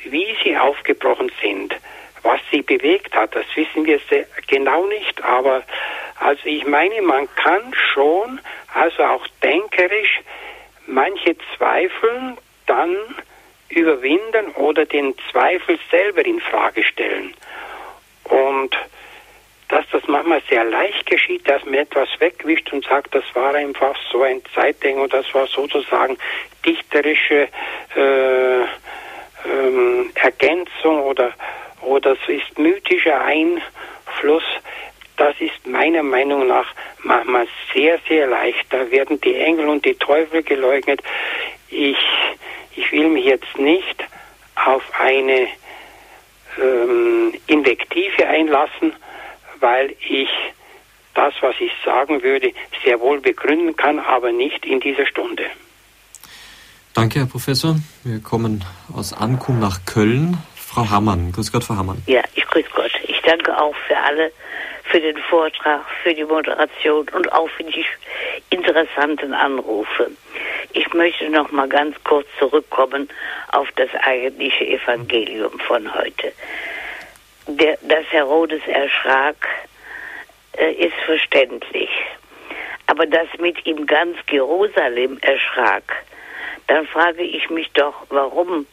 Wie 0.03 0.35
sie 0.43 0.57
aufgebrochen 0.57 1.31
sind, 1.41 1.75
was 2.23 2.39
sie 2.51 2.61
bewegt 2.61 3.15
hat, 3.15 3.35
das 3.35 3.45
wissen 3.55 3.85
wir 3.85 3.99
genau 4.47 4.85
nicht, 4.87 5.21
aber 5.23 5.63
also 6.19 6.41
ich 6.45 6.65
meine, 6.65 7.01
man 7.01 7.27
kann 7.35 7.73
schon, 7.93 8.39
also 8.73 9.03
auch 9.03 9.25
denkerisch, 9.41 10.21
manche 10.85 11.35
Zweifel 11.57 12.37
dann 12.65 12.95
überwinden 13.69 14.51
oder 14.55 14.85
den 14.85 15.15
Zweifel 15.31 15.79
selber 15.91 16.25
in 16.25 16.39
Frage 16.41 16.83
stellen. 16.83 17.33
Und 18.25 18.75
dass 19.69 19.85
das 19.91 20.01
manchmal 20.07 20.41
sehr 20.49 20.63
leicht 20.63 21.05
geschieht, 21.05 21.47
dass 21.47 21.63
man 21.63 21.75
etwas 21.75 22.09
wegwischt 22.19 22.73
und 22.73 22.83
sagt, 22.85 23.13
das 23.13 23.23
war 23.33 23.53
einfach 23.53 23.95
so 24.11 24.23
ein 24.23 24.41
Zeitding 24.55 24.99
und 24.99 25.13
das 25.13 25.31
war 25.33 25.45
sozusagen 25.47 26.17
dichterische 26.65 27.47
äh, 27.95 28.61
ähm, 29.45 30.11
Ergänzung 30.15 31.03
oder, 31.03 31.33
oder 31.81 32.13
es 32.13 32.29
ist 32.29 32.57
mythischer 32.57 33.21
Einfluss. 33.21 34.43
Das 35.19 35.35
ist 35.39 35.67
meiner 35.67 36.01
Meinung 36.01 36.47
nach 36.47 36.65
manchmal 37.03 37.45
sehr, 37.73 37.99
sehr 38.07 38.25
leicht. 38.25 38.65
Da 38.69 38.89
werden 38.89 39.19
die 39.19 39.35
Engel 39.35 39.67
und 39.67 39.83
die 39.83 39.95
Teufel 39.95 40.43
geleugnet. 40.43 41.01
Ich, 41.67 41.97
ich 42.77 42.89
will 42.93 43.09
mich 43.09 43.25
jetzt 43.25 43.57
nicht 43.57 44.05
auf 44.55 44.81
eine 44.97 45.47
ähm, 46.57 47.33
Invektive 47.47 48.27
einlassen, 48.27 48.93
weil 49.59 49.93
ich 50.07 50.29
das, 51.15 51.33
was 51.41 51.55
ich 51.59 51.71
sagen 51.83 52.23
würde, 52.23 52.53
sehr 52.85 53.01
wohl 53.01 53.19
begründen 53.19 53.75
kann, 53.75 53.99
aber 53.99 54.31
nicht 54.31 54.65
in 54.65 54.79
dieser 54.79 55.05
Stunde. 55.05 55.43
Danke, 56.93 57.19
Herr 57.19 57.27
Professor. 57.27 57.75
Wir 58.05 58.21
kommen 58.21 58.63
aus 58.95 59.11
Ankum 59.11 59.59
nach 59.59 59.85
Köln. 59.85 60.37
Frau 60.55 60.89
Hammann. 60.89 61.33
Grüß 61.33 61.51
Gott, 61.51 61.65
Frau 61.65 61.75
Hammann. 61.75 62.01
Ja, 62.05 62.21
ich 62.35 62.45
grüße 62.45 62.69
Gott. 62.73 62.91
Ich 63.03 63.19
danke 63.21 63.59
auch 63.59 63.75
für 63.87 63.97
alle, 63.97 64.31
für 64.89 64.99
den 64.99 65.17
Vortrag, 65.17 65.81
für 66.03 66.13
die 66.13 66.23
Moderation 66.23 67.07
und 67.09 67.31
auch 67.31 67.49
für 67.49 67.63
die 67.63 67.85
interessanten 68.49 69.33
Anrufe. 69.33 70.11
Ich 70.73 70.93
möchte 70.93 71.29
noch 71.29 71.51
mal 71.51 71.67
ganz 71.67 71.95
kurz 72.03 72.27
zurückkommen 72.37 73.09
auf 73.51 73.67
das 73.75 73.89
eigentliche 74.03 74.67
Evangelium 74.67 75.59
von 75.59 75.93
heute. 75.93 76.33
Der, 77.47 77.77
dass 77.81 78.05
Herodes 78.11 78.61
erschrak, 78.67 79.47
äh, 80.57 80.71
ist 80.73 80.95
verständlich. 81.05 81.89
Aber 82.87 83.05
dass 83.05 83.27
mit 83.39 83.65
ihm 83.65 83.85
ganz 83.85 84.17
Jerusalem 84.29 85.19
erschrak, 85.21 85.83
dann 86.67 86.85
frage 86.87 87.23
ich 87.23 87.49
mich 87.49 87.71
doch, 87.73 87.93
warum 88.09 88.65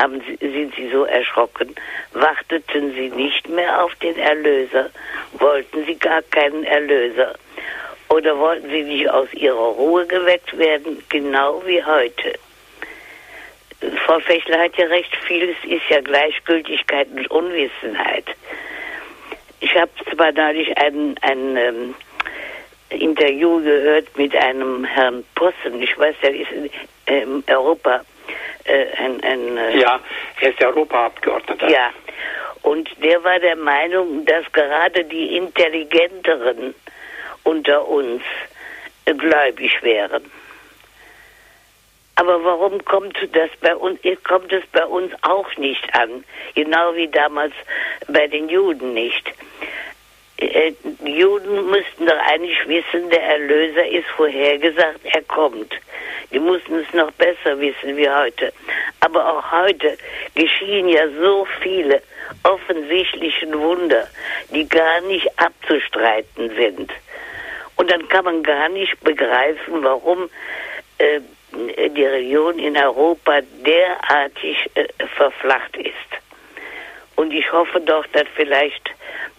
haben 0.00 0.20
sie, 0.26 0.36
sind 0.38 0.74
sie 0.74 0.90
so 0.90 1.04
erschrocken? 1.04 1.74
Warteten 2.12 2.94
sie 2.94 3.10
nicht 3.10 3.48
mehr 3.48 3.84
auf 3.84 3.94
den 3.96 4.16
Erlöser? 4.18 4.90
Wollten 5.34 5.84
sie 5.84 5.96
gar 5.96 6.22
keinen 6.22 6.64
Erlöser? 6.64 7.34
Oder 8.08 8.38
wollten 8.38 8.68
sie 8.70 8.82
nicht 8.82 9.08
aus 9.10 9.32
ihrer 9.34 9.56
Ruhe 9.56 10.06
geweckt 10.06 10.56
werden, 10.58 11.02
genau 11.08 11.62
wie 11.64 11.82
heute? 11.84 12.34
Frau 14.04 14.18
Fechler 14.20 14.58
hat 14.58 14.76
ja 14.76 14.86
recht, 14.86 15.16
vieles 15.26 15.56
ist 15.64 15.88
ja 15.88 16.00
Gleichgültigkeit 16.00 17.08
und 17.14 17.30
Unwissenheit. 17.30 18.26
Ich 19.60 19.74
habe 19.74 19.90
zwar 20.12 20.32
neulich 20.32 20.76
ein, 20.78 21.14
ein 21.22 21.56
ähm, 21.56 21.94
Interview 22.90 23.62
gehört 23.62 24.16
mit 24.16 24.34
einem 24.34 24.84
Herrn 24.84 25.24
Possen, 25.34 25.80
ich 25.80 25.96
weiß, 25.98 26.16
der 26.22 26.34
ist 26.34 26.50
in 26.50 26.70
ähm, 27.06 27.44
Europa 27.46 28.02
ein, 28.98 29.22
ein 29.22 29.56
äh, 29.56 29.78
Ja, 29.78 30.00
er 30.40 30.50
ist 30.50 30.62
Europaabgeordneter. 30.62 31.68
Ja, 31.68 31.90
und 32.62 32.88
der 33.02 33.22
war 33.24 33.38
der 33.38 33.56
Meinung, 33.56 34.24
dass 34.24 34.50
gerade 34.52 35.04
die 35.04 35.36
Intelligenteren 35.36 36.74
unter 37.44 37.86
uns 37.88 38.22
gläubig 39.04 39.82
wären. 39.82 40.30
Aber 42.16 42.44
warum 42.44 42.84
kommt 42.84 43.16
das 43.32 43.48
bei 43.62 43.74
uns, 43.74 43.98
kommt 44.24 44.52
es 44.52 44.64
bei 44.72 44.84
uns 44.84 45.12
auch 45.22 45.56
nicht 45.56 45.94
an? 45.94 46.22
Genau 46.54 46.94
wie 46.94 47.08
damals 47.08 47.54
bei 48.08 48.26
den 48.26 48.50
Juden 48.50 48.92
nicht. 48.92 49.32
Äh, 50.40 50.72
die 50.82 51.18
Juden 51.18 51.70
müssten 51.70 52.06
doch 52.06 52.18
eigentlich 52.26 52.66
wissen, 52.66 53.10
der 53.10 53.22
Erlöser 53.22 53.86
ist 53.86 54.08
vorhergesagt, 54.16 55.00
er 55.04 55.22
kommt. 55.22 55.74
Die 56.32 56.38
mussten 56.38 56.76
es 56.76 56.92
noch 56.94 57.10
besser 57.12 57.58
wissen 57.60 57.96
wie 57.96 58.08
heute. 58.08 58.52
Aber 59.00 59.34
auch 59.34 59.52
heute 59.52 59.98
geschehen 60.34 60.88
ja 60.88 61.06
so 61.20 61.46
viele 61.60 62.02
offensichtliche 62.44 63.52
Wunder, 63.52 64.08
die 64.52 64.66
gar 64.66 65.00
nicht 65.02 65.28
abzustreiten 65.38 66.50
sind. 66.56 66.90
Und 67.76 67.90
dann 67.90 68.08
kann 68.08 68.24
man 68.24 68.42
gar 68.42 68.68
nicht 68.68 68.98
begreifen, 69.00 69.82
warum 69.82 70.30
äh, 70.98 71.20
die 71.52 72.04
Religion 72.04 72.58
in 72.58 72.76
Europa 72.76 73.40
derartig 73.64 74.70
äh, 74.74 74.86
verflacht 75.16 75.76
ist. 75.76 75.94
Und 77.20 77.32
ich 77.34 77.52
hoffe 77.52 77.78
doch, 77.82 78.06
dass 78.14 78.26
vielleicht 78.34 78.88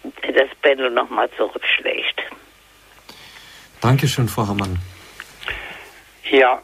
das 0.03 0.49
Pendel 0.61 0.91
nochmal 0.91 1.27
zurückschlägt. 1.31 2.21
Dankeschön, 3.81 4.27
Frau 4.27 4.45
Hammann. 4.45 4.77
Ja, 6.29 6.61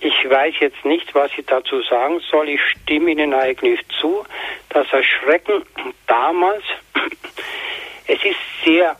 ich 0.00 0.28
weiß 0.28 0.56
jetzt 0.60 0.84
nicht, 0.84 1.14
was 1.14 1.30
ich 1.38 1.46
dazu 1.46 1.80
sagen 1.80 2.20
soll. 2.30 2.50
Ich 2.50 2.60
stimme 2.82 3.12
Ihnen 3.12 3.32
eigentlich 3.32 3.80
zu. 3.98 4.26
Das 4.68 4.86
Erschrecken 4.92 5.64
damals, 6.06 6.64
es 8.08 8.22
ist 8.22 8.36
sehr 8.62 8.94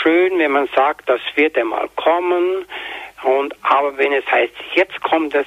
schön, 0.00 0.38
wenn 0.38 0.52
man 0.52 0.66
sagt, 0.74 1.10
das 1.10 1.20
wird 1.34 1.58
einmal 1.58 1.90
kommen. 1.96 2.64
Und, 3.22 3.54
aber 3.60 3.98
wenn 3.98 4.14
es 4.14 4.24
heißt, 4.30 4.54
jetzt 4.74 4.98
kommt 5.02 5.34
es, 5.34 5.46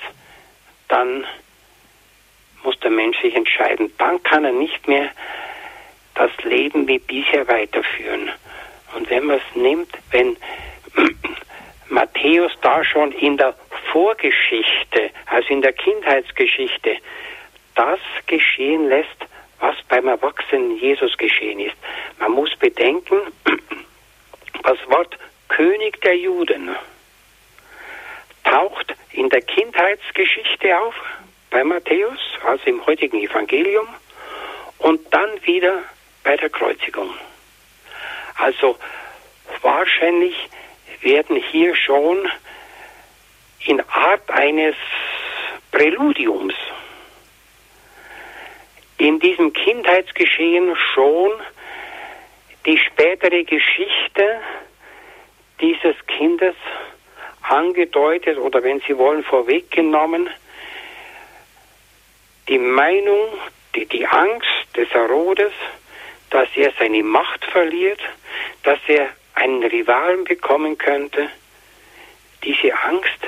dann 0.90 1.26
muss 2.64 2.80
der 2.80 2.92
Mensch 2.92 3.20
sich 3.22 3.36
entscheiden. 3.36 3.92
Dann 3.98 4.22
kann 4.24 4.46
er 4.46 4.52
nicht 4.52 4.88
mehr 4.88 5.10
das 6.16 6.32
Leben 6.44 6.88
wie 6.88 7.00
bisher 7.00 7.48
weiterführen. 7.48 8.30
Und 8.96 9.10
wenn 9.10 9.26
man 9.26 9.38
es 9.38 9.56
nimmt, 9.56 9.90
wenn 10.12 10.38
Matthäus 11.90 12.52
da 12.62 12.84
schon 12.84 13.12
in 13.14 13.38
der 13.38 13.56
Vorgeschichte, 13.92 15.12
also 15.28 15.48
in 15.50 15.62
der 15.62 15.74
Kindheitsgeschichte, 15.74 16.98
das 17.76 18.00
geschehen 18.28 18.90
lässt, 18.90 19.08
was 19.60 19.76
beim 19.88 20.08
erwachsenen 20.08 20.78
Jesus 20.78 21.18
geschehen 21.18 21.60
ist. 21.60 21.76
Man 22.20 22.32
muss 22.32 22.56
bedenken, 22.58 23.18
das 24.64 24.78
Wort 24.88 25.18
König 25.48 26.02
der 26.02 26.18
Juden 26.18 26.76
taucht 28.44 28.96
in 29.12 29.30
der 29.30 29.42
Kindheitsgeschichte 29.42 30.78
auf 30.78 30.96
bei 31.50 31.64
Matthäus, 31.64 32.20
also 32.46 32.64
im 32.66 32.86
heutigen 32.86 33.20
Evangelium, 33.20 33.88
und 34.80 35.02
dann 35.14 35.30
wieder 35.46 35.84
bei 36.24 36.38
der 36.38 36.50
Kreuzigung. 36.50 37.10
Also 38.36 38.78
wahrscheinlich 39.62 40.36
werden 41.02 41.38
hier 41.38 41.76
schon 41.76 42.30
in 43.66 43.82
Art 43.90 44.30
eines 44.30 44.76
Präludiums 45.72 46.56
in 49.00 49.20
diesem 49.20 49.54
Kindheitsgeschehen 49.54 50.76
schon 50.94 51.32
die 52.66 52.78
spätere 52.78 53.44
Geschichte 53.44 54.42
dieses 55.62 55.96
Kindes 56.06 56.56
angedeutet 57.42 58.38
oder 58.38 58.62
wenn 58.62 58.82
Sie 58.82 58.98
wollen 58.98 59.24
vorweggenommen, 59.24 60.30
die 62.50 62.58
Meinung, 62.58 63.28
die, 63.76 63.86
die 63.86 64.06
Angst 64.06 64.48
des 64.76 64.90
Herodes, 64.90 65.54
dass 66.32 66.50
er 66.56 66.74
seine 66.80 67.04
Macht 67.04 67.46
verliert, 67.46 68.02
dass 68.64 68.80
er 68.88 69.10
einen 69.36 69.64
Rivalen 69.64 70.24
bekommen 70.26 70.78
könnte, 70.78 71.30
diese 72.44 72.74
Angst 72.74 73.20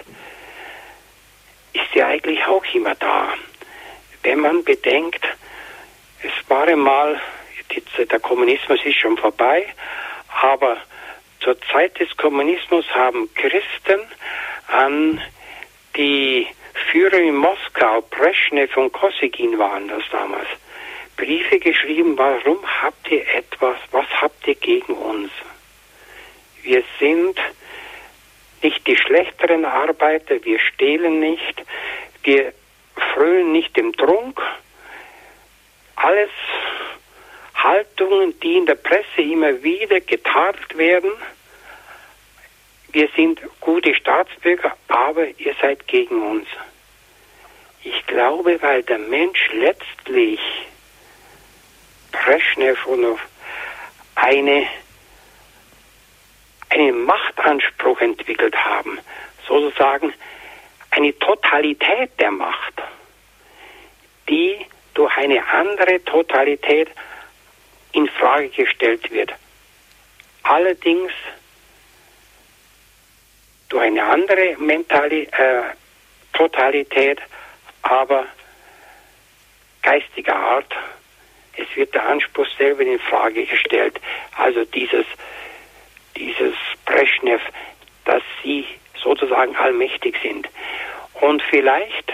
ist 1.73 1.93
ja 1.93 2.07
eigentlich 2.07 2.45
auch 2.45 2.65
immer 2.73 2.95
da. 2.95 3.33
Wenn 4.23 4.39
man 4.39 4.63
bedenkt, 4.63 5.25
es 6.21 6.49
war 6.49 6.67
einmal, 6.67 7.19
der 7.97 8.19
Kommunismus 8.19 8.79
ist 8.83 8.99
schon 8.99 9.17
vorbei, 9.17 9.67
aber 10.41 10.77
zur 11.39 11.59
Zeit 11.71 11.99
des 11.99 12.15
Kommunismus 12.17 12.85
haben 12.93 13.33
Christen 13.33 14.01
an 14.67 15.21
die 15.95 16.47
Führer 16.91 17.19
in 17.19 17.35
Moskau, 17.35 18.01
Brezhnev 18.01 18.75
und 18.77 18.91
Kosygin 18.91 19.57
waren 19.57 19.87
das 19.87 20.03
damals, 20.11 20.47
Briefe 21.17 21.59
geschrieben, 21.59 22.17
warum 22.17 22.59
habt 22.81 23.09
ihr 23.11 23.23
etwas, 23.35 23.77
was 23.91 24.07
habt 24.21 24.47
ihr 24.47 24.55
gegen 24.55 24.93
uns? 24.93 25.31
Wir 26.63 26.83
sind 26.99 27.39
nicht 28.61 28.85
die 28.87 28.95
schlechteren 28.95 29.65
Arbeiter, 29.65 30.43
wir 30.43 30.59
stehlen 30.59 31.19
nicht, 31.19 31.63
wir 32.23 32.53
frönen 33.13 33.51
nicht 33.51 33.77
im 33.77 33.93
Trunk. 33.93 34.41
Alles 35.95 36.29
Haltungen, 37.55 38.39
die 38.39 38.57
in 38.57 38.65
der 38.65 38.75
Presse 38.75 39.21
immer 39.21 39.61
wieder 39.63 39.99
getadelt 39.99 40.77
werden. 40.77 41.11
Wir 42.91 43.09
sind 43.15 43.41
gute 43.59 43.95
Staatsbürger, 43.95 44.75
aber 44.87 45.27
ihr 45.39 45.55
seid 45.61 45.87
gegen 45.87 46.21
uns. 46.21 46.47
Ich 47.83 48.05
glaube, 48.05 48.61
weil 48.61 48.83
der 48.83 48.99
Mensch 48.99 49.49
letztlich 49.53 50.39
Brezhnev 52.11 52.85
und 52.85 53.17
eine 54.15 54.67
einen 56.69 57.03
Machtanspruch 57.03 57.99
entwickelt 57.99 58.55
haben, 58.55 58.99
sozusagen 59.47 60.13
eine 60.91 61.17
Totalität 61.19 62.11
der 62.19 62.31
Macht, 62.31 62.81
die 64.29 64.65
durch 64.93 65.15
eine 65.17 65.45
andere 65.47 66.03
Totalität 66.05 66.89
in 67.91 68.07
Frage 68.07 68.49
gestellt 68.49 69.11
wird. 69.11 69.33
Allerdings 70.43 71.11
durch 73.71 73.83
eine 73.83 74.03
andere 74.03 74.55
Mentali 74.57 75.23
äh, 75.23 75.63
Totalität, 76.33 77.19
aber 77.81 78.25
geistiger 79.81 80.35
Art. 80.35 80.73
Es 81.57 81.67
wird 81.75 81.93
der 81.93 82.05
Anspruch 82.05 82.47
selber 82.57 82.81
in 82.81 82.99
Frage 82.99 83.45
gestellt. 83.45 83.99
Also 84.37 84.63
dieses 84.65 85.05
dieses 86.17 86.53
Brezhnev, 86.85 87.41
dass 88.05 88.23
sie 88.43 88.65
sozusagen 89.01 89.55
allmächtig 89.55 90.15
sind. 90.21 90.47
Und 91.13 91.41
vielleicht 91.43 92.13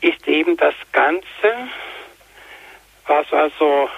ist 0.00 0.26
eben 0.26 0.56
das 0.56 0.74
Ganze, 0.92 1.68
was 3.06 3.30
also 3.32 3.90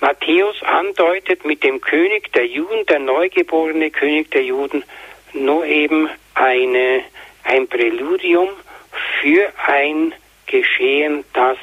Matthäus 0.00 0.62
andeutet 0.62 1.44
mit 1.44 1.62
dem 1.64 1.80
König 1.80 2.32
der 2.32 2.46
Juden, 2.46 2.86
der 2.86 3.00
neugeborene 3.00 3.90
König 3.90 4.30
der 4.30 4.44
Juden, 4.44 4.84
nur 5.32 5.64
eben 5.64 6.08
eine, 6.34 7.02
ein 7.44 7.66
Präludium 7.66 8.48
für 9.20 9.52
ein 9.66 10.14
Geschehen, 10.46 11.24
das 11.32 11.58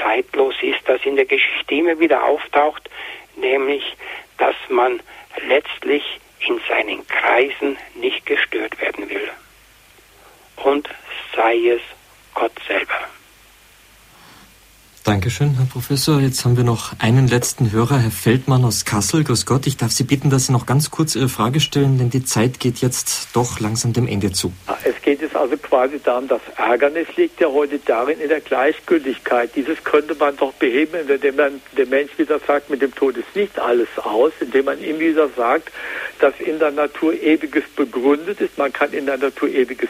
zeitlos 0.00 0.54
ist, 0.62 0.80
das 0.86 1.04
in 1.04 1.16
der 1.16 1.26
Geschichte 1.26 1.74
immer 1.74 1.98
wieder 1.98 2.24
auftaucht, 2.24 2.88
nämlich 3.36 3.96
dass 4.38 4.54
man 4.68 5.00
letztlich 5.48 6.02
in 6.46 6.60
seinen 6.68 7.06
Kreisen 7.08 7.76
nicht 7.94 8.24
gestört 8.24 8.80
werden 8.80 9.10
will. 9.10 9.28
Und 10.56 10.88
sei 11.34 11.56
es 11.68 11.82
Gott 12.34 12.52
selber. 12.66 13.08
Dankeschön, 15.08 15.54
Herr 15.56 15.64
Professor. 15.64 16.20
Jetzt 16.20 16.44
haben 16.44 16.58
wir 16.58 16.64
noch 16.64 16.92
einen 16.98 17.28
letzten 17.28 17.72
Hörer, 17.72 17.96
Herr 17.96 18.10
Feldmann 18.10 18.62
aus 18.62 18.84
Kassel. 18.84 19.24
Grüß 19.24 19.46
Gott. 19.46 19.66
Ich 19.66 19.78
darf 19.78 19.90
Sie 19.90 20.04
bitten, 20.04 20.28
dass 20.28 20.48
Sie 20.48 20.52
noch 20.52 20.66
ganz 20.66 20.90
kurz 20.90 21.14
Ihre 21.14 21.30
Frage 21.30 21.60
stellen, 21.60 21.96
denn 21.96 22.10
die 22.10 22.24
Zeit 22.24 22.60
geht 22.60 22.82
jetzt 22.82 23.28
doch 23.32 23.58
langsam 23.58 23.94
dem 23.94 24.06
Ende 24.06 24.32
zu. 24.32 24.52
Es 24.84 25.00
geht 25.00 25.22
jetzt 25.22 25.34
also 25.34 25.56
quasi 25.56 25.98
darum, 26.04 26.28
das 26.28 26.42
Ärgernis 26.58 27.08
liegt 27.16 27.40
ja 27.40 27.48
heute 27.48 27.78
darin 27.78 28.20
in 28.20 28.28
der 28.28 28.42
Gleichgültigkeit. 28.42 29.50
Dieses 29.56 29.82
könnte 29.82 30.14
man 30.14 30.36
doch 30.36 30.52
beheben, 30.52 31.08
indem 31.08 31.36
man 31.36 31.52
dem 31.78 31.88
Mensch 31.88 32.10
wieder 32.18 32.38
sagt, 32.46 32.68
mit 32.68 32.82
dem 32.82 32.94
Tod 32.94 33.16
ist 33.16 33.34
nicht 33.34 33.58
alles 33.58 33.88
aus, 33.96 34.32
indem 34.40 34.66
man 34.66 34.78
ihm 34.78 34.98
wieder 34.98 35.30
sagt, 35.34 35.72
dass 36.18 36.34
in 36.38 36.58
der 36.58 36.72
Natur 36.72 37.14
Ewiges 37.14 37.64
begründet 37.74 38.42
ist. 38.42 38.58
Man 38.58 38.74
kann 38.74 38.92
in 38.92 39.06
der 39.06 39.16
Natur 39.16 39.48
Ewiges 39.48 39.88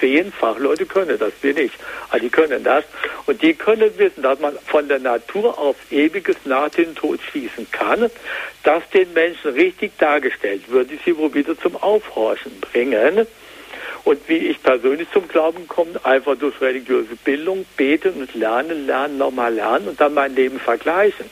sehen. 0.00 0.32
Fachleute 0.32 0.86
können 0.86 1.18
das, 1.18 1.32
wir 1.42 1.54
nicht. 1.54 1.74
Aber 2.08 2.20
die 2.20 2.30
können 2.30 2.64
das. 2.64 2.84
Und 3.26 3.42
die 3.42 3.54
können 3.54 3.90
wissen, 3.98 4.22
dass 4.22 4.38
man 4.40 4.45
man 4.46 4.58
von 4.66 4.88
der 4.88 4.98
Natur 4.98 5.58
auf 5.58 5.76
Ewiges 5.90 6.36
nach 6.44 6.68
dem 6.70 6.94
Tod 6.94 7.20
schließen 7.20 7.66
kann, 7.70 8.10
das 8.62 8.88
den 8.90 9.12
Menschen 9.12 9.52
richtig 9.52 9.98
dargestellt, 9.98 10.68
würde 10.68 10.98
sie 11.04 11.16
wohl 11.16 11.34
wieder 11.34 11.58
zum 11.58 11.76
Aufhorchen 11.76 12.60
bringen. 12.60 13.26
Und 14.06 14.28
wie 14.28 14.36
ich 14.36 14.62
persönlich 14.62 15.08
zum 15.10 15.26
Glauben 15.26 15.66
komme, 15.66 15.98
einfach 16.04 16.36
durch 16.38 16.60
religiöse 16.60 17.16
Bildung, 17.24 17.66
beten 17.76 18.12
und 18.12 18.32
lernen, 18.36 18.86
lernen, 18.86 19.18
nochmal 19.18 19.52
lernen 19.52 19.88
und 19.88 20.00
dann 20.00 20.14
mein 20.14 20.32
Leben 20.36 20.60
vergleichen. 20.60 21.28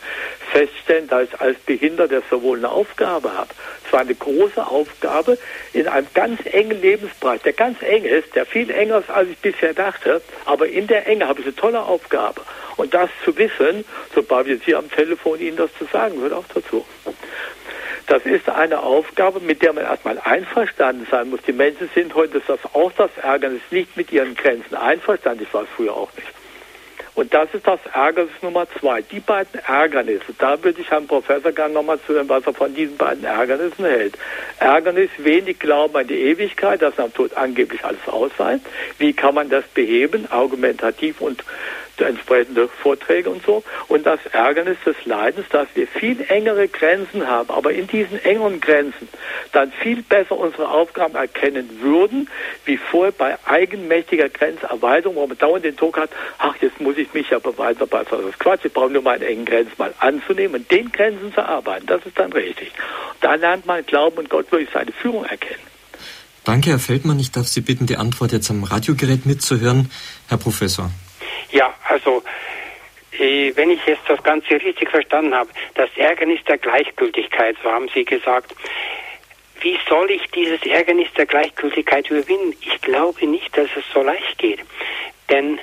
Feststellen, 0.51 1.07
dass 1.07 1.29
ich 1.29 1.41
als 1.41 1.57
Behinderter 1.61 2.21
sowohl 2.29 2.59
eine 2.59 2.71
Aufgabe 2.71 3.33
habe. 3.33 3.51
Es 3.87 3.93
war 3.93 4.01
eine 4.01 4.17
große 4.17 4.67
Aufgabe 4.67 5.39
in 5.73 5.87
einem 5.87 6.09
ganz 6.15 6.41
engen 6.47 6.81
Lebensbereich, 6.81 7.43
der 7.43 7.53
ganz 7.53 7.81
eng 7.81 8.03
ist, 8.03 8.35
der 8.35 8.45
viel 8.45 8.69
enger 8.73 8.99
ist, 8.99 9.11
als 9.11 9.29
ich 9.29 9.39
bisher 9.39 9.73
dachte. 9.73 10.21
Aber 10.45 10.67
in 10.67 10.89
der 10.89 11.07
Enge 11.07 11.29
habe 11.29 11.43
ich 11.43 11.47
eine 11.47 11.55
tolle 11.55 11.81
Aufgabe. 11.81 12.41
Und 12.77 12.93
das 12.93 13.09
zu 13.25 13.39
wissen, 13.39 13.85
sobald 14.17 14.49
jetzt 14.49 14.65
hier 14.65 14.79
am 14.79 14.91
Telefon 14.91 15.39
Ihnen 15.39 15.57
das 15.57 15.71
zu 15.79 15.85
sagen, 15.93 16.17
gehört 16.17 16.33
auch 16.33 16.45
dazu. 16.53 16.85
Das 18.07 18.27
ist 18.27 18.49
eine 18.49 18.81
Aufgabe, 18.81 19.41
mit 19.41 19.63
der 19.63 19.73
man 19.73 19.85
erstmal 19.85 20.19
einverstanden 20.19 21.07
sein 21.11 21.31
muss. 21.31 21.41
Die 21.43 21.53
Menschen 21.53 21.89
sind 21.95 22.15
heute, 22.15 22.41
das 22.47 22.59
auch 22.75 22.93
das 22.93 23.11
Ärgernis, 23.23 23.63
nicht 23.71 23.97
mit 23.97 24.13
ihren 24.13 24.35
Grenzen 24.35 24.75
einverstanden. 24.75 25.45
Ich 25.45 25.55
war 25.55 25.65
früher 25.65 25.95
auch 25.95 26.11
nicht. 26.17 26.29
Und 27.15 27.33
das 27.33 27.49
ist 27.55 27.67
das 27.67 27.79
Ärgernis 27.93 28.33
Nummer 28.43 28.67
zwei. 28.81 29.01
Die 29.03 29.21
beiden 29.21 29.61
Ärgernisse, 29.61 30.35
da 30.37 30.63
würde 30.63 30.81
ich 30.81 30.91
Herrn 30.91 31.07
Professor 31.07 31.53
gerne 31.53 31.73
nochmal 31.73 32.01
zuhören, 32.05 32.29
was 32.29 32.45
er 32.45 32.55
von 32.55 32.75
diesen 32.75 32.97
beiden 32.97 33.25
Ärgernissen 33.25 33.85
hält. 33.85 34.19
Ärgernis, 34.59 35.11
wenig 35.19 35.61
Glauben 35.61 35.97
an 35.97 36.09
die 36.09 36.21
Ewigkeit, 36.21 36.83
dass 36.83 36.99
am 36.99 37.15
Tod 37.15 37.37
angeblich 37.37 37.85
alles 37.85 38.07
aus 38.09 38.33
sei. 38.37 38.59
Wie 38.99 39.13
kann 39.13 39.35
man 39.37 39.49
das 39.49 39.65
beheben? 39.67 40.27
Argumentativ 40.31 41.21
und 41.21 41.45
entsprechende 42.03 42.67
Vorträge 42.67 43.31
und 43.31 43.45
so. 43.45 43.63
Und 43.87 44.05
das 44.05 44.19
Ärgernis 44.33 44.79
des 44.85 44.97
Leidens, 45.05 45.47
dass 45.51 45.69
wir 45.75 45.87
viel 45.87 46.25
engere 46.29 46.67
Grenzen 46.67 47.29
haben, 47.29 47.51
aber 47.51 47.73
in 47.73 47.87
diesen 47.87 48.23
engeren 48.25 48.61
Grenzen 48.61 49.09
dann 49.53 49.71
viel 49.71 50.03
besser 50.03 50.37
unsere 50.37 50.69
Aufgaben 50.69 51.15
erkennen 51.15 51.79
würden, 51.81 52.29
wie 52.65 52.77
vorher 52.77 53.13
bei 53.13 53.37
eigenmächtiger 53.45 54.29
Grenzerweiterung, 54.29 55.15
wo 55.15 55.27
man 55.27 55.39
dauernd 55.39 55.65
den 55.65 55.77
Druck 55.77 55.99
hat, 55.99 56.11
ach, 56.39 56.57
jetzt 56.61 56.81
muss 56.81 56.97
ich 56.97 57.15
mich 57.15 57.31
ja 57.31 57.39
beweisen, 57.39 57.83
aber 57.83 58.05
das 58.05 58.21
ist 58.21 58.39
Quatsch, 58.41 58.65
ich 58.65 58.73
brauche 58.73 58.91
nur 58.91 59.03
meine 59.03 59.27
engen 59.27 59.45
Grenzen 59.45 59.75
mal 59.79 59.95
anzunehmen 60.01 60.57
und 60.57 60.71
den 60.71 60.91
Grenzen 60.91 61.33
zu 61.33 61.45
arbeiten. 61.45 61.87
Das 61.87 62.05
ist 62.05 62.19
dann 62.19 62.33
richtig. 62.33 62.73
Da 63.21 63.35
lernt 63.35 63.67
man 63.67 63.85
Glauben 63.87 64.19
und 64.19 64.31
Gott 64.31 64.51
wirklich 64.51 64.71
seine 64.73 64.93
Führung 64.93 65.25
erkennen. 65.25 65.61
Danke, 66.45 66.71
Herr 66.71 66.79
Feldmann. 66.79 67.19
Ich 67.19 67.31
darf 67.31 67.49
Sie 67.49 67.63
bitten, 67.63 67.87
die 67.87 67.97
Antwort 67.97 68.33
jetzt 68.33 68.51
am 68.51 68.65
Radiogerät 68.65 69.25
mitzuhören. 69.25 69.91
Herr 70.29 70.37
Professor. 70.37 70.91
Ja, 71.51 71.75
also 71.89 72.23
äh, 73.19 73.53
wenn 73.55 73.71
ich 73.71 73.85
jetzt 73.87 74.03
das 74.09 74.23
Ganze 74.23 74.55
richtig 74.55 74.91
verstanden 74.91 75.35
habe, 75.35 75.51
das 75.75 75.91
Ärgernis 75.97 76.43
der 76.45 76.59
Gleichgültigkeit, 76.59 77.57
so 77.63 77.71
haben 77.71 77.89
Sie 77.95 78.05
gesagt. 78.05 78.55
Wie 79.61 79.79
soll 79.89 80.11
ich 80.11 80.23
dieses 80.33 80.61
Ärgernis 80.67 81.09
der 81.17 81.27
Gleichgültigkeit 81.27 82.11
überwinden? 82.11 82.55
Ich 82.61 82.81
glaube 82.83 83.27
nicht, 83.27 83.57
dass 83.57 83.69
es 83.77 83.85
so 83.93 84.03
leicht 84.03 84.37
geht. 84.39 84.61
Denn 85.31 85.59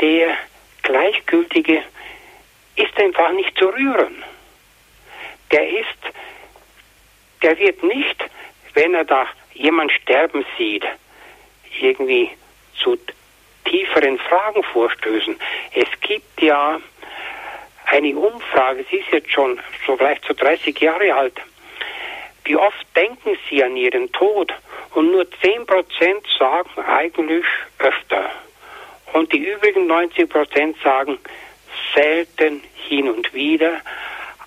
der 0.00 0.36
Gleichgültige 0.82 1.82
ist 2.74 2.98
einfach 2.98 3.32
nicht 3.32 3.56
zu 3.56 3.68
rühren. 3.68 4.22
Der 5.50 5.68
ist, 5.68 5.98
der 7.42 7.58
wird 7.58 7.82
nicht, 7.82 8.24
wenn 8.74 8.94
er 8.94 9.04
da 9.04 9.26
jemand 9.54 9.92
sterben 9.92 10.44
sieht, 10.58 10.84
irgendwie 11.80 12.30
zu 12.76 12.98
tieferen 13.68 14.18
Fragen 14.18 14.62
vorstößen. 14.62 15.36
Es 15.74 15.88
gibt 16.00 16.40
ja 16.40 16.80
eine 17.86 18.16
Umfrage, 18.16 18.84
sie 18.90 18.96
ist 18.96 19.12
jetzt 19.12 19.30
schon 19.32 19.60
so 19.86 19.96
vielleicht 19.96 20.24
so 20.24 20.34
30 20.34 20.78
Jahre 20.80 21.14
alt. 21.14 21.40
Wie 22.44 22.56
oft 22.56 22.86
denken 22.94 23.36
Sie 23.48 23.62
an 23.62 23.76
Ihren 23.76 24.10
Tod? 24.12 24.52
Und 24.94 25.10
nur 25.10 25.24
10% 25.24 25.66
sagen 26.38 26.70
eigentlich 26.86 27.44
öfter. 27.78 28.30
Und 29.12 29.32
die 29.32 29.38
übrigen 29.38 29.90
90% 29.90 30.74
sagen 30.82 31.18
selten 31.94 32.62
hin 32.88 33.08
und 33.08 33.34
wieder. 33.34 33.80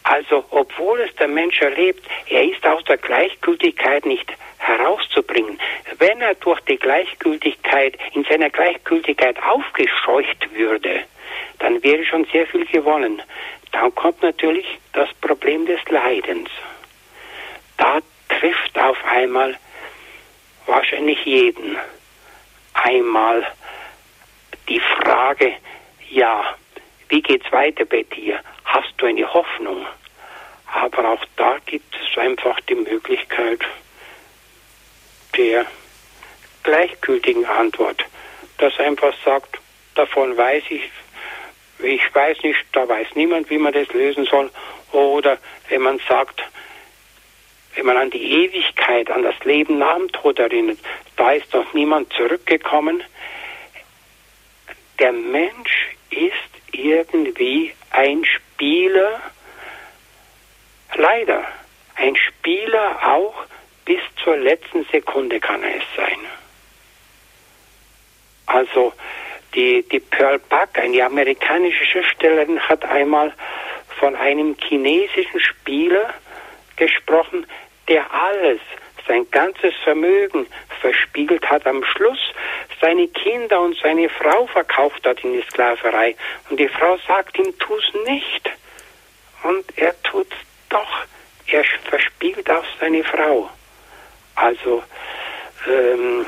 Also, 0.09 0.43
obwohl 0.49 1.01
es 1.01 1.15
der 1.17 1.27
Mensch 1.27 1.61
erlebt, 1.61 2.03
er 2.29 2.43
ist 2.43 2.65
aus 2.65 2.83
der 2.85 2.97
Gleichgültigkeit 2.97 4.07
nicht 4.07 4.25
herauszubringen. 4.57 5.59
Wenn 5.99 6.19
er 6.19 6.33
durch 6.33 6.59
die 6.61 6.77
Gleichgültigkeit, 6.77 7.95
in 8.15 8.23
seiner 8.23 8.49
Gleichgültigkeit 8.49 9.37
aufgescheucht 9.43 10.51
würde, 10.55 11.03
dann 11.59 11.83
wäre 11.83 12.03
schon 12.05 12.25
sehr 12.31 12.47
viel 12.47 12.65
gewonnen. 12.65 13.21
Dann 13.71 13.93
kommt 13.93 14.23
natürlich 14.23 14.65
das 14.93 15.09
Problem 15.21 15.67
des 15.67 15.79
Leidens. 15.89 16.49
Da 17.77 17.99
trifft 18.29 18.79
auf 18.79 18.97
einmal 19.05 19.55
wahrscheinlich 20.65 21.23
jeden 21.23 21.77
einmal 22.73 23.45
die 24.67 24.79
Frage, 24.79 25.53
ja, 26.09 26.55
wie 27.09 27.21
geht's 27.21 27.51
weiter 27.51 27.85
bei 27.85 28.01
dir? 28.01 28.39
Hast 28.69 28.93
du 28.97 29.07
eine 29.07 29.33
Hoffnung? 29.33 29.85
Aber 30.71 31.09
auch 31.09 31.25
da 31.37 31.57
gibt 31.65 31.95
es 31.95 32.17
einfach 32.19 32.59
die 32.61 32.75
Möglichkeit, 32.75 33.61
der 35.35 35.65
gleichgültigen 36.61 37.45
Antwort, 37.45 38.05
das 38.59 38.77
einfach 38.79 39.13
sagt, 39.25 39.57
davon 39.95 40.37
weiß 40.37 40.63
ich, 40.69 40.83
ich 41.79 42.13
weiß 42.13 42.43
nicht, 42.43 42.59
da 42.73 42.87
weiß 42.87 43.07
niemand, 43.15 43.49
wie 43.49 43.57
man 43.57 43.73
das 43.73 43.87
lösen 43.89 44.25
soll. 44.25 44.51
Oder 44.91 45.39
wenn 45.69 45.81
man 45.81 45.99
sagt, 46.07 46.43
wenn 47.73 47.87
man 47.87 47.97
an 47.97 48.11
die 48.11 48.43
Ewigkeit, 48.43 49.09
an 49.09 49.23
das 49.23 49.39
Leben 49.45 49.79
nach 49.79 49.95
dem 49.95 50.11
Tod 50.11 50.37
erinnert, 50.37 50.77
da 51.15 51.31
ist 51.31 51.51
doch 51.53 51.73
niemand 51.73 52.13
zurückgekommen. 52.13 53.03
Der 54.99 55.13
Mensch 55.13 55.89
ist 56.11 56.33
irgendwie 56.71 57.73
ein 57.91 58.25
Spieler, 58.59 59.21
leider, 60.95 61.47
ein 61.95 62.13
Spieler 62.17 62.99
auch 63.07 63.45
bis 63.85 64.01
zur 64.21 64.35
letzten 64.35 64.83
Sekunde 64.91 65.39
kann 65.39 65.63
es 65.63 65.81
sein. 65.95 66.19
Also 68.47 68.91
die, 69.55 69.87
die 69.87 70.01
Pearl 70.01 70.39
Buck, 70.39 70.77
eine 70.77 71.05
amerikanische 71.05 71.85
Schriftstellerin, 71.85 72.59
hat 72.59 72.83
einmal 72.83 73.33
von 73.97 74.13
einem 74.17 74.57
chinesischen 74.59 75.39
Spieler 75.39 76.13
gesprochen, 76.75 77.47
der 77.87 78.13
alles, 78.13 78.59
sein 79.09 79.29
ganzes 79.31 79.73
Vermögen 79.83 80.47
verspiegelt 80.79 81.49
hat, 81.49 81.65
am 81.67 81.83
Schluss 81.83 82.19
seine 82.79 83.07
Kinder 83.09 83.59
und 83.59 83.75
seine 83.81 84.07
Frau 84.07 84.47
verkauft 84.47 85.05
hat 85.05 85.21
in 85.23 85.33
die 85.33 85.43
Sklaverei. 85.49 86.15
Und 86.49 86.59
die 86.59 86.69
Frau 86.69 86.97
sagt 87.07 87.37
ihm, 87.37 87.57
tu's 87.59 87.91
nicht. 88.05 88.49
Und 89.43 89.65
er 89.77 90.01
tut's 90.03 90.35
doch. 90.69 91.05
Er 91.47 91.63
verspiegelt 91.89 92.49
auch 92.49 92.63
seine 92.79 93.03
Frau. 93.03 93.49
Also 94.35 94.83
ähm, 95.67 96.25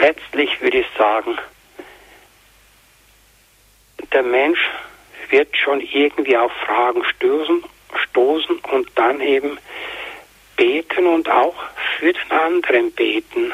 letztlich 0.00 0.60
würde 0.60 0.78
ich 0.78 0.86
sagen, 0.96 1.38
der 4.12 4.22
Mensch 4.22 4.60
wird 5.30 5.56
schon 5.56 5.80
irgendwie 5.80 6.36
auf 6.36 6.52
Fragen 6.66 7.02
stoßen, 7.04 7.64
stoßen 7.96 8.58
und 8.72 8.88
dann 8.94 9.20
eben 9.20 9.58
beten 10.56 11.06
und 11.06 11.28
auch 11.28 11.54
für 11.98 12.12
den 12.12 12.30
anderen 12.30 12.92
beten, 12.92 13.52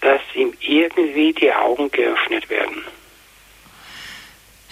dass 0.00 0.20
ihm 0.34 0.52
irgendwie 0.60 1.32
die 1.32 1.52
Augen 1.52 1.90
geöffnet 1.90 2.48
werden. 2.50 2.84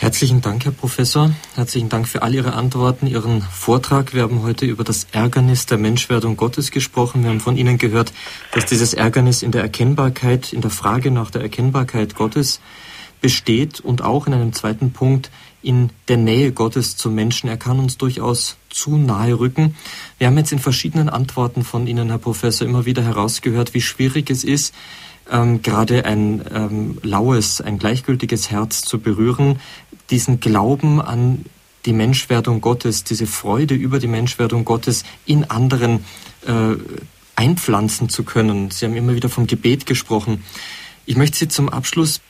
Herzlichen 0.03 0.41
Dank, 0.41 0.65
Herr 0.65 0.73
Professor. 0.73 1.31
Herzlichen 1.55 1.89
Dank 1.89 2.09
für 2.09 2.23
all 2.23 2.35
Ihre 2.35 2.55
Antworten, 2.55 3.07
Ihren 3.07 3.41
Vortrag. 3.41 4.13
Wir 4.15 4.23
haben 4.23 4.43
heute 4.43 4.67
über 4.67 4.83
das 4.83 5.07
Ärgernis 5.13 5.67
der 5.67 5.79
Menschwerdung 5.79 6.37
Gottes 6.37 6.73
gesprochen. 6.73 7.23
Wir 7.23 7.31
haben 7.31 7.39
von 7.39 7.57
Ihnen 7.57 7.79
gehört, 7.79 8.13
dass 8.51 8.67
dieses 8.67 8.95
Ärgernis 8.95 9.45
in 9.45 9.53
der 9.53 9.63
Erkennbarkeit, 9.63 10.53
in 10.53 10.61
der 10.61 10.73
Frage 10.73 11.13
nach 11.13 11.31
der 11.31 11.43
Erkennbarkeit 11.43 12.17
Gottes 12.17 12.61
besteht 13.21 13.79
und 13.79 14.03
auch 14.03 14.27
in 14.27 14.35
einem 14.35 14.53
zweiten 14.53 14.93
Punkt 14.93 15.31
in 15.63 15.91
der 16.09 16.17
Nähe 16.17 16.53
Gottes 16.53 16.97
zum 16.97 17.15
Menschen. 17.15 17.49
Er 17.49 17.57
kann 17.57 17.79
uns 17.79 17.97
durchaus 17.97 18.57
zu 18.69 18.97
nahe 18.97 19.39
rücken. 19.39 19.77
Wir 20.19 20.27
haben 20.27 20.39
jetzt 20.39 20.53
in 20.53 20.59
verschiedenen 20.59 21.09
Antworten 21.09 21.65
von 21.65 21.87
Ihnen, 21.87 22.09
Herr 22.09 22.19
Professor, 22.19 22.67
immer 22.67 22.85
wieder 22.85 23.03
herausgehört, 23.03 23.75
wie 23.75 23.81
schwierig 23.81 24.31
es 24.31 24.45
ist, 24.45 24.75
ähm, 25.31 25.63
gerade 25.63 26.05
ein 26.05 26.45
ähm, 26.53 26.99
laues, 27.03 27.61
ein 27.61 27.79
gleichgültiges 27.79 28.51
Herz 28.51 28.83
zu 28.83 28.99
berühren, 28.99 29.61
diesen 30.11 30.41
Glauben 30.41 31.01
an 31.01 31.45
die 31.87 31.93
Menschwerdung 31.93 32.61
Gottes, 32.61 33.05
diese 33.05 33.27
Freude 33.27 33.75
über 33.75 33.99
die 33.99 34.09
Menschwerdung 34.09 34.65
Gottes 34.65 35.05
in 35.27 35.45
anderen 35.45 36.05
äh, 36.47 36.77
einpflanzen 37.35 38.09
zu 38.09 38.25
können. 38.25 38.71
Sie 38.71 38.85
haben 38.85 38.97
immer 38.97 39.15
wieder 39.15 39.29
vom 39.29 39.47
Gebet 39.47 39.87
gesprochen. 39.87 40.45
Ich 41.07 41.17
möchte 41.17 41.39
Sie 41.39 41.49
zum 41.49 41.69
Abschluss 41.69 42.21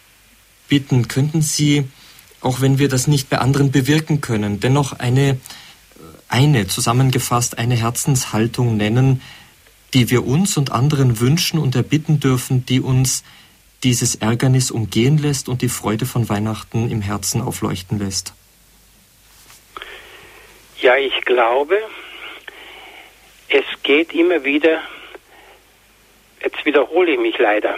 bitten, 0.69 1.09
könnten 1.09 1.43
Sie, 1.43 1.85
auch 2.43 2.61
wenn 2.61 2.79
wir 2.79 2.89
das 2.89 3.07
nicht 3.07 3.31
bei 3.31 3.39
anderen 3.39 3.71
bewirken 3.71 4.21
können, 4.21 4.61
dennoch 4.61 4.93
eine, 4.99 5.39
eine 6.29 6.67
zusammengefasst, 6.67 7.59
eine 7.59 7.77
Herzenshaltung 7.77 8.77
nennen, 8.77 9.23
die 9.95 10.11
wir 10.11 10.27
uns 10.27 10.57
und 10.57 10.73
anderen 10.73 11.21
wünschen 11.21 11.59
und 11.59 11.75
erbitten 11.75 12.19
dürfen, 12.19 12.67
die 12.67 12.81
uns 12.81 13.25
dieses 13.85 14.15
Ärgernis 14.17 14.71
umgehen 14.71 15.19
lässt 15.19 15.49
und 15.49 15.63
die 15.63 15.69
Freude 15.69 16.07
von 16.07 16.29
Weihnachten 16.29 16.91
im 16.91 17.03
Herzen 17.03 17.41
aufleuchten 17.41 17.99
lässt? 17.99 18.35
Ja, 20.81 20.97
ich 20.97 21.21
glaube, 21.25 21.79
es 23.49 23.65
geht 23.83 24.13
immer 24.15 24.43
wieder, 24.45 24.81
jetzt 26.43 26.65
wiederhole 26.65 27.13
ich 27.13 27.21
mich 27.21 27.39
leider, 27.39 27.77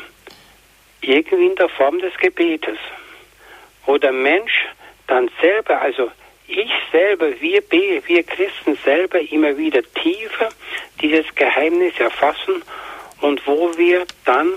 irgendwie 1.00 1.46
in 1.46 1.56
der 1.56 1.68
Form 1.68 1.98
des 1.98 2.14
Gebetes, 2.18 2.78
wo 3.86 3.98
der 3.98 4.12
Mensch 4.12 4.66
dann 5.06 5.30
selber, 5.40 5.80
also 5.80 6.10
ich 6.46 6.70
selber, 6.92 7.40
wir, 7.40 7.62
wir 7.70 8.22
Christen 8.22 8.76
selber 8.84 9.20
immer 9.20 9.56
wieder 9.56 9.82
tiefer 9.82 10.50
dieses 11.00 11.26
Geheimnis 11.34 11.98
erfassen 11.98 12.62
und 13.20 13.46
wo 13.46 13.76
wir 13.76 14.04
dann 14.24 14.52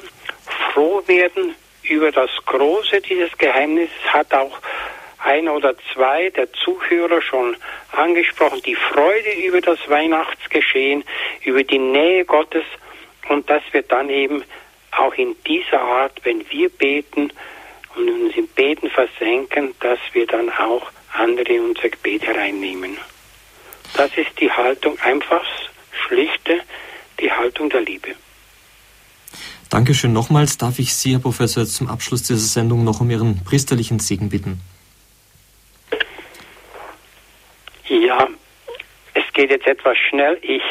froh 0.74 1.02
werden 1.08 1.56
über 1.84 2.12
das 2.12 2.30
Große 2.46 3.02
dieses 3.02 3.38
Geheimnisses, 3.38 3.96
hat 4.08 4.34
auch 4.34 4.60
ein 5.20 5.48
oder 5.48 5.76
zwei 5.94 6.30
der 6.30 6.52
Zuhörer 6.54 7.22
schon 7.22 7.56
angesprochen, 7.92 8.62
die 8.66 8.76
Freude 8.76 9.32
über 9.46 9.62
das 9.62 9.80
Weihnachtsgeschehen, 9.90 11.04
über 11.44 11.64
die 11.64 11.80
Nähe 11.80 12.26
Gottes 12.26 12.64
und 13.30 13.50
dass 13.50 13.64
wir 13.72 13.82
dann 13.82 14.10
eben 14.10 14.44
auch 14.92 15.14
in 15.16 15.36
dieser 15.46 15.82
Art, 15.82 16.20
wenn 16.24 16.50
wir 16.50 16.70
beten 16.70 17.32
und 17.98 18.10
uns 18.10 18.36
im 18.36 18.48
Beten 18.48 18.90
versenken, 18.90 19.74
dass 19.80 20.00
wir 20.14 20.26
dann 20.28 20.50
auch 20.50 20.92
andere 21.14 21.54
in 21.54 21.62
unser 21.70 21.90
Gebet 21.90 22.26
hereinnehmen. 22.26 22.98
Das 23.96 24.12
ist 24.18 24.40
die 24.40 24.52
Haltung, 24.52 25.00
einfach 25.00 25.46
schlichte, 26.06 26.62
die 27.20 27.32
Haltung 27.32 27.70
der 27.70 27.82
Liebe. 27.82 28.16
Dankeschön 29.70 30.14
nochmals. 30.14 30.58
Darf 30.58 30.80
ich 30.80 30.94
Sie, 30.94 31.14
Herr 31.14 31.20
Professor, 31.20 31.66
zum 31.66 31.90
Abschluss 31.90 32.24
dieser 32.24 32.40
Sendung 32.40 32.84
noch 32.84 33.02
um 33.02 33.10
Ihren 33.10 33.44
priesterlichen 33.44 34.00
Segen 34.00 34.30
bitten? 34.30 34.62
Ja, 37.88 38.28
es 39.14 39.24
geht 39.34 39.50
jetzt 39.50 39.68
etwas 39.68 39.98
schnell. 40.10 40.38
Ich 40.42 40.64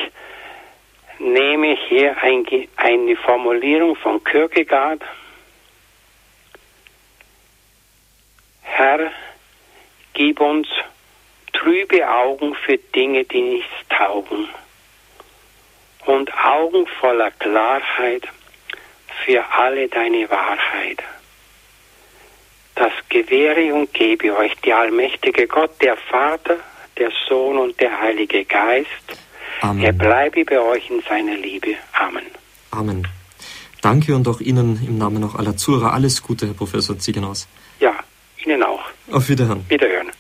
nehme 1.19 1.77
hier 1.89 2.17
ein, 2.23 2.45
eine 2.77 3.17
Formulierung 3.17 3.97
von 3.97 4.23
Kierkegaard. 4.25 5.03
Herr, 8.67 9.11
gib 10.13 10.41
uns 10.41 10.69
trübe 11.53 12.09
Augen 12.09 12.55
für 12.55 12.79
Dinge, 12.79 13.25
die 13.25 13.41
nichts 13.41 13.73
taugen 13.89 14.49
und 16.05 16.33
Augen 16.37 16.87
voller 17.01 17.31
Klarheit 17.33 18.23
für 19.25 19.43
alle 19.53 19.89
deine 19.89 20.29
Wahrheit. 20.31 21.03
Das 22.75 22.93
gewähre 23.09 23.73
und 23.75 23.93
gebe 23.95 24.37
euch 24.37 24.53
die 24.65 24.73
allmächtige 24.73 25.47
Gott, 25.47 25.81
der 25.81 25.97
Vater, 25.97 26.59
der 26.99 27.11
Sohn 27.29 27.57
und 27.59 27.81
der 27.81 28.01
Heilige 28.01 28.45
Geist. 28.45 28.89
Amen. 29.63 29.83
Er 29.83 29.93
bleibe 29.93 30.45
bei 30.45 30.61
euch 30.61 30.91
in 30.91 31.01
seiner 31.09 31.35
Liebe. 31.35 31.77
Amen. 31.95 32.27
Amen. 32.71 33.09
Danke 33.81 34.15
und 34.15 34.29
auch 34.29 34.41
Ihnen 34.41 34.85
im 34.87 34.99
Namen 34.99 35.21
noch 35.21 35.37
aller 35.37 35.57
Zuhörer 35.57 35.95
alles 35.95 36.23
Gute, 36.23 36.47
Herr 36.47 36.55
Professor 36.55 36.99
Ziegenhaus. 36.99 37.49
Ja, 37.81 37.95
Ihnen 38.47 38.63
auch. 38.63 38.81
Auf 39.11 39.29
Wiederhören. 39.29 39.65
Wiederhören. 39.69 40.11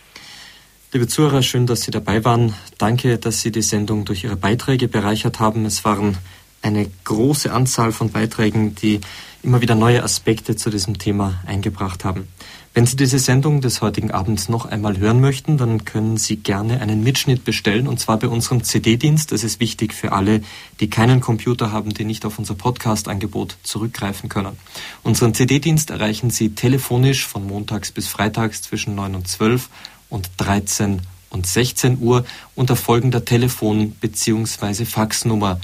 Liebe 0.92 1.08
Zuhörer, 1.08 1.42
schön, 1.42 1.66
dass 1.66 1.82
Sie 1.82 1.90
dabei 1.90 2.24
waren. 2.24 2.54
Danke, 2.78 3.18
dass 3.18 3.40
Sie 3.42 3.52
die 3.52 3.62
Sendung 3.62 4.04
durch 4.04 4.24
Ihre 4.24 4.36
Beiträge 4.36 4.88
bereichert 4.88 5.40
haben. 5.40 5.64
Es 5.64 5.84
waren 5.84 6.18
eine 6.62 6.90
große 7.04 7.52
Anzahl 7.52 7.92
von 7.92 8.10
Beiträgen, 8.10 8.74
die 8.74 9.00
immer 9.42 9.60
wieder 9.60 9.74
neue 9.74 10.02
Aspekte 10.02 10.56
zu 10.56 10.70
diesem 10.70 10.98
Thema 10.98 11.42
eingebracht 11.46 12.04
haben. 12.04 12.28
Wenn 12.76 12.84
Sie 12.84 12.96
diese 12.96 13.18
Sendung 13.18 13.62
des 13.62 13.80
heutigen 13.80 14.10
Abends 14.10 14.50
noch 14.50 14.66
einmal 14.66 14.98
hören 14.98 15.18
möchten, 15.18 15.56
dann 15.56 15.86
können 15.86 16.18
Sie 16.18 16.36
gerne 16.36 16.82
einen 16.82 17.02
Mitschnitt 17.02 17.42
bestellen 17.42 17.88
und 17.88 17.98
zwar 17.98 18.18
bei 18.18 18.28
unserem 18.28 18.64
CD-Dienst. 18.64 19.32
Das 19.32 19.44
ist 19.44 19.60
wichtig 19.60 19.94
für 19.94 20.12
alle, 20.12 20.42
die 20.78 20.90
keinen 20.90 21.22
Computer 21.22 21.72
haben, 21.72 21.94
die 21.94 22.04
nicht 22.04 22.26
auf 22.26 22.38
unser 22.38 22.54
Podcast-Angebot 22.54 23.56
zurückgreifen 23.62 24.28
können. 24.28 24.58
Unseren 25.02 25.32
CD-Dienst 25.32 25.88
erreichen 25.88 26.28
Sie 26.28 26.50
telefonisch 26.50 27.26
von 27.26 27.46
montags 27.46 27.92
bis 27.92 28.08
freitags 28.08 28.60
zwischen 28.60 28.94
9 28.94 29.14
und 29.14 29.26
12 29.26 29.70
und 30.10 30.28
13 30.36 31.00
und 31.30 31.46
16 31.46 31.96
Uhr 31.98 32.26
unter 32.54 32.76
folgender 32.76 33.24
Telefon- 33.24 33.92
bzw. 33.92 34.84
Faxnummer 34.84 35.60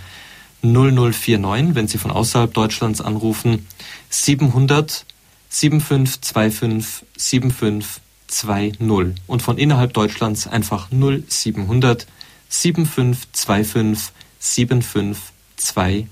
0049, 0.62 1.74
wenn 1.74 1.88
Sie 1.88 1.98
von 1.98 2.10
außerhalb 2.10 2.54
Deutschlands 2.54 3.02
anrufen, 3.02 3.66
700 4.08 5.04
7525 5.52 7.06
7520 7.16 9.20
und 9.26 9.42
von 9.42 9.58
innerhalb 9.58 9.92
Deutschlands 9.92 10.46
einfach 10.46 10.88
0700 10.90 12.06
7525 12.48 14.14
7520. 14.38 16.06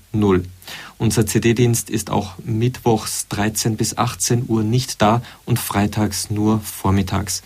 Unser 0.99 1.25
CD-Dienst 1.25 1.89
ist 1.89 2.11
auch 2.11 2.33
mittwochs 2.43 3.27
13 3.29 3.77
bis 3.77 3.97
18 3.97 4.45
Uhr 4.47 4.61
nicht 4.63 5.01
da 5.01 5.23
und 5.45 5.57
freitags 5.57 6.29
nur 6.29 6.59
vormittags. 6.59 7.41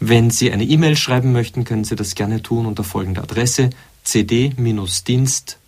Wenn 0.00 0.30
Sie 0.30 0.50
eine 0.50 0.64
E-Mail 0.64 0.96
schreiben 0.96 1.32
möchten, 1.32 1.64
können 1.64 1.84
Sie 1.84 1.96
das 1.96 2.14
gerne 2.14 2.42
tun 2.42 2.64
unter 2.64 2.84
folgender 2.84 3.24
Adresse 3.24 3.68
cd-dienst@ 4.02 5.58